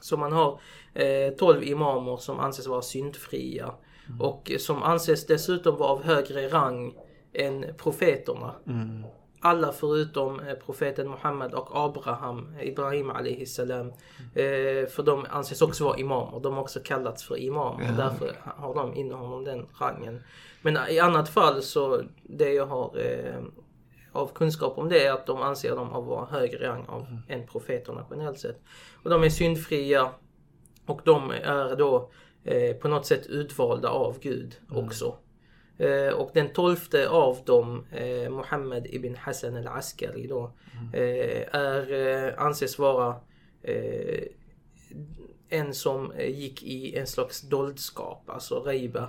Så 0.00 0.16
man 0.16 0.32
har 0.32 0.60
eh, 0.94 1.30
12 1.38 1.62
imamer 1.64 2.16
som 2.16 2.40
anses 2.40 2.66
vara 2.66 2.82
syndfria 2.82 3.74
och 4.20 4.52
som 4.58 4.82
anses 4.82 5.26
dessutom 5.26 5.76
vara 5.78 5.90
av 5.90 6.02
högre 6.04 6.48
rang 6.48 6.94
än 7.34 7.64
profeterna. 7.78 8.54
Alla 9.44 9.72
förutom 9.72 10.40
eh, 10.40 10.54
profeten 10.54 11.10
Muhammed 11.10 11.54
och 11.54 11.68
Abraham, 11.72 12.56
Ibrahim 12.62 13.10
alaihi 13.10 13.46
salam. 13.46 13.86
Eh, 14.34 14.86
för 14.88 15.02
de 15.02 15.26
anses 15.30 15.62
också 15.62 15.84
vara 15.84 15.98
imamer. 15.98 16.40
De 16.40 16.54
har 16.54 16.60
också 16.60 16.80
kallats 16.80 17.24
för 17.24 17.36
imamer. 17.36 17.84
Ja, 17.84 17.92
Därför 17.92 18.36
har 18.44 18.74
de 18.74 18.94
innehar 18.94 19.30
de 19.30 19.44
den 19.44 19.66
rangen. 19.78 20.22
Men 20.62 20.78
i 20.90 20.98
annat 20.98 21.28
fall 21.28 21.62
så 21.62 22.02
det 22.22 22.52
jag 22.52 22.66
har 22.66 22.98
eh, 22.98 23.42
av 24.12 24.30
kunskap 24.34 24.78
om 24.78 24.88
det 24.88 25.06
är 25.06 25.12
att 25.12 25.26
de 25.26 25.42
anser 25.42 25.76
dem 25.76 25.92
att 25.92 26.04
vara 26.04 26.26
högre 26.26 26.68
rang 26.68 26.84
av 26.88 27.06
än 27.28 27.46
profeterna 27.46 28.06
generellt 28.10 28.38
sett. 28.38 28.62
Och 29.02 29.10
de 29.10 29.24
är 29.24 29.28
syndfria 29.28 30.10
och 30.86 31.00
de 31.04 31.30
är 31.30 31.76
då 31.76 32.10
eh, 32.44 32.76
på 32.76 32.88
något 32.88 33.06
sätt 33.06 33.26
utvalda 33.26 33.88
av 33.88 34.18
Gud 34.20 34.54
också. 34.70 35.06
Eh, 35.06 35.14
och 36.14 36.30
den 36.34 36.52
tolfte 36.52 37.08
av 37.08 37.38
dem, 37.44 37.86
eh, 37.92 38.30
Muhammed 38.30 38.86
ibn 38.86 39.14
Hassan 39.14 39.56
al-Askari 39.56 40.26
då, 40.26 40.52
eh, 40.92 41.54
är, 41.54 41.92
eh, 41.92 42.42
anses 42.42 42.78
vara 42.78 43.16
eh, 43.62 44.24
en 45.48 45.74
som 45.74 46.12
eh, 46.12 46.40
gick 46.40 46.62
i 46.62 46.96
en 46.96 47.06
slags 47.06 47.40
doldskap, 47.40 48.30
alltså 48.30 48.60
reiba, 48.60 49.08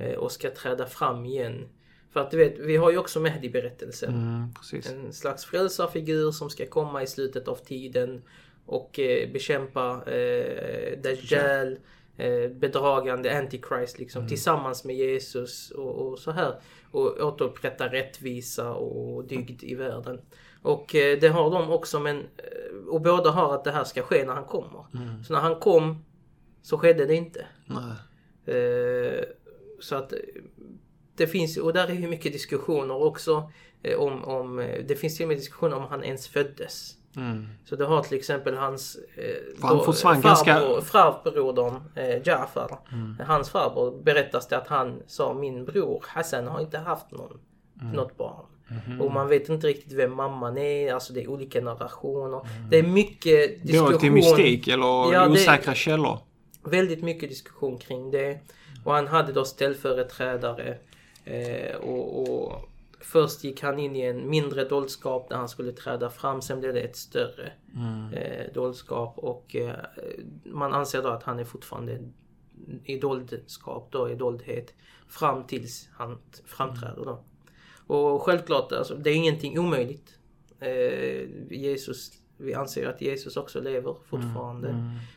eh, 0.00 0.14
och 0.14 0.32
ska 0.32 0.50
träda 0.50 0.86
fram 0.86 1.24
igen. 1.24 1.68
För 2.12 2.20
att 2.20 2.30
du 2.30 2.36
vet, 2.36 2.58
vi 2.58 2.76
har 2.76 2.90
ju 2.90 2.98
också 2.98 3.20
Mehdi-berättelsen. 3.20 4.14
Mm. 4.14 4.52
En 5.06 5.12
slags 5.12 5.44
frälsarfigur 5.44 6.30
som 6.30 6.50
ska 6.50 6.66
komma 6.66 7.02
i 7.02 7.06
slutet 7.06 7.48
av 7.48 7.56
tiden 7.56 8.22
och 8.66 8.98
eh, 8.98 9.32
bekämpa 9.32 10.12
eh, 10.12 10.98
Dajjal, 10.98 11.72
eh, 11.72 11.78
bedragande 12.54 13.38
Antichrist 13.38 13.98
liksom 13.98 14.28
tillsammans 14.28 14.84
med 14.84 14.96
Jesus 14.96 15.70
och, 15.70 16.06
och 16.06 16.18
så 16.18 16.30
här. 16.30 16.60
Och 16.90 17.20
återupprätta 17.20 17.88
rättvisa 17.88 18.72
och 18.72 19.24
dygd 19.24 19.62
i 19.64 19.74
världen. 19.74 20.20
Och 20.62 20.94
eh, 20.94 21.18
det 21.18 21.28
har 21.28 21.50
de 21.50 21.70
också 21.70 22.00
men, 22.00 22.18
eh, 22.18 22.88
och 22.88 23.00
båda 23.00 23.30
har 23.30 23.54
att 23.54 23.64
det 23.64 23.72
här 23.72 23.84
ska 23.84 24.02
ske 24.02 24.24
när 24.24 24.34
han 24.34 24.44
kommer. 24.44 24.84
Så 25.24 25.32
när 25.32 25.40
han 25.40 25.60
kom 25.60 26.04
så 26.62 26.78
skedde 26.78 27.06
det 27.06 27.14
inte. 27.14 27.46
Eh, 28.46 29.24
så 29.80 29.96
att 29.96 30.12
eh, 30.12 30.18
det 31.16 31.26
finns, 31.26 31.56
och 31.56 31.72
där 31.72 31.88
är 31.88 31.94
ju 31.94 32.08
mycket 32.08 32.32
diskussioner 32.32 33.02
också 33.02 33.50
eh, 33.82 33.98
om, 33.98 34.24
om 34.24 34.58
eh, 34.58 34.84
det 34.84 34.96
finns 34.96 35.16
till 35.16 35.24
och 35.24 35.28
med 35.28 35.36
diskussioner 35.36 35.76
om 35.76 35.86
han 35.86 36.04
ens 36.04 36.28
föddes. 36.28 36.94
Mm. 37.16 37.48
Så 37.64 37.76
du 37.76 37.84
har 37.84 38.02
till 38.02 38.18
exempel 38.18 38.54
hans 38.56 38.96
eh, 39.16 39.60
farbror, 39.60 40.22
ganska- 40.22 40.80
Farbrodern 40.82 41.82
eh, 41.94 42.26
Jafar. 42.28 42.78
Mm. 42.92 43.16
Hans 43.26 43.50
farbror 43.50 44.02
berättas 44.02 44.48
det 44.48 44.56
att 44.56 44.68
han 44.68 45.02
sa 45.06 45.34
min 45.34 45.64
bror 45.64 46.04
Hassan 46.08 46.46
har 46.46 46.60
inte 46.60 46.78
haft 46.78 47.10
någon, 47.10 47.38
Mm. 47.80 47.92
något 47.92 48.16
barn. 48.16 48.44
Mhm. 48.86 49.00
Och 49.00 49.12
man 49.12 49.28
vet 49.28 49.48
inte 49.48 49.66
riktigt 49.66 49.92
vem 49.92 50.12
mamman 50.16 50.58
är, 50.58 50.94
alltså 50.94 51.12
det 51.12 51.22
är 51.22 51.28
olika 51.30 51.60
narrationer. 51.60 52.40
Det 52.70 52.78
är 52.78 52.82
mycket 52.82 53.62
diskussion. 53.66 53.98
till 53.98 54.12
mystik 54.12 54.68
eller 54.68 55.12
Ja, 55.12 55.28
osäkra 55.28 55.74
källor. 55.74 56.18
Väldigt 56.64 57.02
mycket 57.02 57.28
diskussion 57.28 57.78
kring 57.78 58.10
det. 58.10 58.38
Och 58.84 58.92
han 58.94 59.06
hade 59.06 59.32
då 59.32 59.44
ställföreträdare. 59.44 60.76
Eh, 61.24 61.76
och, 61.76 62.20
och 62.44 62.52
först 63.04 63.44
gick 63.44 63.62
han 63.62 63.78
in 63.78 63.96
i 63.96 64.00
en 64.00 64.30
mindre 64.30 64.64
doldskap 64.64 65.28
där 65.28 65.36
han 65.36 65.48
skulle 65.48 65.72
träda 65.72 66.10
fram. 66.10 66.42
Sen 66.42 66.60
blev 66.60 66.74
det 66.74 66.80
ett 66.80 66.96
större 66.96 67.52
eh, 68.12 68.52
doldskap. 68.54 69.18
Och 69.18 69.56
eh, 69.56 69.74
man 70.44 70.72
anser 70.72 71.02
då 71.02 71.08
att 71.08 71.22
han 71.22 71.38
är 71.38 71.44
fortfarande 71.44 71.98
i 72.84 72.98
doldskap 72.98 73.88
då, 73.90 74.10
i 74.10 74.14
doldhet. 74.14 74.74
Fram 75.08 75.46
tills 75.46 75.88
han 75.92 76.18
framträder 76.44 77.04
då. 77.04 77.24
Och 77.86 78.22
självklart, 78.22 78.72
alltså, 78.72 78.94
det 78.94 79.10
är 79.10 79.14
ingenting 79.14 79.58
omöjligt. 79.58 80.18
Eh, 80.60 81.28
Jesus, 81.50 82.12
vi 82.36 82.54
anser 82.54 82.88
att 82.88 83.00
Jesus 83.00 83.36
också 83.36 83.60
lever 83.60 83.96
fortfarande. 84.04 84.68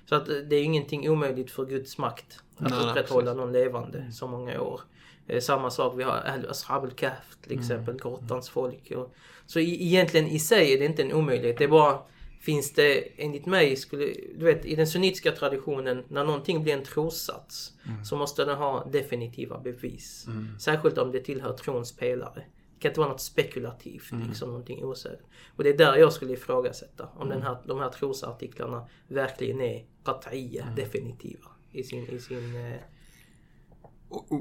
Så 0.05 0.15
att 0.15 0.29
eh, 0.29 0.35
det 0.35 0.55
är 0.55 0.63
ingenting 0.63 1.09
omöjligt 1.09 1.51
för 1.51 1.65
Guds 1.65 1.97
makt 1.97 2.39
att 2.57 2.69
Nej, 2.69 2.89
upprätthålla 2.89 3.33
någon 3.33 3.51
levande 3.51 4.11
så 4.11 4.27
många 4.27 4.61
år. 4.61 4.81
Eh, 5.27 5.39
samma 5.39 5.69
sak, 5.69 5.93
vi 5.97 6.03
har 6.03 6.45
Ashab 6.49 6.83
al-Kahf 6.83 7.37
till 7.41 7.59
exempel, 7.59 7.97
grottans 7.97 8.49
folk. 8.49 8.91
Och, 8.91 9.13
så 9.45 9.59
egentligen 9.59 10.27
i 10.27 10.39
sig 10.39 10.73
är 10.73 10.79
det 10.79 10.85
inte 10.85 11.01
en 11.01 11.13
omöjlighet. 11.13 11.57
Det 11.57 11.63
är 11.63 11.67
bara, 11.67 11.99
finns 12.39 12.73
det 12.73 13.07
enligt 13.17 13.45
mig, 13.45 13.75
skulle, 13.75 14.05
du 14.37 14.45
vet 14.45 14.65
i 14.65 14.75
den 14.75 14.87
sunnitiska 14.87 15.31
traditionen, 15.31 16.03
när 16.07 16.23
någonting 16.23 16.63
blir 16.63 16.73
en 16.73 16.83
trossats 16.83 17.73
så 18.03 18.15
måste 18.15 18.45
den 18.45 18.57
ha 18.57 18.85
definitiva 18.85 19.59
bevis. 19.59 20.27
Särskilt 20.59 20.97
om 20.97 21.11
det 21.11 21.19
tillhör 21.19 21.53
trons 21.53 21.97
pelare. 21.97 22.43
Det 22.73 22.81
kan 22.81 22.89
inte 22.89 22.99
vara 22.99 23.09
något 23.09 23.21
spekulativt, 23.21 24.11
liksom 24.27 24.49
någonting 24.49 24.83
osäkert. 24.85 25.25
Och 25.55 25.63
det 25.63 25.69
är 25.69 25.77
där 25.77 25.95
jag 25.95 26.13
skulle 26.13 26.33
ifrågasätta 26.33 27.09
om 27.15 27.29
den 27.29 27.41
här, 27.41 27.57
de 27.65 27.79
här 27.79 27.89
trosartiklarna 27.89 28.87
verkligen 29.07 29.61
är 29.61 29.85
qat'iyya, 30.03 30.75
definitiva 30.75 31.49
i 31.71 31.83
sin, 31.83 32.07
i 32.09 32.19
sin 32.19 32.55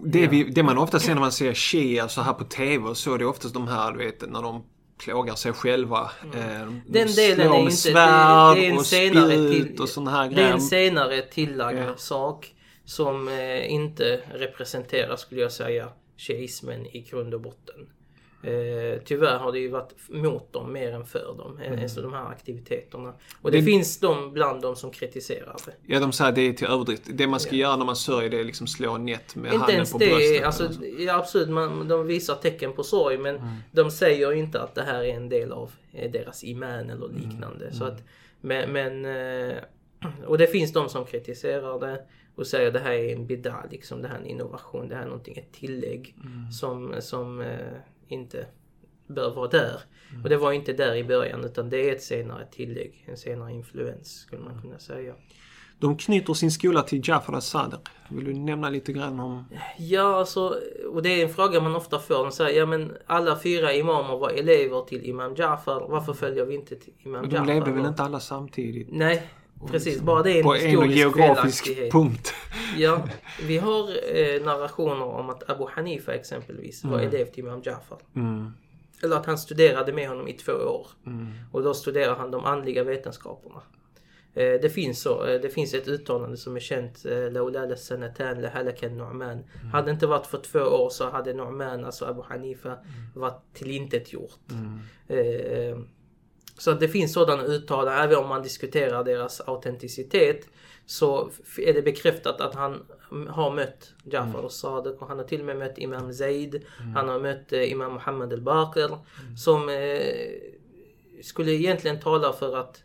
Det, 0.05 0.27
vi, 0.27 0.45
det 0.45 0.63
man 0.63 0.79
ofta 0.79 1.01
ser 1.01 1.15
när 1.15 1.21
man 1.21 1.33
ser 1.33 1.55
shia 1.55 2.09
så 2.09 2.21
här 2.21 2.33
på 2.33 2.45
TV 2.45 2.85
och 2.89 2.97
så, 2.97 3.17
det 3.17 3.25
är 3.25 3.29
oftast 3.29 3.55
de 3.55 3.69
här, 3.69 3.93
du 3.93 3.99
vet, 3.99 4.31
när 4.31 4.43
de 4.43 4.65
plågar 5.05 5.35
sig 5.35 5.53
själva. 5.53 6.11
Eh, 6.23 6.31
de 6.31 6.39
Mm. 6.39 6.81
Den 6.87 7.15
delen 7.15 7.53
är 7.53 7.59
inte... 7.61 7.77
svärd 7.77 8.57
det, 8.57 8.61
det 8.61 8.67
är 8.67 8.71
en 8.71 8.79
och 8.79 8.87
senare 8.87 9.53
till, 9.53 9.81
och 9.81 9.89
sådana 9.89 10.11
här 10.11 10.31
Det 10.31 10.43
är 10.43 10.53
en 10.53 10.61
senare 10.61 11.23
tillagd 11.23 11.79
Ja. 11.79 11.97
sak 11.97 12.55
som 12.85 13.29
eh, 13.29 13.73
inte 13.73 14.21
representerar, 14.35 15.17
skulle 15.17 15.41
jag 15.41 15.53
säga, 15.53 15.89
shiismen 16.17 16.87
i 16.87 17.07
grund 17.11 17.35
och 17.35 17.41
botten. 17.41 17.87
Eh, 18.43 19.01
tyvärr 19.05 19.39
har 19.39 19.53
det 19.53 19.59
ju 19.59 19.69
varit 19.69 19.95
mot 20.09 20.53
dem 20.53 20.73
mer 20.73 20.93
än 20.93 21.05
för 21.07 21.35
dem, 21.39 21.59
mm. 21.65 21.83
alltså 21.83 22.03
de 22.03 22.13
här 22.13 22.27
aktiviteterna. 22.29 23.15
Och 23.43 23.51
det, 23.51 23.59
Det- 23.59 23.65
finns 23.65 24.01
de 24.01 24.33
bland 24.33 24.63
dem 24.63 24.77
som 24.77 24.91
kritiserar 24.91 25.57
det. 25.67 25.73
Ja, 25.87 26.01
de 26.01 26.13
säger 26.13 26.29
att 26.29 26.35
det 26.35 26.41
är 26.49 26.53
till 26.53 26.67
överdrift. 26.67 27.03
Det 27.15 27.27
man 27.27 27.41
ska 27.41 27.57
göra 27.57 27.77
när 27.77 27.85
man 27.85 27.97
sörjer 27.97 28.31
det 28.31 28.41
är 28.41 28.45
liksom 28.45 28.67
slå 28.67 28.97
nätt 28.99 29.37
med 29.37 29.45
Inte 29.47 29.57
handen 29.59 29.75
ens 29.75 29.93
på 29.93 29.99
det, 29.99 30.07
bröstet. 30.07 30.45
alltså, 30.45 30.69
ja, 30.99 31.15
absolut, 31.19 31.49
man, 31.49 31.89
de 31.89 32.07
visar 32.07 32.35
tecken 32.35 32.73
på 32.73 32.83
sorg 32.83 33.19
men 33.19 33.37
Mm. 33.37 33.49
de 33.73 33.91
säger 33.91 34.33
inte 34.33 34.61
att 34.63 34.75
det 34.75 34.83
här 34.83 35.05
är 35.05 35.15
en 35.15 35.29
del 35.29 35.53
av 35.53 35.73
eh, 35.93 36.11
deras 36.11 36.45
iman 36.45 36.91
eller 36.91 37.07
Mm. 37.09 37.17
liknande. 37.17 37.73
Så 37.75 37.85
att, 37.85 38.03
men, 38.41 38.73
men, 38.73 39.05
eh, 39.05 39.57
och 40.27 40.39
det 40.39 40.47
finns 40.47 40.73
de 40.73 40.89
som 40.89 41.05
kritiserar 41.05 41.81
det 41.81 42.03
och 42.35 42.47
säger 42.47 42.67
att 42.69 42.75
det 42.75 42.81
här 42.81 42.93
är 42.93 43.13
en 43.13 43.29
bid'a, 43.29 43.71
liksom, 43.71 44.03
det 44.03 44.09
här 44.09 44.15
är 44.17 44.21
en 44.21 44.27
innovation, 44.27 44.89
det 44.89 44.95
här 44.95 45.03
är 45.03 45.07
någonting, 45.07 45.37
ett 45.39 45.53
tillägg 45.53 46.15
Mm. 46.25 46.53
som, 46.53 46.95
som 47.01 47.41
eh, 47.41 47.49
inte 48.09 48.47
bör 49.07 49.35
vara 49.35 49.49
där. 49.49 49.81
Mm. 50.11 50.23
Och 50.23 50.29
det 50.29 50.37
var 50.37 50.53
inte 50.53 50.73
där 50.73 50.95
i 50.95 51.05
början 51.05 51.45
utan 51.45 51.71
det 51.71 51.91
är 51.91 51.93
ett 51.93 52.03
senare 52.03 52.47
tillägg, 52.51 53.05
en 53.09 53.17
senare 53.17 53.53
influens 53.53 54.21
skulle 54.21 54.43
man 54.43 54.63
kunna 54.63 54.79
säga. 54.79 55.15
De 55.79 55.97
knyter 55.97 56.35
sin 56.35 56.51
skola 56.51 56.83
till 56.83 57.01
Jafar 57.05 57.33
al-Sadiq. 57.35 57.81
Vill 58.11 58.25
du 58.25 58.35
nämna 58.35 58.71
lite 58.71 58.93
grann 58.93 59.21
om... 59.21 59.45
Ja, 59.79 60.19
alltså, 60.19 60.57
och 60.93 61.03
det 61.03 61.09
är 61.09 61.23
en 61.23 61.35
fråga 61.35 61.61
man 61.61 61.77
ofta 61.77 61.99
får. 61.99 62.15
De 62.15 62.33
säger, 62.33 62.59
ja 62.59 62.67
men 62.67 62.97
alla 63.07 63.39
fyra 63.39 63.73
imamer 63.73 64.19
var 64.19 64.31
elever 64.31 64.83
till 64.83 65.05
Imam 65.05 65.35
Jafar. 65.35 65.87
Varför 65.89 66.13
följer 66.13 66.45
vi 66.45 66.55
inte 66.55 66.77
till 66.77 66.93
Imam 66.99 67.23
Men 67.23 67.31
Jafar? 67.31 67.47
de 67.47 67.53
levde 67.53 67.73
väl 67.73 67.87
inte 67.87 68.03
alla 68.03 68.21
samtidigt? 68.21 68.89
Nej, 68.91 69.31
precis. 69.71 70.01
Bara 70.01 70.23
det 70.23 70.31
är 70.33 70.37
en 70.37 70.43
På 70.43 70.55
en 70.55 70.91
geografisk 70.91 71.91
punkt. 71.93 72.35
Ja, 72.79 73.09
vi 73.47 73.59
har 73.59 73.89
eh, 74.17 74.43
narrationer 74.45 75.05
om 75.05 75.31
att 75.31 75.51
Abu 75.51 75.65
Hanifa 75.75 76.13
exempelvis 76.15 76.85
var 76.85 77.01
elev 77.01 77.25
till 77.27 77.45
Imam 77.45 77.63
Jafar. 77.65 77.99
Mm. 78.17 78.53
Eller 79.03 79.17
att 79.17 79.27
han 79.27 79.39
studerade 79.39 79.93
med 79.93 80.09
honom 80.09 80.29
i 80.29 80.33
två 80.33 80.53
år. 80.53 80.87
Mm. 81.07 81.27
Och 81.53 81.63
då 81.63 81.75
studerar 81.75 82.17
han 82.17 82.31
de 82.31 82.45
andliga 82.45 82.85
vetenskaperna. 82.85 83.63
Eh, 84.35 84.61
Det 84.63 84.73
finns, 84.73 85.03
så, 85.03 85.27
eh, 85.27 85.41
det 85.41 85.49
finns 85.49 85.75
ett 85.75 85.89
uttalande 85.89 86.37
som 86.37 86.57
är 86.57 86.61
känt. 86.61 87.05
eh, 87.07 87.31
Laulala 87.33 87.77
sanatan 87.77 88.37
Nu'man. 88.37 89.43
Hade 89.73 89.87
det 89.87 89.91
inte 89.93 90.07
varit 90.07 90.27
för 90.27 90.39
två 90.39 90.61
år 90.61 90.91
så 90.91 91.11
hade 91.11 91.33
Nu'man, 91.33 91.85
alltså 91.87 92.05
Abu 92.05 92.23
Hanifa, 92.29 92.79
varit 93.15 93.43
tillintetgjort. 93.55 94.39
Eh, 95.09 95.79
Så 96.59 96.73
det 96.73 96.89
finns 96.89 97.13
sådana 97.13 97.43
uttalanden, 97.43 98.05
även 98.05 98.19
om 98.19 98.29
man 98.29 98.43
diskuterar 98.43 99.05
deras 99.05 99.41
autenticitet 99.41 100.49
så 100.87 101.31
är 101.59 101.73
det 101.73 101.83
bekräftat 101.83 102.41
att 102.41 102.55
han 102.55 102.83
har 103.29 103.55
mött 103.55 103.93
Jafar 104.05 104.29
mm. 104.29 104.45
al-Sadiq 104.45 104.95
och 105.03 105.09
han 105.09 105.19
har 105.19 105.25
till 105.25 105.41
och 105.41 105.47
med 105.47 105.57
mött 105.57 105.79
Imam 105.79 106.13
Zaid. 106.13 106.55
Mm. 106.55 106.95
Han 106.95 107.09
har 107.09 107.21
mött 107.21 107.53
eh, 107.53 107.73
Imam 107.73 107.93
Muhammad 107.93 108.33
al-Baqir 108.33 108.87
mm. 108.87 109.37
som 109.37 109.69
eh, 109.69 110.07
skulle 111.23 111.53
egentligen 111.53 112.01
tala 112.01 112.33
för 112.33 112.57
att 112.57 112.83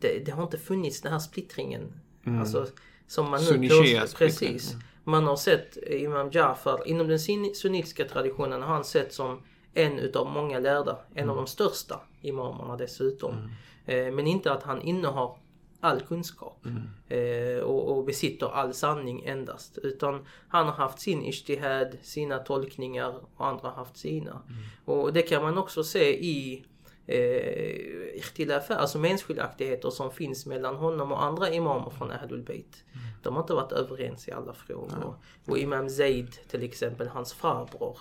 det, 0.00 0.18
det, 0.24 0.32
har 0.32 0.42
inte 0.42 0.58
funnits 0.58 1.00
den 1.00 1.12
här 1.12 1.18
splittringen. 1.18 1.92
Mm. 2.26 2.40
Alltså, 2.40 2.66
som 3.06 3.30
man 3.30 3.40
nu 3.44 3.68
påstår. 3.68 4.18
Precis. 4.18 4.76
Man 5.04 5.24
har 5.24 5.36
sett 5.36 5.76
Imam 5.76 6.30
Jafar, 6.32 6.82
inom 6.86 7.08
den 7.08 7.18
sunnitiska 7.54 8.04
traditionen 8.04 8.62
har 8.62 8.74
han 8.74 8.84
sett 8.84 9.12
som 9.12 9.42
en 9.74 9.98
utav 9.98 10.26
många 10.26 10.58
lärda. 10.58 10.98
En 11.14 11.22
mm. 11.22 11.30
av 11.30 11.36
de 11.36 11.46
största 11.46 12.00
imamerna 12.20 12.76
dessutom. 12.76 13.32
Mm. 13.32 13.50
Eh, 13.86 14.12
men 14.14 14.26
inte 14.26 14.52
att 14.52 14.62
han 14.62 14.82
innehar 14.82 15.36
all 15.80 16.00
kunskap 16.00 16.64
mm. 16.64 16.82
eh, 17.08 17.62
och, 17.62 17.96
och, 17.96 18.04
besitter 18.04 18.46
all 18.46 18.74
sanning 18.74 19.24
endast. 19.24 19.78
Utan 19.78 20.26
han 20.48 20.66
har 20.66 20.72
haft 20.72 21.00
sin 21.00 21.22
ishtihad, 21.22 21.98
sina 22.02 22.38
tolkningar 22.38 23.14
och 23.36 23.46
andra 23.46 23.68
har 23.68 23.76
haft 23.76 23.96
sina. 23.96 24.30
Mm. 24.30 24.62
Och 24.84 25.12
det 25.12 25.22
kan 25.22 25.42
man 25.42 25.58
också 25.58 25.84
se 25.84 26.18
i 26.18 26.64
eh, 27.06 28.50
alltså 28.68 28.98
meningsskiljaktigheter 28.98 29.90
som 29.90 30.10
finns 30.10 30.46
mellan 30.46 30.76
honom 30.76 31.12
och 31.12 31.24
andra 31.24 31.50
imamer 31.50 31.90
från 31.90 32.10
Ahlul 32.10 32.42
Bayt. 32.42 32.84
Mm. 32.92 33.06
De 33.22 33.34
har 33.34 33.42
inte 33.42 33.54
varit 33.54 33.72
överens 33.72 34.28
i 34.28 34.32
alla 34.32 34.52
frågor. 34.52 34.98
Ja. 35.00 35.16
Och 35.46 35.58
Imam 35.58 35.90
Zaid 35.90 36.36
till 36.48 36.62
exempel, 36.62 37.08
hans 37.08 37.32
farbror, 37.32 37.98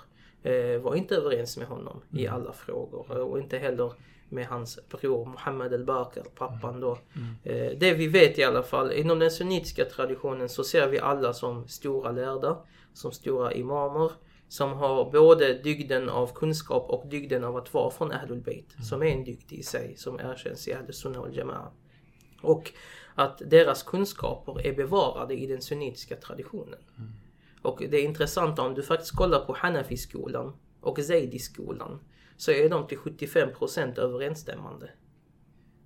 var 0.82 0.96
inte 0.96 1.16
överens 1.16 1.58
med 1.58 1.68
honom 1.68 2.02
i 2.12 2.26
mm. 2.26 2.36
alla 2.36 2.54
frågor. 2.54 3.12
Och 3.12 3.40
inte 3.40 3.58
heller 3.58 3.94
med 4.30 4.48
hans 4.48 4.80
bror 4.90 5.26
Muhammad 5.26 5.74
al-Baqir, 5.74 6.24
pappan 6.36 6.80
då. 6.80 6.98
Mm. 7.16 7.36
Eh, 7.44 7.78
det 7.78 7.94
vi 7.94 8.08
vet 8.08 8.40
i 8.40 8.44
alla 8.44 8.64
fall, 8.64 8.92
inom 8.92 9.20
den 9.20 9.32
sunnitiska 9.32 9.86
traditionen 9.86 10.50
så 10.50 10.64
ser 10.64 10.88
vi 10.88 11.00
alla 11.00 11.34
som 11.34 11.68
stora 11.68 12.12
lärda, 12.12 12.58
som 12.94 13.12
stora 13.12 13.54
imamer 13.54 14.12
som 14.50 14.74
har 14.74 15.12
både 15.12 15.54
dygden 15.54 16.10
av 16.10 16.34
kunskap 16.34 16.90
och 16.90 17.08
dygden 17.08 17.44
av 17.44 17.58
att 17.58 17.74
vara 17.74 17.92
från 17.92 18.12
Ahlul 18.12 18.42
Bayt. 18.42 18.74
Mm. 18.74 18.84
Som 18.84 19.04
är 19.04 19.06
en 19.06 19.24
dygd 19.24 19.54
i 19.54 19.64
sig, 19.64 19.98
som 19.98 20.20
erkänns 20.20 20.68
i 20.68 20.74
Ahlus 20.74 20.98
Sunnah 21.02 21.22
wal 21.22 21.32
Jama'a. 21.32 21.68
Och 22.42 22.72
att 23.16 23.42
deras 23.46 23.84
kunskaper 23.84 24.68
är 24.68 24.74
bevarade 24.74 25.34
i 25.34 25.48
den 25.48 25.62
sunnitiska 25.62 26.16
traditionen. 26.16 26.80
Mm. 26.98 27.12
Och 27.62 27.84
det 27.90 27.98
är 27.98 28.04
intressant 28.04 28.60
om 28.60 28.74
du 28.74 28.84
faktiskt 28.84 29.16
kollar 29.16 29.40
på 29.40 29.54
Hanafi-skolan 29.54 30.54
och 30.82 31.00
Zaidi-skolan 31.00 32.00
så 32.38 32.52
är 32.52 32.70
de 32.70 32.88
till 32.88 32.98
75% 32.98 34.00
överensstämmande. 34.00 34.90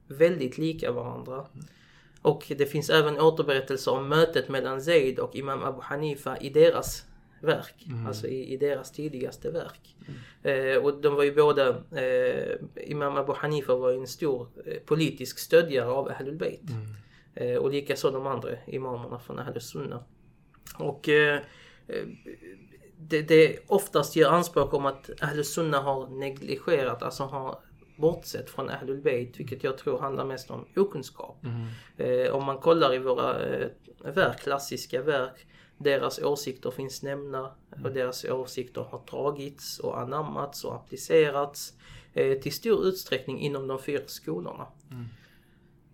Väldigt 0.07 0.57
lika 0.57 0.91
varandra. 0.91 1.45
Och 2.21 2.51
det 2.57 2.65
finns 2.65 2.89
även 2.89 3.19
återberättelser 3.19 3.91
om 3.91 4.09
mötet 4.09 4.49
mellan 4.49 4.81
Zaid 4.81 5.19
och 5.19 5.35
Imam 5.35 5.63
Abu 5.63 5.81
Hanifa 5.81 6.37
i 6.37 6.49
deras 6.49 7.05
verk. 7.41 7.85
Mm. 7.87 8.07
Alltså 8.07 8.27
i, 8.27 8.53
i, 8.53 8.57
deras 8.57 8.91
tidigaste 8.91 9.51
verk. 9.51 9.95
Mm. 10.07 10.75
Eh, 10.75 10.83
och 10.83 11.01
de 11.01 11.15
var 11.15 11.23
ju 11.23 11.35
båda, 11.35 11.69
eh, 11.69 12.55
Imam 12.75 13.17
Abu 13.17 13.33
Hanifa 13.33 13.75
var 13.75 13.89
ju 13.89 13.97
en 13.97 14.07
stor 14.07 14.47
eh, 14.65 14.77
politisk 14.85 15.39
stödjare 15.39 15.89
av 15.89 16.07
Ahlul 16.07 16.35
Bayt. 16.35 16.69
Mm. 16.69 16.85
Eh, 17.33 17.57
och 17.57 17.71
likaså 17.71 18.11
de 18.11 18.27
andra 18.27 18.49
imamerna 18.67 19.19
från 19.19 19.39
Ahlus 19.39 19.69
Sunna. 19.69 20.03
Och 20.77 21.09
eh, 21.09 21.39
det, 22.97 23.21
det 23.21 23.59
oftast 23.67 24.15
gör 24.15 24.31
anspråk 24.31 24.73
om 24.73 24.85
att 24.85 25.09
Ahlus 25.21 25.53
Sunna 25.53 25.79
har 25.79 26.07
negligerat, 26.07 27.03
alltså 27.03 27.23
har 27.23 27.59
bortsett 27.95 28.49
från 28.49 28.69
Ahlul 28.69 29.01
Bayt, 29.01 29.39
vilket 29.39 29.63
jag 29.63 29.77
tror 29.77 29.99
handlar 29.99 30.25
mest 30.25 30.51
om 30.51 30.65
okunskap. 30.75 31.43
Mm. 31.43 31.67
Eh, 31.97 32.35
om 32.35 32.43
man 32.43 32.57
kollar 32.57 32.93
i 32.93 32.97
våra 32.97 33.45
eh, 33.45 33.67
verk, 34.03 34.39
klassiska 34.39 35.01
verk, 35.01 35.45
deras 35.77 36.19
åsikter 36.19 36.71
finns 36.71 37.03
nämnda 37.03 37.51
och 37.83 37.91
deras 37.91 38.25
åsikter 38.25 38.81
har 38.81 38.99
tagits 38.99 39.79
och 39.79 39.99
anammats 39.99 40.63
och 40.63 40.75
applicerats 40.75 41.73
eh, 42.13 42.37
till 42.39 42.53
stor 42.53 42.85
utsträckning 42.85 43.39
inom 43.39 43.67
de 43.67 43.79
fyra 43.79 44.03
skolorna. 44.05 44.67
Mm. 44.91 45.05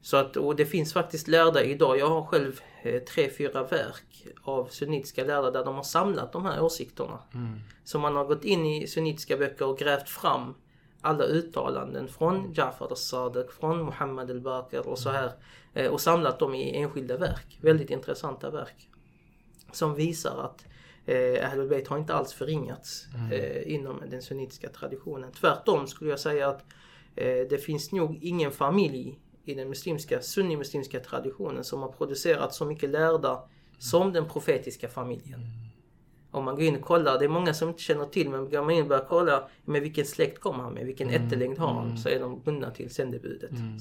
Så 0.02 0.18
att, 0.18 0.38
och 0.38 0.56
det 0.56 0.66
finns 0.66 0.94
faktiskt 0.94 1.28
lärda 1.28 1.64
idag. 1.64 2.00
Jag 2.00 2.10
har 2.10 2.26
själv 2.26 2.62
eh, 2.84 3.02
tre, 3.02 3.30
fyra 3.30 3.64
verk 3.64 4.28
av 4.42 4.66
sunnitiska 4.66 5.24
lärda 5.24 5.52
där 5.52 5.66
de 5.66 5.76
har 5.76 5.84
samlat 5.84 6.32
de 6.32 6.46
här 6.46 6.64
åsikterna. 6.64 7.20
Mm. 7.34 7.60
Så 7.84 8.00
man 8.00 8.16
har 8.16 8.26
gått 8.26 8.46
in 8.46 8.66
i 8.66 8.88
sunnitiska 8.88 9.38
böcker 9.38 9.68
och 9.68 9.78
grävt 9.78 10.10
fram 10.10 10.56
alla 11.02 11.24
uttalanden 11.24 12.08
från 12.08 12.54
Jafar 12.54 12.86
al-Sadiq, 12.86 13.52
från 13.52 13.86
Muhammad 13.86 14.32
al-Baqir 14.32 14.88
och 14.88 15.00
så 15.00 15.10
här. 15.10 15.32
Eh, 15.74 15.92
och 15.92 16.02
samlat 16.02 16.40
dem 16.40 16.56
i 16.56 16.78
enskilda 16.78 17.18
verk. 17.18 17.58
Väldigt 17.62 17.90
intressanta 17.90 18.50
verk. 18.50 18.90
Som 19.72 19.96
visar 19.96 20.44
att 20.44 20.66
eh, 21.06 21.50
Ahlul 21.50 21.70
Bayt 21.70 21.88
har 21.88 21.98
inte 21.98 22.14
alls 22.14 22.34
förringats 22.34 23.08
mm. 23.16 23.32
eh, 23.32 23.74
inom 23.74 24.02
den 24.10 24.22
sunnitiska 24.22 24.70
traditionen. 24.70 25.32
Tvärtom 25.32 25.88
skulle 25.88 26.10
jag 26.10 26.20
säga 26.20 26.48
att 26.48 26.66
eh, 27.16 27.48
det 27.50 27.64
finns 27.64 27.92
nog 27.92 28.20
ingen 28.22 28.52
familj 28.52 29.20
i 29.50 29.54
den 29.54 29.70
muslimska, 29.70 30.22
sunni-muslimska 30.22 31.00
traditionen 31.00 31.64
som 31.64 31.82
har 31.82 31.90
producerat 31.90 32.54
så 32.54 32.66
mycket 32.66 32.90
lärda 32.90 33.44
som 33.78 34.14
den 34.14 34.26
profetiska 34.26 34.88
familjen. 34.88 35.40
Om 36.32 36.46
man 36.46 36.56
går 36.56 36.64
in 36.64 36.76
och 36.76 36.82
kollar, 36.82 37.20
det 37.20 37.26
är 37.26 37.30
många 37.30 37.54
som 37.54 37.70
inte 37.70 37.82
känner 37.82 38.06
till 38.06 38.30
men 38.30 38.50
går 38.50 38.62
man 38.62 38.72
in 38.72 38.82
och 38.82 38.88
börjar 38.88 39.06
kolla 39.10 39.50
med 39.66 39.82
vilken 39.82 40.06
släkt 40.06 40.40
kommer 40.40 40.64
han 40.64 40.74
med, 40.74 40.86
vilken 40.86 41.10
mm. 41.10 41.28
ättelängd 41.28 41.58
har 41.58 41.74
han? 41.74 41.86
Mm. 41.86 41.98
Så 41.98 42.10
är 42.10 42.20
de 42.20 42.42
bundna 42.42 42.72
till 42.72 42.90
sändebudet. 42.90 43.52
Mm. 43.52 43.80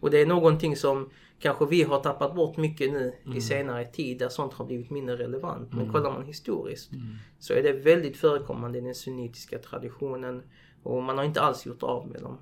Och 0.00 0.10
det 0.10 0.18
är 0.18 0.26
någonting 0.26 0.76
som 0.76 1.10
kanske 1.38 1.66
vi 1.66 1.82
har 1.82 2.00
tappat 2.00 2.34
bort 2.34 2.56
mycket 2.56 2.92
nu 2.92 3.12
mm. 3.24 3.38
i 3.38 3.40
senare 3.40 3.84
tid 3.84 4.18
där 4.18 4.28
sånt 4.28 4.52
har 4.52 4.64
blivit 4.64 4.90
mindre 4.90 5.16
relevant. 5.16 5.70
Men 5.70 5.80
mm. 5.80 5.92
kollar 5.92 6.12
man 6.12 6.24
historiskt 6.24 6.92
mm. 6.92 7.16
så 7.38 7.52
är 7.52 7.62
det 7.62 7.72
väldigt 7.72 8.16
förekommande 8.16 8.78
i 8.78 8.80
den 8.80 8.94
sunnitiska 8.94 9.58
traditionen 9.58 10.42
och 10.82 11.02
man 11.02 11.18
har 11.18 11.24
inte 11.24 11.40
alls 11.40 11.66
gjort 11.66 11.82
av 11.82 12.08
med 12.08 12.22
dem. 12.22 12.38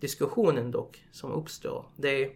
Diskussionen 0.00 0.70
dock 0.70 1.04
som 1.12 1.32
uppstår 1.32 1.86
det 1.96 2.24
är 2.24 2.30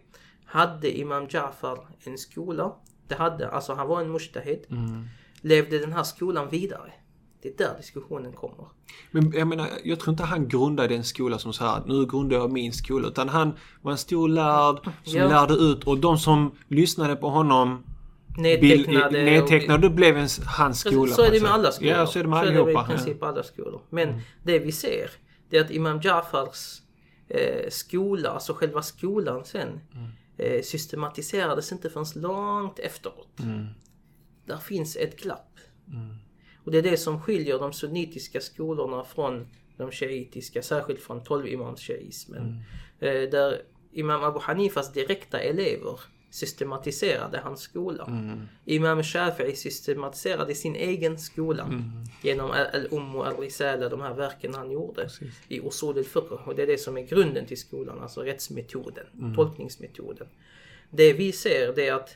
hade 0.45 0.97
Imam 0.97 1.27
Jafar 1.29 1.87
en 2.03 2.17
skola? 2.17 2.75
Det 3.07 3.15
hade, 3.15 3.49
alltså 3.49 3.73
han 3.73 3.87
var 3.87 4.01
en 4.01 4.11
mushtahid. 4.11 4.65
Mm. 4.69 5.05
Levde 5.41 5.79
den 5.79 5.93
här 5.93 6.03
skolan 6.03 6.49
vidare? 6.49 6.93
Det 7.41 7.49
är 7.49 7.57
där 7.57 7.77
diskussionen 7.77 8.33
kommer. 8.33 8.65
Men 9.11 9.31
jag 9.31 9.47
menar, 9.47 9.67
jag 9.83 9.99
tror 9.99 10.13
inte 10.13 10.23
han 10.23 10.47
grundade 10.47 10.95
en 10.95 11.03
skola 11.03 11.37
som 11.37 11.53
så 11.53 11.63
här, 11.63 11.81
nu 11.85 12.05
grundar 12.05 12.37
jag 12.37 12.51
min 12.51 12.73
skola. 12.73 13.07
Utan 13.07 13.29
han 13.29 13.53
var 13.81 13.91
en 13.91 13.97
stor 13.97 14.29
lärd 14.29 14.93
som 15.03 15.19
ja. 15.19 15.27
lärde 15.27 15.53
ut 15.53 15.83
och 15.83 15.97
de 15.97 16.17
som 16.17 16.51
lyssnade 16.67 17.15
på 17.15 17.29
honom 17.29 17.83
Nedtecknade. 18.37 19.23
Nedtecknade 19.23 19.87
och 19.87 19.93
blev 19.93 20.17
en, 20.17 20.27
hans 20.45 20.79
skola. 20.79 21.13
Så 21.13 21.21
är 21.21 21.31
det 21.31 21.41
med 21.41 21.51
alla 21.51 21.71
skolor. 21.71 21.93
Ja, 21.93 22.07
så 22.07 22.19
är 22.19 22.23
det 22.23 22.29
med 22.29 22.39
allihopa. 22.39 22.71
Så 22.71 22.79
är 22.79 22.87
det 22.87 22.93
i 22.93 22.95
princip 22.95 23.23
alla 23.23 23.43
skolor. 23.43 23.81
Men 23.89 24.09
mm. 24.09 24.21
det 24.43 24.59
vi 24.59 24.71
ser, 24.71 25.11
det 25.49 25.57
är 25.57 25.61
att 25.61 25.71
Imam 25.71 25.99
Jafars 26.01 26.81
eh, 27.33 27.69
skola, 27.69 28.29
alltså 28.29 28.53
själva 28.53 28.81
skolan 28.81 29.45
sen, 29.45 29.79
mm. 29.95 30.09
eh, 30.37 30.61
systematiserades 30.61 31.71
inte 31.71 31.89
förrän 31.89 32.21
långt 32.21 32.79
efteråt. 32.79 33.39
Mm. 33.39 33.65
Där 34.45 34.57
finns 34.57 34.95
ett 34.95 35.21
glapp. 35.21 35.59
Mm. 35.87 36.15
Och 36.63 36.71
det 36.71 36.77
är 36.77 36.81
det 36.81 36.97
som 36.97 37.21
skiljer 37.21 37.59
de 37.59 37.73
sunnitiska 37.73 38.41
skolorna 38.41 39.03
från 39.03 39.47
de 39.77 39.91
shiitiska, 39.91 40.61
särskilt 40.61 40.99
från 40.99 41.23
12 41.23 41.47
imams 41.47 41.81
shiismen. 41.81 42.41
Mm. 42.41 43.23
Eh, 43.23 43.29
där 43.29 43.61
Imam 43.91 44.23
Abu 44.23 44.39
Hanifas 44.39 44.93
direkta 44.93 45.39
elever 45.39 45.99
systematiserade 46.31 47.39
hans 47.43 47.61
skola. 47.61 48.05
Mm. 48.05 48.47
Imam 48.65 49.01
Shafi'i 49.01 49.55
systematiserade 49.55 50.55
sin 50.55 50.75
egen 50.75 51.17
skola 51.17 51.63
mm. 51.63 51.83
genom 52.21 52.51
Al-Umm 52.51 53.15
och 53.15 53.27
Al-Risala, 53.27 53.89
de 53.89 54.01
här 54.01 54.13
verken 54.13 54.53
han 54.53 54.71
gjorde 54.71 55.03
Precis. 55.03 55.33
i 55.47 55.59
Usul 55.59 55.97
al-Fiqh. 55.97 56.47
Och 56.47 56.55
det 56.55 56.61
är 56.61 56.67
det 56.67 56.77
som 56.77 56.97
är 56.97 57.01
grunden 57.01 57.45
till 57.45 57.57
skolan, 57.57 58.01
alltså 58.01 58.21
rättsmetoden, 58.21 59.05
mm. 59.19 59.35
tolkningsmetoden. 59.35 60.27
Det 60.89 61.13
vi 61.13 61.31
ser 61.31 61.73
det 61.73 61.87
är 61.87 61.93
att 61.93 62.15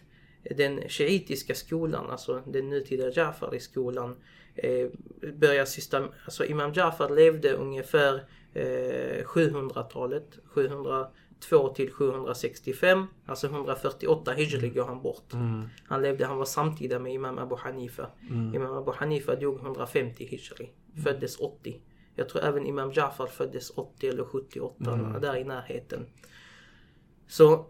den 0.56 0.90
shiitiska 0.90 1.56
skolan, 1.56 2.10
alltså 2.10 2.42
den 2.46 2.70
nutida 2.70 3.12
Jafari-skolan, 3.12 4.16
eh, 4.56 4.88
börjar 5.34 5.66
system, 5.66 6.04
alltså 6.26 6.46
Imam 6.46 6.74
Jafar 6.74 7.10
levde 7.10 7.54
ungefär 7.54 8.24
eh, 8.54 9.26
700-talet, 9.26 10.40
700 10.46 11.08
2 11.40 11.74
till 11.74 11.92
765, 11.92 13.08
alltså 13.26 13.48
148 13.48 14.32
hijri 14.32 14.70
går 14.70 14.86
han 14.86 15.02
bort. 15.02 15.34
Mm. 15.34 15.70
Han 15.88 16.02
levde, 16.02 16.26
han 16.26 16.38
var 16.38 16.46
samtida 16.46 17.00
med 17.00 17.14
Imam 17.14 17.38
Abu 17.38 17.56
Hanifa. 17.56 18.08
Mm. 18.30 18.56
Imam 18.56 18.78
Abu 18.78 18.92
Hanifa 18.92 19.36
dog 19.36 19.60
150 19.60 20.26
hijri, 20.26 20.70
föddes 21.04 21.40
80. 21.40 21.82
Jag 22.16 22.30
tror 22.30 22.44
även 22.44 22.66
Imam 22.66 22.92
Jafar 22.92 23.28
föddes 23.28 23.70
80 23.70 24.08
eller 24.08 24.24
78, 24.24 24.94
mm. 24.94 25.22
där 25.22 25.36
i 25.36 25.44
närheten. 25.44 26.06
Så 27.28 27.66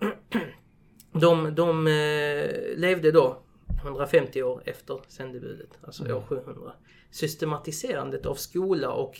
de, 1.11 1.55
de 1.55 1.87
eh, 1.87 2.77
levde 2.77 3.11
då 3.11 3.41
150 3.83 4.43
år 4.43 4.61
efter 4.65 4.99
sändebudet, 5.07 5.79
alltså 5.81 6.15
år 6.15 6.21
700. 6.21 6.71
Systematiserandet 7.11 8.25
av 8.25 8.35
skola 8.35 8.91
och 8.91 9.19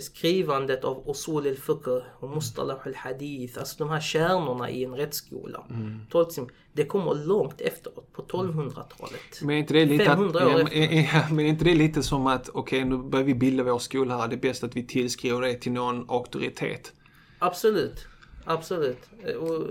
skrivandet 0.00 0.84
av 0.84 1.10
usul 1.10 1.46
al-fiqh 1.46 1.88
och 2.20 2.30
mustalah 2.30 2.76
al-hadith, 2.86 3.58
alltså 3.58 3.76
de 3.78 3.90
här 3.90 4.00
kärnorna 4.00 4.70
i 4.70 4.84
en 4.84 4.94
rättsskola. 4.96 5.64
Tolkning, 6.10 6.50
Det 6.72 6.84
kommer 6.84 7.14
långt 7.14 7.60
efteråt, 7.60 8.12
på 8.12 8.22
1200-talet. 8.22 9.42
Men 9.42 9.50
är 9.50 9.58
inte 9.58 9.74
det 9.74 9.84
lite, 9.84 10.04
500 10.04 10.46
år 10.46 10.60
att, 10.62 10.74
ja, 10.74 11.26
men 11.30 11.40
är 11.40 11.48
inte 11.48 11.64
det 11.64 11.74
lite 11.74 12.02
som 12.02 12.26
att 12.26 12.48
okej 12.48 12.84
nu 12.84 12.96
börjar 12.96 13.24
vi 13.24 13.34
bilda 13.34 13.62
vår 13.62 13.78
skola 13.78 14.16
här. 14.16 14.28
Det 14.28 14.34
är 14.34 14.40
bäst 14.40 14.64
att 14.64 14.76
vi 14.76 14.86
tillskriver 14.86 15.40
det 15.40 15.54
till 15.54 15.72
någon 15.72 16.10
auktoritet. 16.10 16.92
Absolut. 17.38 18.06
Absolut. 18.44 18.98
Eh, 19.26 19.34
Och, 19.34 19.66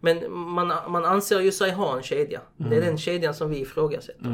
men 0.00 0.32
man, 0.32 0.72
man 0.88 1.04
anser 1.04 1.40
ju 1.40 1.52
sig 1.52 1.70
ha 1.70 1.96
en 1.96 2.02
kedja. 2.02 2.40
Det 2.56 2.76
är 2.76 2.80
den 2.80 2.98
kedjan 2.98 3.34
som 3.34 3.50
vi 3.50 3.60
ifrågasätter. 3.60 4.28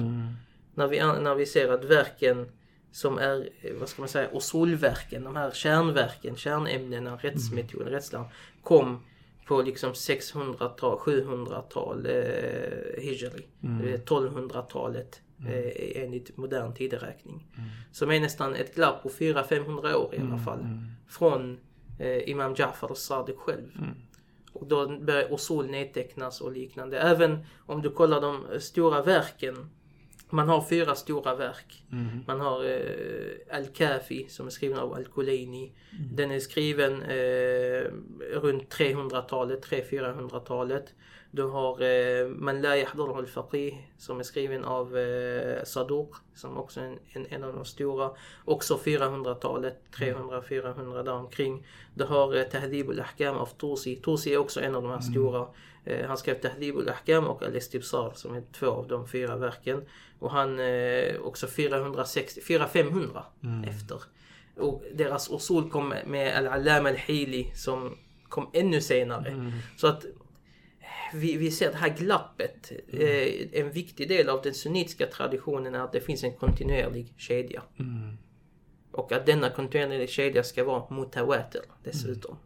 När, 0.75 0.89
vi, 0.89 0.99
när 0.99 1.35
vi 1.35 1.47
ser 1.47 1.73
att 1.73 1.85
verken 1.85 2.47
som 2.93 3.19
är, 3.19 3.49
eh, 3.61 3.75
vad 3.81 3.89
ska 3.89 4.03
man 4.03 4.09
säga, 4.09 4.29
osolverken, 4.33 5.25
de 5.25 5.37
här 5.37 5.51
kärnverken, 5.51 6.37
kärnämnena, 6.37 7.17
rättsmetoden, 7.17 7.89
rättsläran, 7.89 8.27
kom 8.63 9.01
på 9.47 9.63
liksom 9.63 9.93
600-tal, 9.93 10.99
700-tal 10.99 12.07
eh, 12.07 13.03
hijri. 13.03 13.47
Eh, 13.63 14.01
1200-talet 14.01 15.21
eh, 15.49 16.03
enligt 16.03 16.37
modern 16.37 16.75
tideräkning. 16.75 17.47
Som 17.93 18.11
är 18.11 18.21
nästan 18.21 18.55
ett 18.55 18.75
glapp 18.75 19.03
på 19.03 19.09
400-500 19.09 19.95
år 19.95 20.15
i 20.15 20.21
alla 20.21 20.39
fall. 20.39 20.67
Från 21.09 21.59
eh, 21.99 22.29
Imam 22.29 22.55
Jafar 22.59 22.89
al-Sadiq 22.89 23.37
själv. 23.37 23.69
Och 24.53 24.67
då 24.67 24.99
börjar 24.99 25.35
usul 25.35 25.67
nedtecknas 25.71 26.41
och 26.41 26.53
liknande. 26.53 26.99
Även 26.99 27.47
om 27.67 27.83
du 27.83 27.91
kollar 27.91 28.21
de 28.21 28.61
stora 28.61 29.03
verken. 29.03 29.71
Man 30.33 30.49
har 30.49 30.65
fyra 30.69 30.95
stora 30.95 31.35
verk. 31.35 31.85
Man 32.27 32.41
har 32.41 32.65
eh, 32.65 33.57
Al-Kafi 33.57 34.27
som 34.29 34.47
är 34.47 34.51
skriven 34.51 34.79
av 34.79 34.95
Al-Kulaini. 34.95 35.73
Den 36.17 36.31
är 36.31 36.41
skriven 36.41 37.03
eh, 37.03 37.85
runt 38.41 38.75
300-talet, 38.75 39.67
300-400-talet. 39.67 40.95
Du 41.35 41.43
har 41.43 41.81
eh, 41.83 42.27
Man 42.29 42.63
la 42.63 42.77
yahdurhu 42.77 43.19
al-faqih 43.19 43.75
som 43.99 44.19
är 44.21 44.23
skriven 44.25 44.65
av 44.65 44.99
eh, 44.99 45.65
Saduq 45.65 46.09
som 46.35 46.57
också 46.59 46.81
är 46.81 46.85
en, 46.85 46.99
en, 47.13 47.27
en 47.31 47.45
av 47.45 47.55
de 47.55 47.65
stora. 47.65 48.11
Också 48.45 48.77
400-talet, 48.85 49.77
300-400 49.97 51.03
där 51.03 51.13
omkring. 51.13 51.67
Du 51.95 52.05
har 52.05 52.37
eh, 52.37 52.43
Tahdhib 52.43 52.91
al-Ahkam 52.91 53.37
av 53.37 53.47
Tusi. 53.47 53.97
Tusi 53.97 54.35
är 54.35 54.39
också 54.39 54.61
en 54.61 54.75
av 54.75 54.83
de 54.83 54.91
här 54.91 55.01
stora. 55.01 55.47
Eh, 55.85 56.07
han 56.07 56.17
skrev 56.17 56.35
Tahdhib 56.41 56.77
al-Ahkam 56.77 57.25
och 57.27 57.43
Al-Istibsar 57.43 58.13
som 58.15 58.35
är 58.35 58.43
två 58.53 58.67
av 58.67 58.89
de 58.89 59.09
fyra 59.09 59.37
verken. 59.37 59.85
Och 60.19 60.31
han 60.31 60.61
eh, 60.61 61.17
också 61.23 61.47
460, 61.47 62.41
400-500 62.41 63.23
efter. 63.69 64.03
Och 64.57 64.83
deras 64.95 65.31
usul 65.31 65.71
kom 65.71 65.95
med- 66.07 66.37
Al-Allam 66.37 66.87
al-Hili 66.87 67.51
som 67.55 67.99
kom 68.29 68.51
ännu 68.53 68.81
senare. 68.81 69.53
Så 69.77 69.87
att 69.87 70.05
vi, 71.15 71.37
vi 71.37 71.51
ser 71.51 71.71
det 71.71 71.77
här 71.77 71.89
glappet. 71.89 72.73
Eh, 72.89 73.61
en 73.61 73.71
viktig 73.71 74.09
del 74.09 74.29
av 74.29 74.43
den 74.43 74.55
sunnitiska 74.55 75.07
traditionen 75.07 75.75
är 75.75 75.79
att 75.79 75.93
det 75.93 76.01
finns 76.01 76.25
en 76.25 76.33
kontinuerlig 76.33 77.15
kedja. 77.17 77.63
Och 78.93 79.13
att 79.13 79.27
denna 79.27 79.51
kontinuerliga 79.51 80.07
kedja 80.07 80.43
ska 80.43 80.65
vara 80.65 80.95
mutawatir 80.95 81.63
dessutom. 81.85 82.37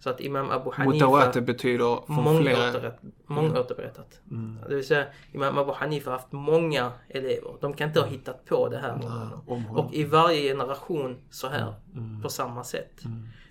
Så 0.00 0.10
att 0.10 0.20
Imam 0.20 0.50
Abu 0.50 0.70
Hanifa... 0.70 1.06
Mutawatir 1.06 1.40
betyder 1.40 2.06
från 2.06 2.42
flera... 2.42 2.56
Mångåterberättat. 2.56 3.02
Mångåterberättat. 3.26 4.20
Det 4.68 4.74
vill 4.74 4.86
säga, 4.86 5.06
Imam 5.32 5.58
Abu 5.58 5.72
Hanifa 5.72 6.10
har 6.10 6.18
haft 6.18 6.32
många 6.32 6.92
elever. 7.08 7.54
De 7.60 7.74
kan 7.74 7.88
inte 7.88 8.00
ha 8.00 8.06
hittat 8.06 8.44
på 8.44 8.68
det 8.68 8.78
här. 8.78 8.92
honom. 8.92 9.76
Och 9.76 9.94
i 9.94 10.04
varje 10.04 10.42
generation 10.42 11.16
så 11.30 11.48
här. 11.48 11.74
På 12.22 12.28
samma 12.28 12.64
sätt. 12.64 13.02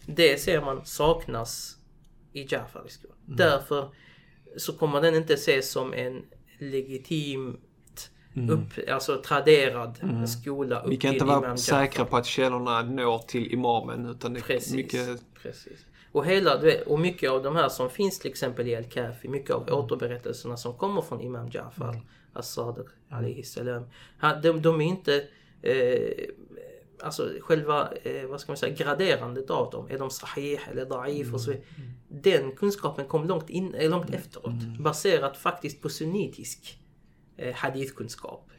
Det 0.05 0.41
ser 0.41 0.61
man 0.61 0.85
saknas 0.85 1.77
i 2.33 2.53
Jafari-skolan. 2.53 3.17
Därför 3.25 3.89
så 4.57 4.73
kommer 4.73 5.01
den 5.01 5.15
inte 5.15 5.33
ses 5.33 5.71
som 5.71 5.93
en 5.93 6.21
legitimt 6.59 7.59
upp, 8.51 8.89
alltså 8.89 9.21
traderad 9.25 9.99
skola 10.29 10.81
upp 10.81 10.91
Vi 10.91 10.97
kan 10.97 11.11
till 11.11 11.21
inte 11.21 11.25
vara 11.25 11.57
säkra 11.57 12.05
på 12.05 12.17
att 12.17 12.25
källorna 12.25 12.81
når 12.81 13.17
till 13.19 13.53
imamen 13.53 14.05
utan 14.05 14.33
det 14.33 14.39
är 14.39 14.41
Precis. 14.41 14.73
mycket... 14.73 15.21
Precis. 15.43 15.85
Och, 16.11 16.25
hela, 16.25 16.61
och 16.85 16.99
mycket 16.99 17.31
av 17.31 17.43
de 17.43 17.55
här 17.55 17.69
som 17.69 17.89
finns 17.89 18.19
till 18.19 18.29
exempel 18.29 18.67
i 18.67 18.75
Al-Kafi, 18.75 19.27
mycket 19.27 19.51
av 19.51 19.69
återberättelserna 19.69 20.57
som 20.57 20.73
kommer 20.77 21.01
från 21.01 21.21
Imam 21.21 21.49
Jafar 21.51 22.01
As-Sadiq 22.33 22.85
alayhi 23.09 23.43
salam. 23.43 23.83
han- 24.17 24.41
De, 24.41 24.61
de 24.61 24.81
är 24.81 24.85
inte 24.85 25.23
eh, 25.61 26.25
Alltså 27.03 27.29
själva, 27.41 27.91
eh, 28.03 28.27
vad 28.27 28.41
ska 28.41 28.51
man 28.51 28.57
säga, 28.57 28.75
graderandet 28.75 29.49
av 29.49 29.69
dem. 29.69 29.87
Är 29.89 29.97
de 29.99 30.09
sahih 30.09 30.69
eller 30.71 30.85
daif 30.85 31.33
och 31.33 31.41
så 31.41 31.51
vidare. 31.51 31.65
Den 32.07 32.51
kunskapen 32.51 33.05
kom 33.05 33.27
långt, 33.27 33.49
in, 33.49 33.73
eh, 33.73 33.89
långt 33.89 34.09
efteråt. 34.09 34.79
Baserat 34.79 35.37
faktiskt 35.37 35.81
på 35.81 35.89
sunnitisk 35.89 36.79
eh, 37.37 37.55
hadithkunskap. 37.55 38.49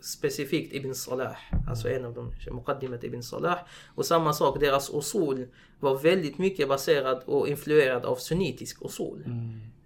Specifikt 0.00 0.74
Ibn 0.74 0.94
Salah, 0.94 1.36
alltså 1.68 1.88
en 1.88 2.04
av 2.04 2.14
dem, 2.14 2.32
Muqaddimat 2.52 3.04
Ibn 3.04 3.22
Salah. 3.22 3.58
Och 3.94 4.06
samma 4.06 4.32
sak, 4.32 4.60
deras 4.60 4.90
usul 4.94 5.46
var 5.80 5.98
väldigt 5.98 6.38
mycket 6.38 6.68
baserad 6.68 7.22
och 7.26 7.48
influerad 7.48 8.04
av 8.04 8.16
sunnitisk 8.16 8.84
usul. 8.84 9.24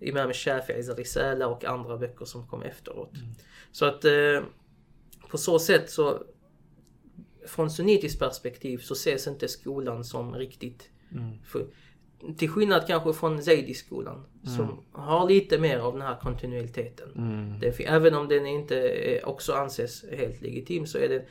Imam 0.00 0.30
Shafi'is 0.30 0.96
Risala 0.96 1.46
och 1.46 1.64
andra 1.64 1.96
böcker 1.96 2.24
som 2.24 2.46
kom 2.46 2.62
efteråt. 2.62 3.12
Så 3.72 3.84
att 3.84 4.04
eh, 4.04 4.42
på 5.30 5.38
så 5.38 5.58
sätt 5.58 5.90
så 5.90 6.22
från 7.47 7.70
sunnitiskt 7.70 8.18
perspektiv 8.18 8.78
så 8.78 8.93
ses 8.95 9.26
inte 9.26 9.49
skolan 9.49 10.05
som 10.05 10.34
riktigt 10.34 10.90
för, 11.45 11.66
till 12.36 12.49
skillnad 12.51 12.86
kanske 12.86 13.12
från 13.12 13.43
Zaidi-skolan 13.43 14.24
som 14.57 14.80
har 14.93 15.28
lite 15.28 15.59
mer 15.59 15.78
av 15.78 15.93
den 15.93 16.03
här 16.03 16.16
kontinuiteten. 16.20 17.09
Det, 17.61 17.72
fi- 17.72 17.84
även 17.84 18.14
om 18.14 18.28
den 18.28 18.47
inte 18.47 19.20
också 19.24 19.53
anses 19.53 20.05
helt 20.11 20.40
legitim 20.43 20.86
så 20.86 20.99
är 20.99 21.09
den 21.09 21.22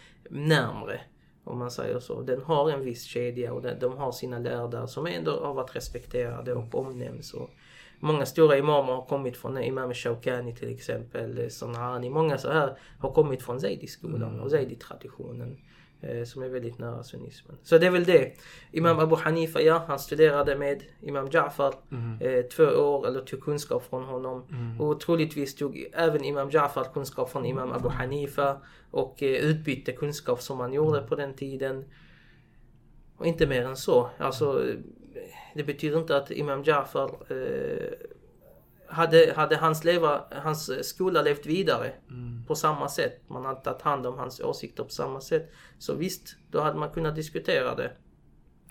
närmre. 0.47 1.01
Om 1.43 1.59
man 1.59 1.71
säger 1.71 1.99
så. 1.99 2.21
Den 2.21 2.41
har 2.41 2.69
en 2.71 2.81
viss 2.85 3.03
kedja 3.03 3.53
och 3.53 3.61
den, 3.61 3.79
de 3.79 3.97
har 3.97 4.11
sina 4.11 4.39
lärda 4.39 4.87
som 4.87 5.05
ändå 5.07 5.31
har 5.31 5.53
varit 5.53 5.75
respekterade 5.75 6.53
och 6.53 6.75
omnämns. 6.75 7.33
Och 7.33 7.49
många 7.99 8.25
stora 8.25 8.57
imamer 8.57 8.93
har 8.93 9.05
kommit 9.05 9.37
från 9.37 9.63
Imam 9.63 9.93
Shawkani 9.93 10.55
till 10.55 10.69
exempel, 10.75 11.51
Sanani. 11.51 12.09
Många 12.09 12.37
så 12.37 12.51
här 12.51 12.77
har 12.99 13.11
kommit 13.11 13.43
från 13.43 13.59
Zaidi-skolan 13.59 14.39
och 14.39 14.51
Zaidi-traditionen. 14.51 15.57
Eh, 16.01 16.23
Som 16.23 16.43
är 16.43 16.49
väldigt 16.49 16.79
nära 16.79 17.03
sunnismen. 17.03 17.57
Så 17.63 17.77
det 17.77 17.87
är 17.87 17.91
väl 17.91 18.03
det. 18.03 18.33
Imam 18.71 18.99
Abu 18.99 19.15
Hanifa, 19.15 19.61
ja, 19.61 19.83
han 19.87 19.99
studerade 19.99 20.55
med 20.55 20.83
Imam 21.01 21.27
Ja'far 21.29 21.73
eh, 22.19 22.45
två 22.45 22.63
år 22.63 23.07
eller 23.07 23.21
tog 23.21 23.41
kunskap 23.41 23.83
från 23.89 24.03
honom. 24.03 24.43
Och 24.79 24.99
troligtvis 24.99 25.55
tog 25.55 25.89
även 25.93 26.23
Imam 26.23 26.49
Ja'far 26.49 26.93
kunskap 26.93 27.29
från 27.29 27.45
Imam 27.45 27.71
Abu 27.71 27.89
Hanifa 27.89 28.57
och 28.91 29.23
eh, 29.23 29.29
utbytte 29.29 29.91
kunskap 29.91 30.41
som 30.41 30.57
man 30.57 30.73
gjorde 30.73 31.01
på 31.01 31.15
den 31.15 31.33
tiden. 31.33 31.85
Och 33.17 33.25
inte 33.27 33.47
mer 33.47 33.65
än 33.65 33.77
så. 33.77 34.09
Alltså, 34.17 34.69
eh, 34.69 34.75
det 35.55 35.63
betyder 35.63 35.99
inte 35.99 36.17
att 36.17 36.31
Imam 36.31 36.63
Ja'far 36.63 37.11
eh, 37.29 37.93
hade, 38.91 39.33
hade 39.35 39.57
hans, 39.57 39.83
leva, 39.83 40.23
hans 40.31 40.87
skola 40.89 41.21
levt 41.21 41.45
vidare 41.45 41.91
på 42.47 42.55
samma 42.55 42.89
sätt, 42.89 43.21
man 43.27 43.45
hade 43.45 43.61
tagit 43.61 43.81
hand 43.81 44.05
om 44.05 44.17
hans 44.17 44.39
åsikter 44.39 44.83
på 44.83 44.89
samma 44.89 45.21
sätt, 45.21 45.51
så 45.79 45.95
visst, 45.95 46.35
då 46.51 46.61
hade 46.61 46.79
man 46.79 46.89
kunnat 46.89 47.15
diskutera 47.15 47.75
det. 47.75 47.91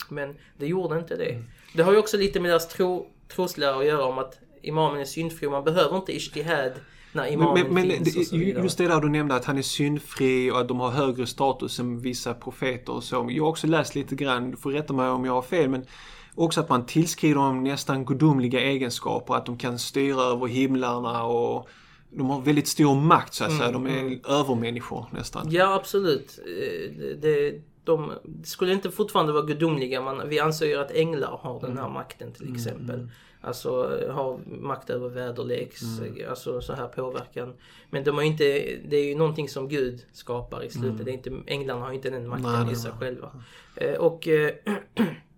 Men 0.08 0.36
det 0.58 0.66
gjorde 0.66 0.98
inte 0.98 1.16
det. 1.16 1.42
Det 1.74 1.82
har 1.82 1.92
ju 1.92 1.98
också 1.98 2.16
lite 2.16 2.40
med 2.40 2.50
deras 2.50 2.68
tro, 2.68 3.06
troslära 3.28 3.76
att 3.76 3.86
göra 3.86 4.04
om 4.04 4.18
att 4.18 4.38
imamen 4.62 5.00
är 5.00 5.04
syndfri. 5.04 5.48
Man 5.48 5.64
behöver 5.64 5.96
inte 5.96 6.16
ishtihad 6.16 6.72
när 7.12 7.32
imamen 7.32 7.62
Men, 7.62 7.74
men 7.74 8.04
finns 8.04 8.16
och 8.16 8.24
så 8.24 8.36
vidare. 8.36 8.62
just 8.62 8.78
det 8.78 8.88
där 8.88 9.00
du 9.00 9.08
nämnde 9.08 9.34
att 9.34 9.44
han 9.44 9.58
är 9.58 9.62
syndfri 9.62 10.50
och 10.50 10.60
att 10.60 10.68
de 10.68 10.80
har 10.80 10.90
högre 10.90 11.26
status 11.26 11.78
än 11.78 12.00
vissa 12.00 12.34
profeter 12.34 12.92
och 12.92 13.04
så. 13.04 13.26
Jag 13.30 13.44
har 13.44 13.50
också 13.50 13.66
läst 13.66 13.94
lite 13.94 14.14
grann, 14.14 14.50
du 14.50 14.56
får 14.56 14.72
rätta 14.72 14.92
mig 14.92 15.08
om 15.08 15.24
jag 15.24 15.32
har 15.32 15.42
fel, 15.42 15.68
men 15.68 15.86
också 16.34 16.60
att 16.60 16.68
man 16.68 16.86
tillskriver 16.86 17.34
dem 17.34 17.64
nästan 17.64 18.04
gudomliga 18.04 18.60
egenskaper, 18.60 19.34
att 19.34 19.46
de 19.46 19.58
kan 19.58 19.78
styra 19.78 20.22
över 20.22 20.46
himlarna 20.46 21.24
och 21.24 21.68
de 22.10 22.30
har 22.30 22.40
väldigt 22.40 22.68
stor 22.68 22.94
makt 22.94 23.34
så 23.34 23.44
att 23.44 23.56
säga. 23.58 23.70
De 23.72 23.86
är 23.86 24.30
övermänniskor 24.30 25.06
nästan. 25.12 25.46
Ja, 25.50 25.74
absolut. 25.74 26.38
Eh, 26.46 27.16
Det, 27.16 27.60
de 27.84 28.12
skulle 28.44 28.72
inte 28.72 28.90
fortfarande 28.90 29.32
vara 29.32 29.42
gudomliga. 29.42 30.00
Man, 30.00 30.28
vi 30.28 30.40
anser 30.40 30.66
ju 30.66 30.76
att 30.76 30.90
änglar 30.90 31.38
har 31.42 31.60
den 31.60 31.78
här 31.78 31.88
makten 31.88 32.32
till 32.32 32.54
exempel. 32.54 33.08
Alltså 33.42 34.00
eh, 34.02 34.14
har 34.14 34.38
makt 34.46 34.90
över 34.90 35.08
väderleks, 35.08 35.82
eh, 36.00 36.30
alltså 36.30 36.60
så 36.60 36.72
här 36.72 36.86
påverkan. 36.88 37.54
Men 37.90 38.04
de 38.04 38.10
har 38.10 38.22
inte, 38.22 38.44
det 38.88 38.96
är 38.96 39.04
ju 39.04 39.14
någonting 39.14 39.48
som 39.48 39.68
Gud 39.68 40.00
skapar 40.12 40.64
i 40.64 40.70
slutet. 40.70 41.04
Det 41.04 41.10
är 41.10 41.12
inte, 41.14 41.30
änglarna 41.46 41.80
har 41.80 41.92
inte 41.92 42.10
den 42.10 42.28
makten 42.28 42.52
Nej, 42.52 42.64
nej, 42.64 42.72
i 42.72 42.76
sig 42.76 42.90
nej. 42.90 43.00
själva. 43.00 43.30
Eh, 43.76 43.94
Och 43.94 44.28
eh, 44.28 44.50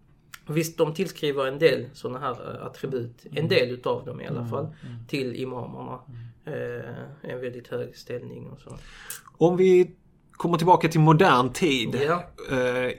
visst, 0.46 0.78
de 0.78 0.94
tillskriver 0.94 1.46
en 1.46 1.58
del 1.58 1.86
sådana 1.94 2.18
här 2.18 2.30
eh, 2.60 2.66
attribut. 2.66 3.26
En 3.32 3.48
del 3.48 3.70
utav 3.70 4.04
dem 4.04 4.20
i 4.20 4.26
alla 4.26 4.46
fall. 4.46 4.66
Till 5.08 5.36
imamerna. 5.36 5.98
eh, 6.44 7.30
en 7.30 7.40
väldigt 7.40 7.68
hög 7.68 7.96
ställning 7.96 8.46
och 8.46 8.60
så. 8.60 8.78
Om 9.38 9.56
vi 9.56 9.90
kommer 10.32 10.58
tillbaka 10.58 10.88
till 10.88 11.00
modern 11.00 11.52
tid. 11.52 11.94
Ja. 12.06 12.24
Eh, 12.50 12.56
Det 12.56 12.58
är 12.58 12.94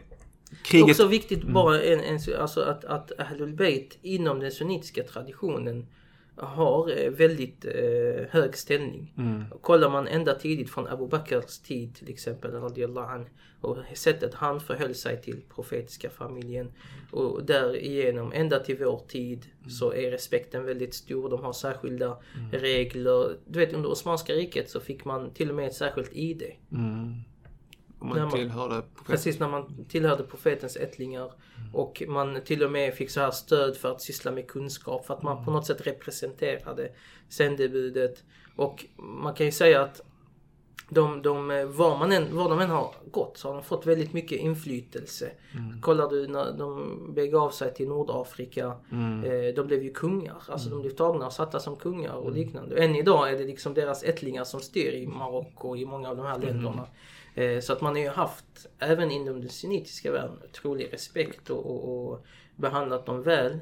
kriget... 0.63 0.89
också 0.89 1.07
viktigt 1.07 1.43
bara 1.43 1.81
en, 1.81 1.99
en, 1.99 2.19
alltså 2.39 2.61
att, 2.61 2.85
att 2.85 3.11
Ahlul 3.19 3.53
Bayt 3.53 3.97
inom 4.01 4.39
den 4.39 4.51
sunnitiska 4.51 5.03
traditionen 5.03 5.87
har 6.35 7.01
eh, 7.01 7.09
väldigt 7.09 7.65
eh, 7.65 8.25
hög 8.29 8.57
ställning. 8.57 9.13
Mm. 9.17 9.43
Kollar 9.61 9.89
man 9.89 10.07
ända 10.07 10.35
tidigt 10.35 10.69
från 10.69 10.87
Abu 10.87 11.07
Bakrs 11.07 11.59
tid 11.59 11.95
till 11.95 12.09
exempel, 12.09 12.55
anh, 12.97 13.25
och 13.61 13.77
sättet 13.93 14.33
han 14.33 14.59
förhöll 14.59 14.95
sig 14.95 15.21
till 15.21 15.41
profetiska 15.55 16.09
familjen 16.09 16.71
och 17.11 17.43
därigenom 17.45 18.31
ända 18.33 18.59
till 18.59 18.77
vår 18.77 19.01
tid 19.07 19.45
så 19.69 19.93
är 19.93 20.11
respekten 20.11 20.65
väldigt 20.65 20.93
stor. 20.93 21.29
De 21.29 21.43
har 21.43 21.53
särskilda 21.53 22.17
regler. 22.51 23.37
Du 23.45 23.59
vet 23.59 23.73
under 23.73 23.91
Osmanska 23.91 24.33
riket 24.33 24.69
så 24.69 24.79
fick 24.79 25.05
man 25.05 25.33
till 25.33 25.49
och 25.49 25.55
med 25.55 25.67
ett 25.67 25.75
särskilt 25.75 26.13
ID. 26.13 26.43
Mm. 26.71 27.13
Om 28.03 28.09
man 28.09 28.19
man- 28.19 28.31
tillhörde... 28.31 28.81
Precis 29.05 29.39
när 29.39 29.49
man 29.49 29.85
tillhörde 29.89 30.23
profetens 30.23 30.75
ättlingar. 30.77 31.31
Och 31.73 32.03
man 32.07 32.41
till 32.45 32.63
och 32.63 32.71
med 32.71 32.93
fick 32.93 33.09
så 33.09 33.19
här 33.19 33.31
stöd 33.31 33.77
för 33.77 33.91
att 33.91 34.01
syssla 34.01 34.31
med 34.31 34.47
kunskap. 34.47 35.05
För 35.05 35.13
att 35.13 35.23
man 35.23 35.45
på 35.45 35.51
något 35.51 35.65
sätt 35.65 35.87
representerade 35.87 36.89
sändebudet. 37.29 38.23
Och 38.55 38.85
man 38.97 39.33
kan 39.33 39.45
ju 39.45 39.51
säga 39.51 39.81
att 39.81 40.01
de, 40.89 41.21
de, 41.21 41.47
var, 41.75 41.97
man 41.97 42.11
än, 42.11 42.35
var 42.35 42.49
de 42.49 42.59
än 42.59 42.69
har 42.69 42.95
gått 43.11 43.37
så 43.37 43.47
har 43.47 43.55
de 43.55 43.63
fått 43.63 43.85
väldigt 43.85 44.13
mycket 44.13 44.39
inflytelse. 44.39 45.31
Kollar 45.81 46.09
du 46.09 46.27
när 46.27 46.51
de 46.57 46.97
begav 47.13 47.49
sig 47.49 47.73
till 47.73 47.87
Nordafrika. 47.87 48.65
Eh, 49.25 49.55
de 49.55 49.67
blev 49.67 49.83
ju 49.83 49.93
kungar. 49.93 50.43
Alltså 50.47 50.69
de 50.69 50.81
blev 50.81 50.91
tagna 50.91 51.25
och 51.25 51.33
satta 51.33 51.59
som 51.59 51.75
kungar 51.75 52.13
och 52.13 52.31
liknande. 52.31 52.83
Än 52.83 52.95
idag 52.95 53.29
är 53.31 53.37
det 53.37 53.43
liksom 53.43 53.73
deras 53.73 54.03
ättlingar 54.03 54.43
som 54.43 54.59
styr 54.59 54.91
i 54.93 55.07
Marocko 55.07 55.69
och 55.69 55.77
i 55.77 55.85
många 55.85 56.09
av 56.09 56.17
de 56.17 56.25
här 56.25 56.39
länderna. 56.39 56.87
Eh, 57.35 57.59
så 57.59 57.73
att 57.73 57.81
man 57.81 57.93
har 57.93 58.01
ju 58.01 58.09
haft, 58.09 58.67
även 58.79 59.11
inom 59.11 59.41
den 59.41 59.49
sunnitiska 59.49 60.11
världen, 60.11 60.39
otrolig 60.49 60.93
respekt 60.93 61.49
och, 61.49 61.65
och, 61.65 62.11
och 62.11 62.25
behandlat 62.55 63.05
dem 63.05 63.23
väl. 63.23 63.59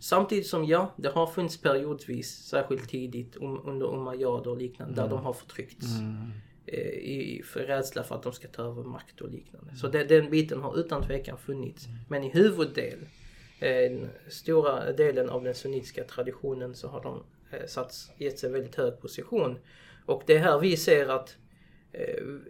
Samtidigt 0.00 0.46
som 0.46 0.64
ja, 0.64 0.94
det 0.96 1.08
har 1.08 1.26
funnits 1.26 1.60
periodvis, 1.60 2.30
särskilt 2.30 2.88
tidigt 2.88 3.36
um, 3.36 3.60
under 3.64 3.94
umayyader 3.94 4.50
och 4.50 4.56
liknande, 4.56 4.94
där 4.94 5.08
de 5.08 5.24
har 5.24 5.32
förtryckts. 5.32 5.86
Eh, 6.66 6.78
i, 6.88 7.42
för 7.44 7.60
rädsla 7.60 8.02
för 8.02 8.14
att 8.14 8.22
de 8.22 8.32
ska 8.32 8.48
ta 8.48 8.62
över 8.62 8.82
makt 8.82 9.20
och 9.20 9.30
liknande. 9.30 9.76
Så 9.76 9.88
det, 9.88 10.04
den 10.04 10.30
biten 10.30 10.60
har 10.60 10.78
utan 10.78 11.02
tvekan 11.02 11.38
funnits. 11.38 11.86
Men 12.08 12.24
i 12.24 12.30
huvuddel, 12.30 12.98
eh, 13.60 14.08
stora 14.28 14.92
delen 14.92 15.30
av 15.30 15.44
den 15.44 15.54
sunnitiska 15.54 16.04
traditionen 16.04 16.74
så 16.74 16.88
har 16.88 17.02
de 17.02 17.22
eh, 17.50 17.66
satts, 17.66 18.10
gett 18.18 18.38
sig 18.38 18.50
väldigt 18.50 18.74
hög 18.74 19.00
position. 19.00 19.58
Och 20.06 20.22
det 20.26 20.36
är 20.36 20.38
här 20.38 20.58
vi 20.58 20.76
ser 20.76 21.08
att 21.08 21.36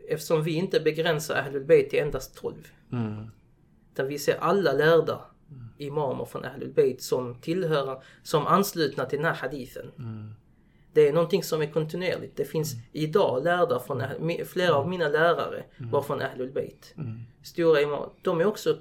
eftersom 0.08 0.42
vi 0.42 0.52
inte 0.52 0.80
begränsar 0.80 1.34
Ahlul 1.34 1.64
Bayt 1.64 1.90
till 1.90 1.98
endast 1.98 2.36
12. 2.36 2.54
Mm. 2.92 3.26
Utan 3.92 4.08
vi 4.08 4.18
ser 4.18 4.36
alla 4.36 4.72
lärda 4.72 5.20
imamer 5.78 6.24
från 6.24 6.44
Ahlul 6.44 6.72
Bayt 6.72 7.02
som 7.02 7.40
tillhör, 7.40 8.02
som 8.22 8.46
anslutna 8.46 9.04
till 9.04 9.18
den 9.18 9.26
här 9.26 9.34
hadithen. 9.34 9.92
Det 10.92 11.08
är 11.08 11.12
någonting 11.12 11.42
som 11.42 11.62
är 11.62 11.66
kontinuerligt. 11.66 12.36
Det 12.36 12.44
finns 12.44 12.74
idag 12.92 13.44
lärda 13.44 13.80
från, 13.80 14.02
flera 14.46 14.74
av 14.74 14.88
mina 14.88 15.08
lärare 15.08 15.64
var 15.78 16.02
från 16.02 16.22
Ahlul 16.22 16.50
Bayt. 16.50 16.94
Stora 17.42 17.80
imamer, 17.80 18.08
de 18.22 18.40
är 18.40 18.46
också 18.46 18.78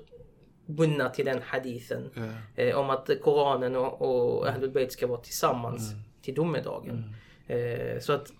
bundna 0.65 1.09
till 1.09 1.25
den 1.25 1.41
hadithen. 1.41 2.09
Ja. 2.13 2.63
Eh, 2.63 2.77
om 2.77 2.89
att 2.89 3.09
Koranen 3.21 3.75
och, 3.75 4.01
och 4.01 4.47
Ahlul 4.47 4.71
Bayt 4.71 4.91
ska 4.91 5.07
vara 5.07 5.21
tillsammans 5.21 5.91
till 6.21 6.35
domedagen. 6.35 7.15
Eh, 7.47 7.99
så 7.99 8.13
att 8.13 8.31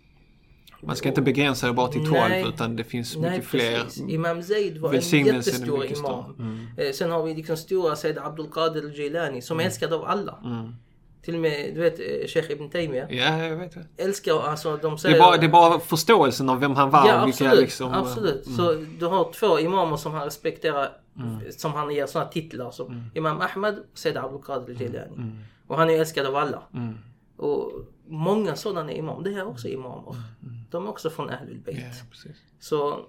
Man 0.84 0.96
ska 0.96 1.10
inte 1.10 1.22
begränsa 1.22 1.68
det 1.68 1.74
bara 1.74 1.88
till 1.88 2.02
12 2.02 2.12
Nej. 2.14 2.46
utan 2.48 2.76
det 2.76 2.84
finns 2.84 3.18
Nej, 3.18 3.32
mycket 3.32 3.46
fler. 3.46 3.84
precis. 3.84 4.10
Imam 4.10 4.44
Zaid 4.44 4.78
var 4.78 4.94
en 4.94 5.26
jättestor 5.26 5.86
imam. 5.86 6.36
Mm. 6.40 6.68
Eh, 6.78 6.92
Sen 6.94 7.12
har 7.12 7.24
vi 7.24 7.34
liksom 7.34 7.58
stora 7.58 7.96
Said 7.96 8.18
Abdul 8.18 8.48
Qadir 8.52 8.84
al-Jilani 8.86 9.42
som 9.42 9.60
är 9.60 9.64
älskad 9.64 9.94
av 9.94 10.06
alla. 10.06 10.38
Mm. 10.44 10.76
Till 11.22 11.36
och 11.36 11.42
med, 11.42 11.72
du 11.76 11.82
vet, 11.82 12.00
eh, 12.00 12.28
Sheikh 12.28 12.52
Ibn 12.52 12.70
Taymiyyah. 12.70 13.14
Ja, 13.16 13.38
jag 13.44 13.56
vet 13.58 13.72
det. 13.74 14.04
Älskar, 14.04 14.42
alltså 14.48 14.78
de 14.78 14.92
Det 14.94 15.00
säger... 15.00 15.16
är, 15.16 15.20
bara, 15.20 15.38
det 15.38 15.46
är 15.46 15.50
bara 15.50 15.80
förståelsen 15.80 16.50
av 16.50 16.60
vem 16.60 16.76
han 16.76 16.90
var 16.90 17.08
Ja 17.08 17.28
absolut, 17.28 17.60
liksom... 17.60 17.94
absolut. 17.94 18.46
Så 18.46 18.74
du 19.00 19.06
har 19.06 19.34
två 19.34 19.60
imamer 19.60 19.98
som 19.98 20.14
han 20.14 20.24
respekterar, 20.26 20.90
som 21.58 21.74
han 21.74 21.92
ger 21.92 22.06
sådana 22.06 22.30
titlar 22.30 22.72
som 22.72 23.10
Imam 23.16 23.42
Ahmad 23.42 23.78
och 23.78 23.98
Said 23.98 24.18
Abdul 24.18 24.42
Qadir 24.42 24.76
al-Jilani. 24.76 25.32
Och 25.68 25.78
han 25.78 25.90
är 25.90 26.00
älskad 26.00 26.26
av 26.26 26.36
alla. 26.36 26.64
Mm. 27.42 27.52
Och 27.52 27.72
många 28.08 28.56
sådana 28.56 28.92
imam, 28.92 29.24
det 29.24 29.34
är 29.34 29.48
också 29.48 29.68
imamer. 29.68 30.16
De 30.72 30.86
är 30.86 30.90
också 30.90 31.10
från 31.10 31.30
Ahlul 31.30 31.60
Bayt. 31.66 31.78
Ja. 32.26 32.32
Så 32.60 33.06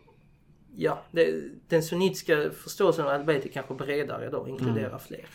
ja, 0.77 1.03
det, 1.11 1.35
den 1.69 1.83
sunnitiska 1.83 2.51
förståelsen 2.51 3.05
av 3.05 3.11
Al-Bayt 3.11 3.45
är 3.45 3.49
kanske 3.49 3.75
bredare 3.75 4.31
då, 4.31 4.49
inkluderar 4.49 4.99
fler. 4.99 5.27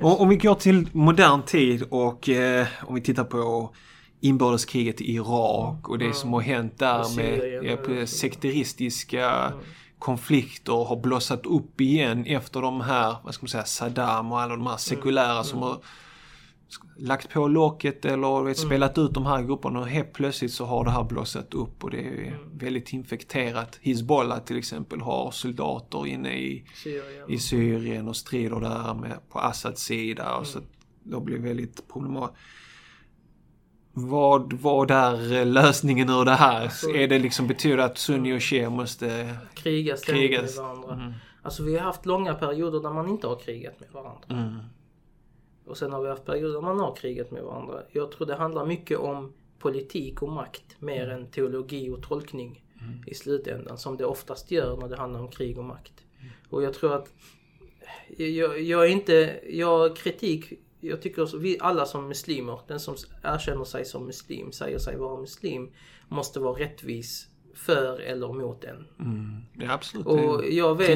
Och 0.00 0.20
om 0.20 0.28
vi 0.28 0.36
går 0.36 0.54
till 0.54 0.88
modern 0.92 1.42
tid 1.42 1.82
och 1.90 2.28
eh, 2.28 2.66
om 2.86 2.94
vi 2.94 3.00
tittar 3.00 3.24
på 3.24 3.74
inbördeskriget 4.20 5.00
i 5.00 5.14
Irak 5.14 5.88
och 5.88 5.98
det 5.98 6.14
som 6.14 6.32
har 6.32 6.40
hänt 6.40 6.78
där 6.78 7.02
Syrien 7.02 7.64
med 7.64 8.00
ja, 8.00 8.06
sekteristiska 8.06 9.52
konflikter 9.98 10.84
har 10.84 10.96
blossat 10.96 11.46
upp 11.46 11.80
igen 11.80 12.26
efter 12.26 12.62
de 12.62 12.80
här, 12.80 13.16
vad 13.24 13.34
ska 13.34 13.42
man 13.42 13.48
säga, 13.48 13.64
Saddam 13.64 14.32
och 14.32 14.40
alla 14.40 14.56
de 14.56 14.66
här 14.66 14.76
sekulära 14.76 15.44
som 15.44 15.58
har 15.58 15.78
lagt 16.96 17.30
på 17.30 17.48
locket 17.48 18.04
eller 18.04 18.42
vet, 18.42 18.58
spelat 18.58 18.98
ut 18.98 19.14
de 19.14 19.26
här 19.26 19.42
grupperna 19.42 19.80
och 19.80 19.86
helt 19.86 20.12
plötsligt 20.12 20.52
så 20.52 20.64
har 20.64 20.84
det 20.84 20.90
här 20.90 21.04
blossat 21.04 21.54
upp 21.54 21.84
och 21.84 21.90
det 21.90 22.00
är 22.00 22.38
väldigt 22.52 22.92
infekterat. 22.92 23.78
Hizbollah 23.82 24.38
till 24.38 24.58
exempel 24.58 25.00
har 25.00 25.30
soldater 25.30 26.06
inne 26.06 26.38
i 26.38 26.64
Syrien. 26.74 27.30
i 27.30 27.38
Syrien 27.38 28.08
och 28.08 28.16
strider 28.16 28.60
där 28.60 28.94
med, 28.94 29.18
på 29.28 29.38
Assads 29.38 29.82
sida. 29.82 30.36
Och 30.36 30.46
så 30.46 30.58
att 30.58 30.64
det 31.02 31.20
blir 31.20 31.38
väldigt 31.38 31.88
problematiskt. 31.88 32.40
Vad, 33.92 34.52
vad 34.52 34.90
är 34.90 35.44
lösningen 35.44 36.10
ur 36.10 36.24
det 36.24 36.34
här? 36.34 36.94
Är 36.96 37.08
det 37.08 37.18
liksom 37.18 37.46
betyder 37.46 37.78
att 37.78 37.98
Sunni 37.98 38.36
och 38.36 38.42
Shia 38.42 38.70
måste... 38.70 39.36
Kriga 39.54 39.96
ständigt 39.96 40.30
Krigas. 40.30 40.56
med 40.56 40.66
varandra. 40.66 41.14
Alltså 41.42 41.62
vi 41.62 41.76
har 41.76 41.84
haft 41.84 42.06
långa 42.06 42.34
perioder 42.34 42.80
där 42.80 42.90
man 42.90 43.08
inte 43.08 43.26
har 43.26 43.36
krigat 43.36 43.80
med 43.80 43.88
varandra. 43.92 44.64
Mm, 45.70 45.70
Och 45.70 45.76
sen 45.76 45.92
har 45.92 46.02
vi 46.02 46.08
haft 46.08 46.24
perioder 46.24 46.60
man 46.60 46.80
har 46.80 46.94
krigat 46.94 47.30
med 47.30 47.42
varandra. 47.42 47.82
Jag 47.92 48.12
tror 48.12 48.26
det 48.26 48.34
handlar 48.34 48.66
mycket 48.66 48.98
om 48.98 49.32
politik 49.58 50.22
och 50.22 50.28
makt 50.28 50.76
mer 50.78 51.08
än 51.10 51.30
teologi 51.30 51.90
och 51.90 52.02
tolkning 52.02 52.64
i 53.06 53.14
slutändan. 53.14 53.78
Som 53.78 53.96
det 53.96 54.04
oftast 54.04 54.50
gör 54.50 54.76
när 54.76 54.88
det 54.88 54.96
handlar 54.96 55.20
om 55.20 55.28
krig 55.28 55.58
och 55.58 55.64
makt. 55.64 55.92
Och 56.50 56.62
jag 56.62 56.74
tror 56.74 56.94
att 56.94 57.12
jag, 58.16 58.60
jag 58.62 58.84
är 58.84 58.88
inte, 58.88 59.40
jag 59.50 59.96
kritik, 59.96 60.52
jag 60.80 61.02
tycker 61.02 61.38
vi 61.38 61.58
alla 61.60 61.86
som 61.86 62.08
muslimer, 62.08 62.60
den 62.66 62.80
som 62.80 62.96
erkänner 63.22 63.64
sig 63.64 63.84
som 63.84 64.06
muslim, 64.06 64.52
säger 64.52 64.78
sig 64.78 64.96
vara 64.96 65.20
muslim, 65.20 65.70
måste 66.08 66.40
vara 66.40 66.60
rättvis 66.60 67.26
för 67.54 68.00
eller 68.00 68.32
mot 68.32 68.64
en. 68.64 68.86
mm. 69.00 69.42
Ja, 69.58 69.72
absolut. 69.72 70.06
Och 70.06 70.44
jag 70.50 70.74
vet, 70.78 70.86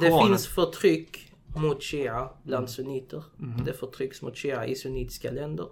det 0.00 0.10
finns 0.28 0.46
förtryck 0.46 1.32
mot 1.56 1.82
shia 1.82 2.28
bland 2.42 2.70
sunniter. 2.70 3.22
Det 3.64 3.72
förtrycks 3.72 4.22
mot 4.22 4.38
shia 4.38 4.66
i 4.66 4.74
sunnitiska 4.74 5.30
länder. 5.30 5.66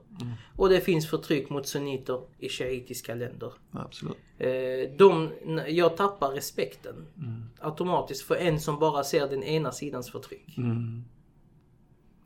Och 0.56 0.68
det 0.68 0.80
finns 0.80 1.10
förtryck 1.10 1.50
mot 1.50 1.66
sunniter 1.66 2.20
i 2.38 2.48
shiitiska 2.48 3.14
länder. 3.14 3.52
Absolut. 3.70 4.16
Eh, 4.38 4.96
de, 4.98 5.30
jag 5.68 5.96
tappar 5.96 6.28
respekten 6.28 7.06
automatiskt 7.60 8.22
för 8.22 8.34
en 8.34 8.60
som 8.60 8.78
bara 8.78 9.04
ser 9.04 9.28
den 9.28 9.42
ena 9.42 9.72
sidans 9.72 10.10
förtryck. 10.10 10.58
Mm. 10.58 11.04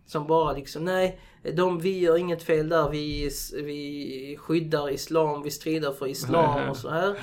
Som 0.07 0.27
bara 0.27 0.53
liksom, 0.53 0.85
nej, 0.85 1.21
de, 1.55 1.79
vi 1.79 1.99
gör 1.99 2.17
inget 2.17 2.43
fel 2.43 2.69
där. 2.69 2.91
Vi, 2.91 3.31
vi 3.53 4.37
skyddar 4.39 4.91
islam, 4.91 5.43
vi 5.43 5.51
strider 5.51 5.93
för 5.93 6.07
islam 6.07 6.71
och 6.71 6.77
så 6.77 6.91
här. 6.91 7.19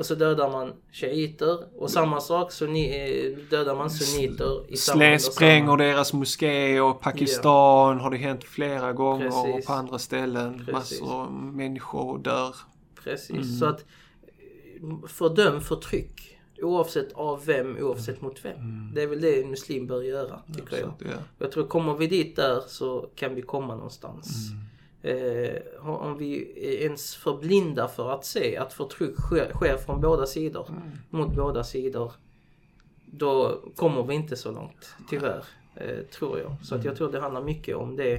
Och 0.00 0.06
så 0.06 0.14
dödar 0.14 0.50
man 0.50 0.72
shiiter. 0.92 1.58
Och 1.78 1.90
samma 1.90 2.20
sak 2.20 2.52
så 2.52 2.66
ni, 2.66 2.84
eh, 2.88 3.38
dödar 3.50 3.74
man 3.74 3.90
sunniter 3.90 4.72
i 4.72 4.76
Slä, 4.76 5.18
spränger 5.18 5.76
deras 5.76 6.12
moské 6.12 6.80
och 6.80 7.00
Pakistan 7.00 8.00
har 8.00 8.10
det 8.10 8.16
hänt 8.16 8.44
flera 8.44 8.92
gånger 8.92 9.26
och 9.26 9.44
Precis. 9.44 9.66
på 9.66 9.72
andra 9.72 9.98
ställen. 9.98 10.62
Precis. 10.66 11.00
Massor 11.00 11.14
av 11.14 11.32
människor 11.32 12.18
dör. 12.18 12.54
Precis, 13.04 13.30
Mm. 13.30 13.44
så 13.44 13.66
att 13.66 13.80
eh, 13.80 15.08
fördöm 15.08 15.60
förtryck. 15.60 16.38
Oavsett 16.62 17.12
av 17.12 17.44
vem, 17.46 17.76
oavsett 17.80 18.20
mot 18.22 18.44
vem. 18.44 18.90
Det 18.94 19.02
är 19.02 19.06
väl 19.06 19.20
det 19.20 19.42
en 19.42 19.50
muslim 19.50 19.86
bör 19.86 20.02
göra, 20.02 20.40
tycker 20.56 20.76
jag. 20.76 20.84
Mm. 20.84 20.94
Så, 20.98 21.04
ja. 21.06 21.22
Jag 21.38 21.52
tror 21.52 21.66
kommer 21.66 21.94
vi 21.94 22.06
dit 22.06 22.36
där 22.36 22.60
så 22.68 23.10
kan 23.14 23.34
vi 23.34 23.42
komma 23.42 23.74
någonstans. 23.74 24.50
Eh, 25.02 25.62
om 25.86 26.18
vi 26.18 26.52
ens 26.84 27.16
för 27.16 27.36
blinda 27.36 27.88
för 27.88 28.10
att 28.10 28.24
se 28.24 28.56
att 28.56 28.72
förtryck 28.72 29.16
sker, 29.16 29.52
sker 29.54 29.76
från 29.76 30.00
båda 30.00 30.26
sidor, 30.26 30.70
mot 31.10 31.34
båda 31.36 31.64
sidor, 31.64 32.12
då 33.06 33.60
kommer 33.76 34.02
vi 34.02 34.14
inte 34.14 34.36
så 34.36 34.52
långt, 34.52 34.94
tyvärr. 35.10 35.44
Eh, 35.74 35.98
tror 36.10 36.38
jag. 36.38 36.56
Så 36.62 36.74
att 36.74 36.84
jag 36.84 36.96
tror 36.96 37.12
det 37.12 37.20
handlar 37.20 37.42
mycket 37.42 37.76
om 37.76 37.96
det. 37.96 38.14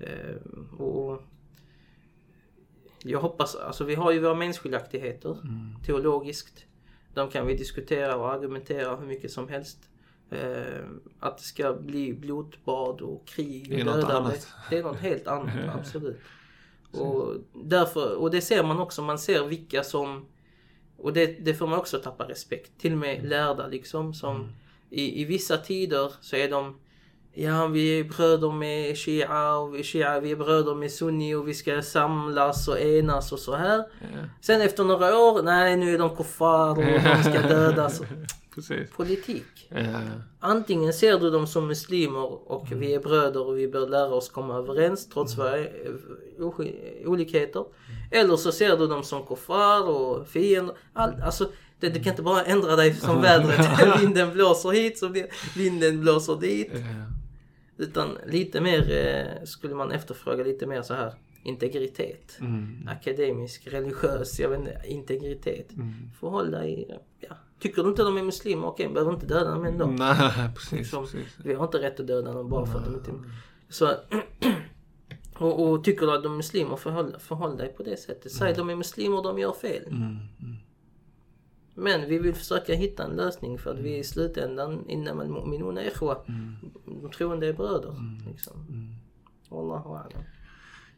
Eh, 0.00 0.36
och 0.78 1.22
jag 3.02 3.20
hoppas, 3.20 3.54
alltså 3.56 3.84
vi 3.84 3.94
har 3.94 4.12
ju 4.12 4.20
våra 4.20 4.34
meningsskiljaktigheter 4.34 5.30
Mm. 5.32 5.74
teologiskt. 5.86 6.64
De 7.14 7.30
kan 7.30 7.46
vi 7.46 7.54
diskutera 7.56 8.16
och 8.16 8.32
argumentera 8.32 8.96
hur 8.96 9.06
mycket 9.06 9.30
som 9.30 9.48
helst. 9.48 9.78
Eh, 10.30 10.84
att 11.20 11.38
det 11.38 11.44
ska 11.44 11.72
bli 11.72 12.12
blodbad 12.12 13.00
och 13.00 13.26
krig 13.26 13.70
Det 13.70 13.80
är 13.80 13.84
något 13.84 14.10
annat. 14.10 14.48
Det 14.70 14.78
är 14.78 14.82
något 14.82 14.98
helt 14.98 15.26
annat, 15.26 15.54
absolut. 15.74 16.20
Och, 16.92 17.34
därför, 17.52 18.16
och 18.16 18.30
det 18.30 18.40
ser 18.40 18.62
man 18.62 18.80
också, 18.80 19.02
man 19.02 19.18
ser 19.18 19.44
vilka 19.44 19.84
som 19.84 20.26
och 20.98 21.12
det, 21.12 21.26
det 21.26 21.54
får 21.54 21.66
man 21.66 21.78
också 21.78 21.98
tappa 21.98 22.28
respekt. 22.28 22.70
Till 22.78 22.92
och 22.92 22.98
med 22.98 23.24
lärda 23.24 23.66
liksom 23.66 24.14
som 24.14 24.52
i, 24.90 25.22
i 25.22 25.24
vissa 25.24 25.56
tider 25.56 26.12
så 26.20 26.36
är 26.36 26.50
de 26.50 26.76
Ja, 27.38 27.66
vi 27.66 28.00
är 28.00 28.04
bröder 28.04 28.52
med 28.52 28.98
Shia 28.98 29.56
och 29.56 29.74
vi, 29.74 29.82
Shia, 29.82 30.20
vi 30.20 30.30
är 30.30 30.36
bröder 30.36 30.74
med 30.74 30.92
Sunni 30.92 31.34
och 31.34 31.48
vi 31.48 31.54
ska 31.54 31.82
samlas 31.82 32.68
och 32.68 32.80
enas 32.80 33.32
och 33.32 33.38
så 33.38 33.54
här. 33.54 33.78
Ja. 33.78 34.18
Sen 34.40 34.60
efter 34.60 34.84
några 34.84 35.18
år, 35.18 35.42
nej 35.42 35.76
nu 35.76 35.94
är 35.94 35.98
de 35.98 36.16
kuffar 36.16 36.70
och 36.70 36.84
de 36.84 37.22
ska 37.22 37.48
dödas. 37.48 38.02
Precis. 38.56 38.90
Politik. 38.90 39.68
Ja. 39.68 40.00
Antingen 40.40 40.92
ser 40.92 41.18
du 41.18 41.30
dem 41.30 41.46
som 41.46 41.66
muslimer 41.66 42.50
och 42.52 42.72
vi 42.72 42.94
är 42.94 43.00
bröder 43.00 43.46
och 43.46 43.58
vi 43.58 43.68
bör 43.68 43.88
lära 43.88 44.14
oss 44.14 44.28
komma 44.28 44.54
överens 44.54 45.08
trots 45.08 45.38
våra 45.38 45.58
eh, 45.58 45.66
olikheter. 47.04 47.64
Eller 48.10 48.36
så 48.36 48.52
ser 48.52 48.76
du 48.76 48.86
dem 48.86 49.02
som 49.02 49.26
kuffar 49.26 49.88
och 49.88 50.28
fiender. 50.28 50.76
All, 50.92 51.22
alltså, 51.22 51.50
det, 51.80 51.88
du 51.88 52.02
kan 52.02 52.12
inte 52.12 52.22
bara 52.22 52.44
ändra 52.44 52.76
dig 52.76 52.94
som 52.94 53.22
vädret. 53.22 54.00
Vinden 54.00 54.32
blåser 54.32 54.70
hit 54.70 54.98
så 54.98 55.14
vinden 55.56 56.00
blåser 56.00 56.36
dit. 56.36 56.70
Ja. 56.72 57.06
Utan 57.84 58.18
lite 58.26 58.60
mer 58.60 58.90
eh, 58.90 59.44
skulle 59.44 59.74
man 59.74 59.92
efterfråga 59.92 60.44
lite 60.44 60.66
mer 60.66 60.82
så 60.82 60.94
här 60.94 61.14
integritet. 61.42 62.38
Mm. 62.40 62.88
Akademisk, 62.88 63.66
religiös, 63.66 64.40
jag 64.40 64.48
vet 64.48 64.58
inte, 64.58 64.82
integritet. 64.84 65.72
Mm. 65.72 65.92
Förhåll 66.20 66.50
dig, 66.50 66.98
ja. 67.20 67.36
Tycker 67.58 67.82
du 67.82 67.88
inte 67.88 68.02
de 68.02 68.18
är 68.18 68.22
muslimer, 68.22 68.66
okej, 68.66 68.88
behöver 68.88 69.12
inte 69.12 69.26
döda 69.26 69.50
dem 69.50 69.64
ändå. 69.64 69.86
Nej, 69.98 70.48
precis. 70.54 70.72
Liksom, 70.72 71.04
precis. 71.04 71.36
vi 71.44 71.54
har 71.54 71.64
inte 71.64 71.78
rätt 71.78 72.00
att 72.00 72.06
döda 72.06 72.32
dem 72.32 72.48
bara 72.48 72.66
för 72.66 72.78
att 72.78 72.84
de 72.84 72.94
inte... 72.94 73.10
Så, 73.68 73.90
och, 75.38 75.70
och 75.70 75.84
tycker 75.84 76.06
du 76.06 76.12
att 76.12 76.22
de 76.22 76.32
är 76.32 76.36
muslimer, 76.36 76.76
förhåll, 76.76 77.16
förhåll 77.18 77.56
dig 77.56 77.74
på 77.76 77.82
det 77.82 77.96
sättet. 77.96 78.32
Säg 78.32 78.54
de 78.54 78.70
är 78.70 78.76
muslimer, 78.76 79.22
de 79.22 79.38
gör 79.38 79.52
fel. 79.52 79.86
Mm. 79.86 80.02
Mm. 80.02 80.56
Men 81.74 82.08
vi 82.08 82.18
vill 82.18 82.34
försöka 82.34 82.74
hitta 82.74 83.04
en 83.04 83.16
lösning 83.16 83.58
för 83.58 83.70
att 83.70 83.78
vi 83.78 83.96
i 83.98 84.04
slutändan, 84.04 84.88
innan 84.88 85.16
man 85.16 85.50
minuna 85.50 85.84
ikhwa, 85.84 86.18
de 86.84 87.10
troende 87.10 87.46
är 87.46 87.52
bröder. 87.52 87.94
Liksom. 88.26 88.66
Wallahu 89.48 89.88
a'lam. 89.88 90.22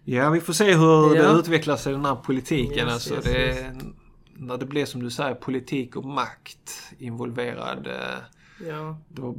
Ja, 0.04 0.30
vi 0.30 0.40
får 0.40 0.52
se 0.52 0.74
hur 0.74 1.16
Ja. 1.16 1.32
det 1.32 1.38
utvecklar 1.38 1.76
sig 1.76 1.92
den 1.92 2.04
här 2.04 2.14
politiken. 2.14 2.88
Yes, 2.88 2.92
alltså, 2.92 3.14
yes, 3.14 3.24
det, 3.24 3.46
yes. 3.46 3.76
När 4.38 4.56
det 4.56 4.66
blir 4.66 4.84
som 4.86 5.02
du 5.02 5.10
säger 5.10 5.34
politik 5.34 5.96
och 5.96 6.04
makt 6.04 6.70
involverad, 6.98 7.86
eh, 7.86 8.66
Ja, 8.68 8.98
då 9.08 9.34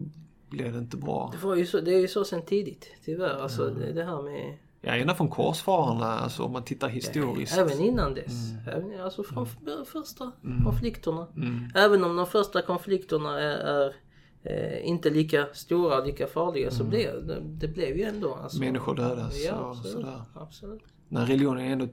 blir 0.50 0.72
det 0.72 0.78
inte 0.78 0.97
bra. 0.97 1.30
det, 1.39 1.45
var 1.47 1.56
ju 1.56 1.66
så, 1.66 1.80
det 1.82 1.93
är 1.93 2.00
ju 2.00 2.08
så 2.08 2.24
sen 2.26 2.41
tidigt, 2.45 2.88
tyvärr. 3.06 3.41
Alltså 3.41 3.70
det, 3.70 3.93
det 3.93 4.04
här 4.04 4.22
med... 4.22 4.58
Ja, 4.82 4.95
ända 4.95 5.16
från 5.16 5.30
korsfararna, 5.30 6.06
alltså 6.06 6.43
om 6.43 6.52
man 6.52 6.64
tittar 6.64 6.88
historiskt. 6.89 7.58
Även 7.58 7.80
innan 7.80 8.14
dess. 8.14 8.52
Även, 8.68 9.02
alltså 9.02 9.24
från 9.24 9.43
f- 9.43 9.88
första 9.88 10.32
konflikterna. 10.64 11.28
Mm. 11.36 11.68
Även 11.76 12.04
om 12.04 12.16
de 12.16 12.28
första 12.28 12.62
konflikterna 12.62 13.39
är, 13.41 13.58
är 13.58 13.95
eh, 14.43 14.88
inte 14.88 15.10
lika 15.10 15.47
stora, 15.54 16.00
lika 16.06 16.28
farliga 16.28 16.72
så 16.72 16.84
blev 16.84 17.28
det, 17.28 17.39
det 17.41 17.68
blev 17.68 17.97
ju 17.97 18.04
ändå 18.04 18.34
alltså, 18.36 18.60
Människor 18.60 18.95
dödas 18.95 19.45
Ja, 19.45 19.54
och 19.60 19.76
sådär. 19.78 20.22
absolut. 20.36 20.84
När 21.08 21.26
religionen 21.26 21.66
är 21.66 21.72
ändå... 21.72 21.88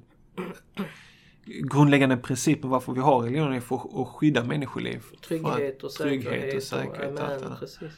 Grundläggande 1.46 2.16
principen 2.16 2.70
varför 2.70 2.92
vi 2.92 3.00
har 3.00 3.22
religionen 3.22 3.52
är 3.52 3.60
för 3.60 4.02
att 4.02 4.08
skydda 4.08 4.44
människoliv. 4.44 5.02
Trygghet 5.28 5.82
och 5.82 5.90
säkerhet. 5.92 6.24
Trygghet 6.24 6.56
och 6.56 6.62
säkerhet. 6.62 7.12
och, 7.12 7.20
allt 7.20 7.32
amen, 7.32 7.50
där. 7.50 7.56
precis. 7.60 7.92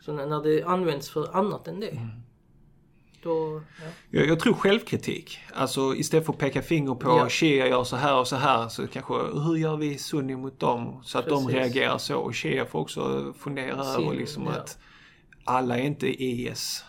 Så 0.00 0.12
när, 0.12 0.42
det 0.42 0.62
används 0.64 1.10
för 1.10 1.36
annat 1.36 1.68
än 1.68 1.80
det. 1.80 1.90
Mm. 1.90 2.08
Då, 3.22 3.62
ja. 3.82 3.90
Jag, 4.10 4.28
jag 4.28 4.40
tror 4.40 4.54
självkritik. 4.54 5.38
Alltså 5.52 5.94
istället 5.96 6.26
för 6.26 6.32
att 6.32 6.38
peka 6.38 6.62
finger 6.62 6.94
på 6.94 7.08
Ja. 7.08 7.28
shia 7.28 7.68
gör 7.68 7.84
så 7.84 7.96
här 7.96 8.18
och 8.18 8.28
så 8.28 8.36
här 8.36 8.68
så 8.68 8.86
kanske 8.86 9.14
hur 9.14 9.56
gör 9.56 9.76
vi 9.76 9.98
sunni 9.98 10.36
mot 10.36 10.60
dem? 10.60 11.00
Så 11.04 11.18
att 11.18 11.26
de 11.28 11.46
Precis. 11.46 11.60
reagerar 11.60 11.98
så. 11.98 12.16
Och 12.16 12.34
shia 12.34 12.66
får 12.66 12.78
också 12.78 13.34
fundera 13.38 13.84
Sin, 13.84 14.04
över 14.04 14.16
liksom 14.16 14.44
ja. 14.46 14.50
att 14.52 14.78
alla 15.44 15.78
är 15.78 15.82
inte 15.82 16.22
IS. 16.24 16.84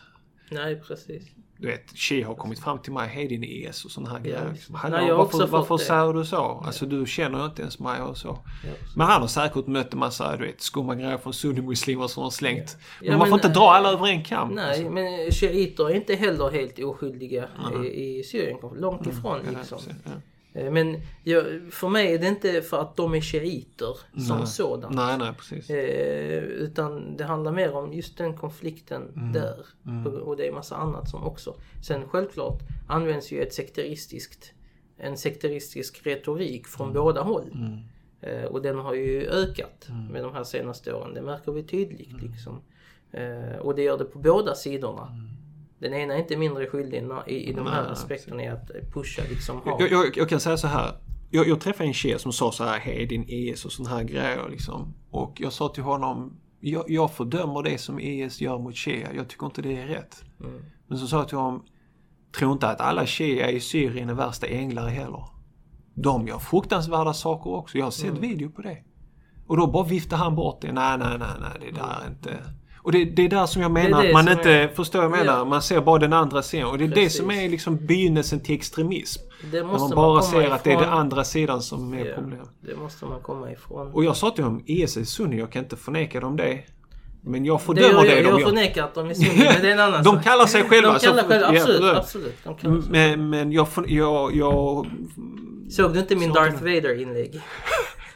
Nej, 0.51 0.81
precis. 0.87 1.34
Du 1.65 1.71
vet, 1.71 1.97
shia 1.97 2.27
har 2.27 2.35
kommit 2.35 2.59
fram 2.59 2.79
till 2.79 2.93
mig, 2.93 3.09
hej 3.09 3.27
din 3.27 3.43
IS 3.43 3.85
och 3.85 3.91
sådana 3.91 4.09
här 4.09 4.19
grejer. 4.19 4.49
Liksom. 4.53 4.73
Nej, 4.73 4.81
Hallå, 4.81 5.07
jag 5.07 5.15
har 5.15 5.23
också 5.23 5.37
varför 5.37 5.57
varför 5.57 5.77
säger 5.77 6.13
du 6.13 6.25
så? 6.25 6.63
Alltså 6.65 6.85
du 6.85 7.05
känner 7.05 7.39
ju 7.39 7.45
inte 7.45 7.61
ens 7.61 7.79
mig 7.79 8.01
och 8.01 8.17
så. 8.17 8.27
Ja, 8.63 8.69
Men 8.95 9.07
han 9.07 9.21
har 9.21 9.27
säkert 9.27 9.67
mött 9.67 9.93
en 9.93 9.99
massa 9.99 10.37
du 10.37 10.45
vet, 10.45 10.61
skumma 10.61 10.95
grejer 10.95 11.17
från 11.17 11.33
sunnimuslimer 11.33 12.07
som 12.07 12.23
har 12.23 12.29
slängt. 12.29 12.77
Ja, 13.01 13.09
men 13.09 13.17
man 13.17 13.27
får 13.27 13.37
men, 13.37 13.45
inte 13.45 13.59
dra 13.59 13.71
alla 13.71 13.91
över 13.91 14.07
en 14.07 14.23
kam. 14.23 14.49
Nej, 14.49 14.67
Alltså. 14.69 14.89
men 14.89 15.31
shiiter 15.31 15.89
är 15.89 15.95
inte 15.95 16.15
heller 16.15 16.51
helt 16.51 16.79
oskyldiga 16.79 17.47
i, 17.83 18.19
i 18.19 18.23
Syrien. 18.23 18.57
Långt 18.75 19.07
ifrån 19.07 19.39
Ja, 19.45 19.59
liksom. 19.59 19.79
Eh, 20.55 20.71
Men 20.71 20.97
jag, 21.23 21.45
för 21.71 21.89
mig 21.89 22.13
är 22.13 22.19
det 22.19 22.27
inte 22.27 22.61
för 22.61 22.81
att 22.81 22.95
de 22.95 23.15
är 23.15 23.21
shiiter 23.21 23.97
som 24.27 24.37
Nej. 24.37 24.47
sådant. 24.47 24.95
Nej, 24.95 25.17
nej, 25.17 25.33
precis. 25.37 25.69
Eh, 25.69 26.43
utan 26.43 27.17
det 27.17 27.23
handlar 27.23 27.51
mer 27.51 27.73
om 27.75 27.93
just 27.93 28.17
den 28.17 28.37
konflikten 28.37 29.01
Mm. 29.15 29.31
där. 29.33 29.65
Och 30.23 30.37
det 30.37 30.47
är 30.47 30.51
massa 30.51 30.75
annat 30.75 31.09
som 31.09 31.23
också. 31.23 31.55
Sen 31.87 32.07
självklart 32.09 32.59
används 32.87 33.31
ju 33.31 33.41
ett 33.41 33.53
sekteristiskt, 33.53 34.53
en 34.97 35.17
sekteristisk 35.17 36.05
retorik 36.07 36.67
från 36.67 36.89
Mm. 36.89 37.03
båda 37.03 37.21
håll. 37.21 37.57
Eh, 38.21 38.43
och 38.43 38.61
den 38.61 38.79
har 38.79 38.93
ju 38.93 39.27
ökat 39.27 39.87
med 40.11 40.23
de 40.23 40.33
här 40.33 40.43
senaste 40.43 40.93
åren. 40.93 41.13
Det 41.13 41.21
märker 41.21 41.51
vi 41.51 41.63
tydligt 41.63 42.21
liksom. 42.21 42.61
Eh, 43.11 43.57
och 43.59 43.75
det 43.75 43.81
gör 43.83 43.97
det 43.97 44.05
på 44.05 44.19
båda 44.19 44.55
sidorna. 44.55 45.07
Den 45.79 45.93
ena 45.93 46.13
är 46.13 46.19
inte 46.19 46.37
mindre 46.37 46.67
skyldig 46.67 47.03
i, 47.27 47.49
i 47.49 47.53
de 47.53 47.67
här 47.67 47.91
aspekterna 47.91 48.43
i 48.43 48.47
att 48.47 48.69
pusha 48.93 49.21
liksom. 49.29 49.61
Jag, 49.65 49.91
jag, 49.91 50.17
jag 50.17 50.29
kan 50.29 50.39
säga 50.39 50.57
så 50.57 50.67
här. 50.67 50.91
Jag, 51.31 51.47
jag 51.47 51.61
träffade 51.61 51.87
en 51.89 51.93
tjej 51.93 52.19
som 52.19 52.33
sa 52.33 52.51
så 52.51 52.63
här, 52.63 52.79
hej 52.79 53.05
din 53.05 53.23
IS 53.27 53.65
och 53.65 53.71
sån 53.71 53.85
här 53.85 54.03
grejer 54.03 54.49
liksom. 54.49 54.93
Och 55.11 55.41
jag 55.41 55.53
sa 55.53 55.69
till 55.69 55.83
honom, 55.83 56.37
jag, 56.59 56.83
jag 56.87 57.11
fördömer 57.11 57.63
det 57.63 57.77
som 57.77 57.99
IS 57.99 58.41
gör 58.41 58.59
mot 58.59 58.75
Shia. 58.77 59.13
Jag 59.13 59.27
tycker 59.27 59.45
inte 59.45 59.61
det 59.61 59.77
är 59.77 59.87
rätt. 59.87 60.23
Mm. 60.39 60.61
Men 60.87 60.97
så 60.97 61.07
sa 61.07 61.17
jag 61.17 61.27
till 61.27 61.37
honom, 61.37 61.65
tro 62.39 62.51
inte 62.51 62.67
att 62.67 62.81
alla 62.81 63.05
Shia 63.05 63.51
i 63.51 63.59
Syrien 63.59 64.09
är 64.09 64.13
värsta 64.13 64.47
änglar 64.47 64.87
heller. 64.87 65.23
De 65.95 66.27
gör 66.27 66.39
fruktansvärda 66.39 67.13
saker 67.13 67.49
också. 67.53 67.77
Jag 67.77 67.85
har 67.85 68.03
Mm. 68.03 68.15
sett 68.15 68.23
video 68.23 68.49
på 68.49 68.61
det. 68.61 68.77
Och 69.47 69.57
då 69.57 69.67
bara 69.67 69.83
viftade 69.83 70.21
han 70.23 70.35
bort 70.35 70.61
det. 70.61 70.71
Nej, 70.71 70.97
nej, 70.97 71.17
nej, 71.19 71.27
nej, 71.41 71.51
det 71.59 71.71
där 71.79 72.01
är 72.03 72.07
inte... 72.07 72.39
Och 72.85 72.91
det, 72.91 73.05
det 73.05 73.25
är 73.25 73.29
där 73.29 73.45
som 73.45 73.61
jag 73.61 73.71
menar 73.71 74.01
det 74.01 74.07
att 74.07 74.13
man 74.13 74.27
inte, 74.29 74.51
är- 74.51 74.67
förstår 74.67 74.99
vad 74.99 75.03
jag 75.11 75.25
menar? 75.25 75.37
Ja. 75.37 75.45
Man 75.45 75.61
ser 75.61 75.81
bara 75.81 75.99
den 75.99 76.13
andra 76.13 76.41
sidan. 76.41 76.69
Och 76.69 76.77
det 76.77 76.83
är 76.83 76.87
det 76.87 76.93
Precis. 76.95 77.17
som 77.17 77.31
är 77.31 77.49
liksom 77.49 77.85
begynnelsen 77.85 78.39
till 78.39 78.55
extremism. 78.55 79.21
Det 79.51 79.57
När 79.57 79.63
måste 79.63 79.95
man 79.95 80.03
bara 80.05 80.21
komma 80.21 80.31
ser 80.43 80.49
att 80.51 80.63
det 80.63 80.69
är 80.69 80.73
ifrån. 80.73 80.83
den 80.83 80.93
andra 80.93 81.23
sidan 81.23 81.61
som 81.61 81.93
är 81.93 82.05
Ja, 82.05 82.15
problemet. 82.15 82.49
Det 82.61 82.75
måste 82.75 83.05
man 83.05 83.21
komma 83.21 83.51
ifrån. 83.51 83.91
Och 83.93 84.03
jag 84.05 84.15
sa 84.15 84.29
till 84.31 84.43
honom, 84.43 84.63
IS 84.65 84.97
är 84.97 85.03
sunni, 85.03 85.39
jag 85.39 85.51
kan 85.51 85.63
inte 85.63 85.75
förneka 85.75 86.19
dem 86.19 86.35
det. 86.37 86.59
Men 87.21 87.45
jag 87.45 87.59
Det, 87.59 87.63
fördömer 87.63 87.87
jag, 87.93 88.03
det, 88.03 88.21
jag, 88.21 88.23
de 88.33 88.39
jag 88.39 88.49
förnekar 88.49 88.83
att 88.83 88.95
de 88.95 89.09
är 89.09 89.13
sunni, 89.13 89.29
men 89.53 89.61
det 89.61 89.67
är 89.69 89.73
en 89.73 89.79
annan 89.79 90.03
De 90.03 90.23
kallar 90.23 90.45
sig 90.45 90.63
själva 90.63 90.93
De 90.93 90.99
kallar 90.99 91.23
själva, 91.23 91.53
ja, 91.53 91.59
absolut, 91.61 91.81
det- 91.81 91.97
absolut. 91.99 92.35
Sig. 92.83 92.91
Men, 92.91 93.29
men 93.29 93.51
jag, 93.51 93.67
jag, 93.87 94.35
jag... 94.35 94.87
Såg 95.69 95.93
du 95.93 95.99
inte 95.99 96.15
min 96.15 96.33
Darth 96.33 96.59
Vader-inlägg? 96.63 97.41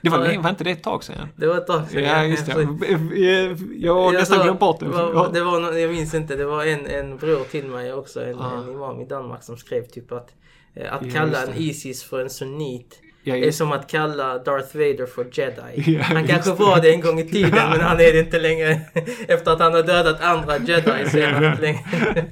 Det 0.01 0.09
var, 0.09 0.37
var 0.43 0.49
inte 0.49 0.63
det 0.63 0.71
ett 0.71 0.83
tag 0.83 1.03
sedan? 1.03 1.27
Det 1.35 1.47
var 1.47 1.57
ett 1.57 1.67
tag 1.67 1.89
sedan. 1.89 2.03
Ja, 2.03 2.23
just 2.23 2.45
det. 2.45 2.53
precis. 2.53 3.59
Jag 3.77 3.93
har 3.93 4.11
nästan 4.13 4.43
glömt 4.43 4.59
bort 4.59 4.79
det. 4.79 4.85
Var, 4.85 5.33
det 5.33 5.43
var, 5.43 5.73
jag 5.73 5.91
minns 5.91 6.13
inte, 6.13 6.35
det 6.35 6.45
var 6.45 6.65
en, 6.65 6.85
en 6.85 7.17
bror 7.17 7.43
till 7.51 7.67
mig 7.67 7.93
också, 7.93 8.23
en, 8.23 8.37
Ja. 8.37 8.63
en 8.63 8.73
imam 8.73 9.01
i 9.01 9.05
Danmark 9.05 9.43
som 9.43 9.57
skrev 9.57 9.85
typ 9.85 10.11
att 10.11 10.33
eh, 10.73 10.93
att 10.93 11.13
kalla 11.13 11.43
en. 11.43 11.53
Isis 11.57 12.03
för 12.03 12.19
en 12.21 12.29
sunnit 12.29 13.01
Ja, 13.23 13.35
är 13.35 13.39
just 13.39 13.57
som 13.57 13.71
att 13.71 13.89
kalla 13.91 14.37
Darth 14.37 14.77
Vader 14.77 15.05
för 15.05 15.27
jedi. 15.31 15.91
Ja, 15.97 16.03
han 16.03 16.27
kanske 16.27 16.49
det. 16.49 16.55
var 16.55 16.81
det 16.81 16.91
en 16.93 17.01
gång 17.01 17.19
i 17.19 17.29
tiden 17.29 17.51
men 17.51 17.79
han 17.81 17.99
är 17.99 18.13
det 18.13 18.19
inte 18.19 18.39
längre. 18.39 18.81
Efter 19.27 19.51
att 19.51 19.59
han 19.59 19.73
har 19.73 19.83
dödat 19.83 20.21
andra 20.21 20.57
jedi 20.57 21.09
så 21.11 21.17
är 21.17 21.27
han 21.31 21.43
inte 21.45 21.61
längre. 21.61 22.25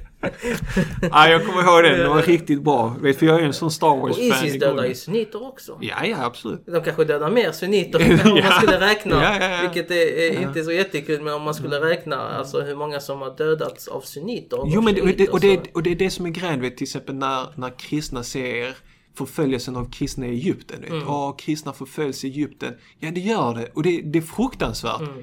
Ja, 1.10 1.28
jag 1.28 1.46
kommer 1.46 1.62
ihåg 1.62 1.84
den. 1.84 1.98
Den 1.98 2.10
var 2.10 2.22
riktigt 2.22 2.62
bra. 2.62 2.96
Vet, 3.00 3.18
för 3.18 3.26
jag 3.26 3.40
är 3.40 3.44
en 3.44 3.52
sån 3.52 3.70
Star 3.70 3.88
Och 3.88 3.98
Wars-fan. 4.00 4.24
Isis 4.46 4.54
i 4.54 4.58
dödar 4.58 4.84
ju 4.84 4.94
sunniter 4.94 5.46
också. 5.46 5.78
Ja, 5.80 5.94
ja, 6.06 6.16
absolut. 6.24 6.62
De 6.66 6.82
kanske 6.82 7.04
dödar 7.04 7.30
mer 7.30 7.52
sunniter 7.52 8.02
om 8.26 8.32
man 8.32 8.36
Ja. 8.36 8.50
skulle 8.50 8.80
räkna. 8.80 9.22
Ja, 9.22 9.36
ja, 9.40 9.48
ja. 9.50 9.58
Vilket 9.62 9.90
är, 9.90 10.18
är 10.18 10.42
inte 10.42 10.64
så 10.64 10.72
jättekul 10.72 11.20
men 11.20 11.34
om 11.34 11.42
man 11.42 11.54
skulle 11.54 11.76
räkna 11.80 12.16
alltså 12.16 12.60
hur 12.60 12.74
många 12.76 13.00
som 13.00 13.20
har 13.22 13.36
dödats 13.36 13.88
av 13.88 14.00
sunniter. 14.00 14.60
och 14.60 14.68
Jo, 14.70 14.80
men 14.80 14.94
det, 14.94 15.00
och, 15.02 15.08
det, 15.08 15.28
och, 15.28 15.40
det, 15.40 15.60
och 15.74 15.82
det 15.82 15.90
är 15.90 15.94
det 15.96 16.10
som 16.10 16.26
är 16.26 16.30
grejen, 16.30 16.60
vet, 16.60 16.76
till 16.76 16.84
exempel 16.84 17.14
när, 17.14 17.46
när 17.54 17.78
kristna 17.78 18.22
ser 18.22 18.74
förföljelsen 19.18 19.76
av 19.76 19.90
kristna 19.90 20.26
i 20.26 20.30
Egypten. 20.30 20.80
Vet. 20.80 20.90
Mm. 20.90 21.08
Åh, 21.08 21.36
kristna 21.36 21.72
förföljs 21.72 22.24
i 22.24 22.28
Egypten. 22.28 22.74
Ja, 22.98 23.10
det 23.10 23.20
gör 23.20 23.54
det. 23.54 23.68
Och 23.74 23.82
det, 23.82 24.00
det 24.02 24.18
är 24.18 24.22
fruktansvärt. 24.22 25.00
Mm. 25.00 25.22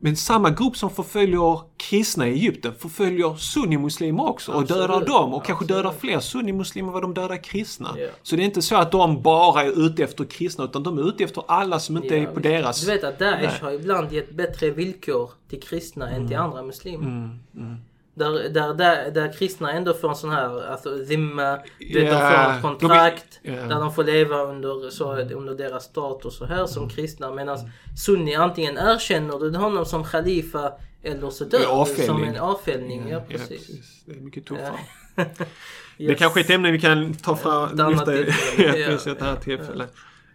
Men 0.00 0.16
samma 0.16 0.50
grupp 0.50 0.76
som 0.76 0.90
förföljer 0.90 1.60
kristna 1.76 2.28
i 2.28 2.32
Egypten 2.32 2.74
förföljer 2.74 3.34
sunnimuslimer 3.36 4.28
också 4.28 4.52
och 4.52 4.60
Absolut, 4.62 4.82
dödar 4.88 5.06
dem 5.06 5.34
och 5.34 5.44
kanske 5.44 5.64
absolut. 5.64 5.84
dödar 5.84 5.94
fler 5.98 6.20
sunnimuslimer 6.20 6.88
än 6.88 6.92
vad 6.92 7.02
de 7.02 7.14
dödar 7.14 7.42
kristna. 7.42 7.94
Ja. 7.98 8.08
Så 8.22 8.36
det 8.36 8.42
är 8.42 8.44
inte 8.44 8.62
så 8.62 8.76
att 8.76 8.92
de 8.92 9.22
bara 9.22 9.62
är 9.64 9.86
ute 9.86 10.02
efter 10.04 10.24
kristna 10.24 10.64
utan 10.64 10.82
de 10.82 10.98
är 10.98 11.08
ute 11.08 11.24
efter 11.24 11.42
alla 11.48 11.78
som 11.80 11.96
inte 11.96 12.16
är 12.16 12.20
Ja, 12.20 12.26
på 12.26 12.32
visst. 12.34 12.42
deras... 12.42 12.80
Du 12.80 12.86
vet 12.92 13.04
att 13.04 13.18
Daesh 13.18 13.40
Nej. 13.42 13.58
har 13.62 13.72
ibland 13.72 14.12
gett 14.12 14.30
bättre 14.30 14.70
villkor 14.70 15.30
till 15.48 15.60
kristna 15.62 16.10
än 16.10 16.26
till 16.28 16.36
Mm. 16.36 16.50
andra 16.50 16.62
muslimer. 16.62 17.38
Där, 18.18 18.48
där, 18.48 18.74
där, 18.74 19.10
där 19.10 19.32
kristna 19.32 19.72
ändå 19.72 19.94
får 19.94 20.08
en 20.08 20.14
sån 20.16 20.30
här, 20.30 20.66
alltså 20.70 21.04
zimma, 21.04 21.56
vet, 21.56 21.64
de 21.94 22.00
Ja, 22.04 22.20
får 22.52 22.56
ett 22.56 22.62
kontrakt 22.80 23.40
de 23.42 23.50
ja. 23.50 23.62
där 23.62 23.80
de 23.80 23.94
får 23.94 24.04
leva 24.04 24.42
under, 24.42 24.90
så, 24.90 25.12
under 25.16 25.54
deras 25.54 25.84
stat 25.84 26.24
och 26.24 26.32
så 26.32 26.44
här 26.44 26.66
som 26.66 26.88
kristna. 26.88 27.30
Medan 27.32 27.58
sunni 27.96 28.34
antingen 28.34 28.76
erkänner 28.78 29.38
du 29.50 29.58
honom 29.58 29.84
som 29.86 30.04
khalifa 30.04 30.72
eller 31.02 31.30
så 31.30 31.44
dör 31.44 31.60
Ja, 31.62 31.86
du 31.96 32.02
som 32.02 32.24
en 32.24 32.36
avfällning. 32.38 33.08
Ja, 33.08 33.14
Ja, 33.16 33.24
precis. 33.28 33.48
precis. 33.48 34.02
Det 34.06 34.12
är 34.12 34.16
mycket 34.20 34.46
tuffare. 34.46 34.72
Ja. 35.14 35.24
Det 35.98 36.04
Yes. 36.04 36.18
kanske 36.18 36.40
är 36.40 36.44
ett 36.44 36.50
ämne 36.50 36.70
vi 36.72 36.80
kan 36.80 37.14
ta 37.14 37.36
fram, 37.36 37.90
lyfta 37.90 38.16
ja, 38.16 38.24
precis, 38.56 39.06
ett 39.06 39.22
annat 39.22 39.42
tillfälle. 39.44 39.86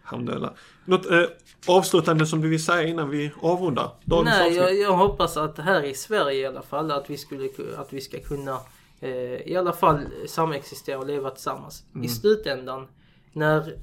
Alhamdulillah. 0.03 0.51
Något 0.85 1.11
eh, 1.11 1.23
avslutande 1.67 2.25
som 2.25 2.41
du 2.41 2.49
vill 2.49 2.65
säga 2.65 2.87
innan 2.87 3.09
vi 3.09 3.31
avrundar 3.41 3.91
dagens 4.05 4.29
Nej, 4.39 4.55
jag, 4.55 4.75
jag 4.75 4.97
hoppas 4.97 5.37
att 5.37 5.57
här 5.57 5.83
i 5.83 5.93
Sverige 5.93 6.41
i 6.41 6.45
alla 6.45 6.61
fall 6.61 6.91
att 6.91 7.09
vi, 7.09 7.17
skulle, 7.17 7.47
ku- 7.47 7.75
att 7.77 7.93
vi 7.93 8.01
ska 8.01 8.19
kunna 8.19 8.57
eh, 8.99 9.11
i 9.47 9.55
alla 9.55 9.73
fall 9.73 9.99
samexistera 10.27 10.97
och 10.99 11.07
leva 11.07 11.29
tillsammans. 11.29 11.83
Mm. 11.93 12.05
I 12.05 12.09
slutändan 12.09 12.87
när 13.31 13.73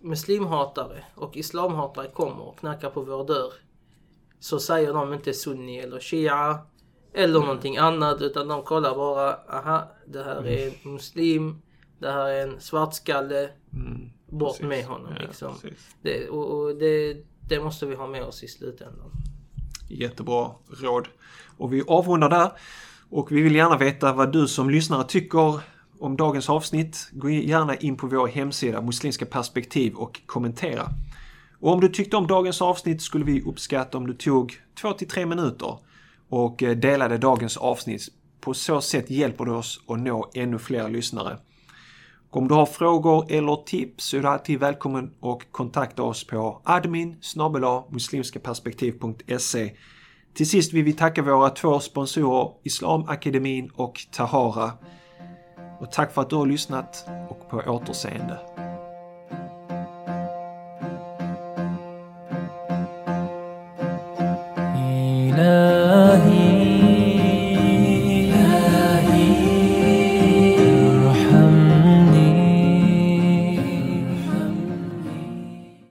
muslimhatare 0.00 1.04
och 1.14 1.36
islamhatare 1.36 2.08
kommer 2.08 2.42
och 2.42 2.58
knackar 2.58 2.90
på 2.90 3.00
vår 3.02 3.26
dörr 3.26 3.52
så 4.40 4.58
säger 4.58 4.92
de 4.92 5.14
inte 5.14 5.32
sunni 5.34 5.78
eller 5.78 6.00
shia 6.00 6.58
eller 7.14 7.40
någonting 7.40 7.76
annat 7.76 8.22
utan 8.22 8.48
de 8.48 8.62
kollar 8.62 8.94
bara 8.94 9.34
aha 9.34 9.92
det 10.06 10.22
här 10.22 10.46
är 10.46 10.66
en 10.66 10.92
muslim, 10.92 11.62
det 11.98 12.10
här 12.10 12.28
är 12.28 12.42
en 12.48 12.60
svartskalle, 12.60 13.50
bort. 14.28 14.50
Precis. 14.50 14.68
med 14.68 14.84
honom 14.84 15.12
Ja, 15.20 15.26
liksom. 15.26 15.54
Det, 16.02 16.28
och, 16.28 16.60
och 16.60 16.76
det, 16.76 17.16
det 17.48 17.60
måste 17.60 17.86
vi 17.86 17.94
ha 17.94 18.06
med 18.06 18.22
oss 18.22 18.42
i 18.42 18.48
slutändan. 18.48 19.10
Jättebra 19.88 20.50
råd. 20.82 21.08
Och 21.56 21.72
vi 21.72 21.82
avrundar 21.86 22.30
där. 22.30 22.50
Och 23.10 23.32
vi 23.32 23.42
vill 23.42 23.54
gärna 23.54 23.76
veta 23.76 24.12
vad 24.12 24.32
du 24.32 24.48
som 24.48 24.70
lyssnare 24.70 25.04
tycker 25.04 25.60
om 25.98 26.16
dagens 26.16 26.48
avsnitt. 26.50 27.08
Gå 27.12 27.30
gärna 27.30 27.74
in 27.76 27.96
på 27.96 28.06
vår 28.06 28.26
hemsida 28.26 28.82
Muslimska 28.82 29.26
perspektiv 29.26 29.94
och 29.94 30.20
kommentera. 30.26 30.88
Och 31.60 31.72
om 31.72 31.80
du 31.80 31.88
tyckte 31.88 32.16
om 32.16 32.26
dagens 32.26 32.62
avsnitt 32.62 33.02
skulle 33.02 33.24
vi 33.24 33.42
uppskatta 33.42 33.98
om 33.98 34.06
du 34.06 34.14
tog 34.14 34.60
2-3 34.82 35.26
minuter 35.26 35.78
och 36.28 36.62
eh, 36.62 36.76
delade 36.76 37.18
dagens 37.18 37.56
avsnitt. 37.56 38.02
På 38.40 38.54
så 38.54 38.80
sätt 38.80 39.10
hjälper 39.10 39.44
du 39.44 39.52
oss 39.52 39.80
att 39.88 39.98
nå 39.98 40.30
ännu 40.34 40.58
fler 40.58 40.88
lyssnare. 40.88 41.38
Om 42.30 42.48
du 42.48 42.54
har 42.54 42.66
frågor 42.66 43.26
eller 43.28 43.56
tips 43.56 44.04
så 44.04 44.16
är 44.16 44.20
du 44.20 44.28
alltid 44.28 44.60
välkommen 44.60 45.10
och 45.20 45.42
kontakta 45.50 46.02
oss 46.02 46.26
på 46.26 46.60
admin 46.64 47.16
muslimskaperspektiv.se. 47.90 49.70
Till 50.34 50.48
sist 50.48 50.72
vill 50.72 50.84
vi 50.84 50.92
tacka 50.92 51.22
våra 51.22 51.50
två 51.50 51.80
sponsorer 51.80 52.52
Islamakademin 52.62 53.70
och 53.74 54.00
Tahara. 54.12 54.72
Och 55.80 55.92
tack 55.92 56.12
för 56.12 56.22
att 56.22 56.30
du 56.30 56.36
har 56.36 56.46
lyssnat 56.46 57.08
och 57.28 57.50
på 57.50 57.56
återseende. 57.56 58.67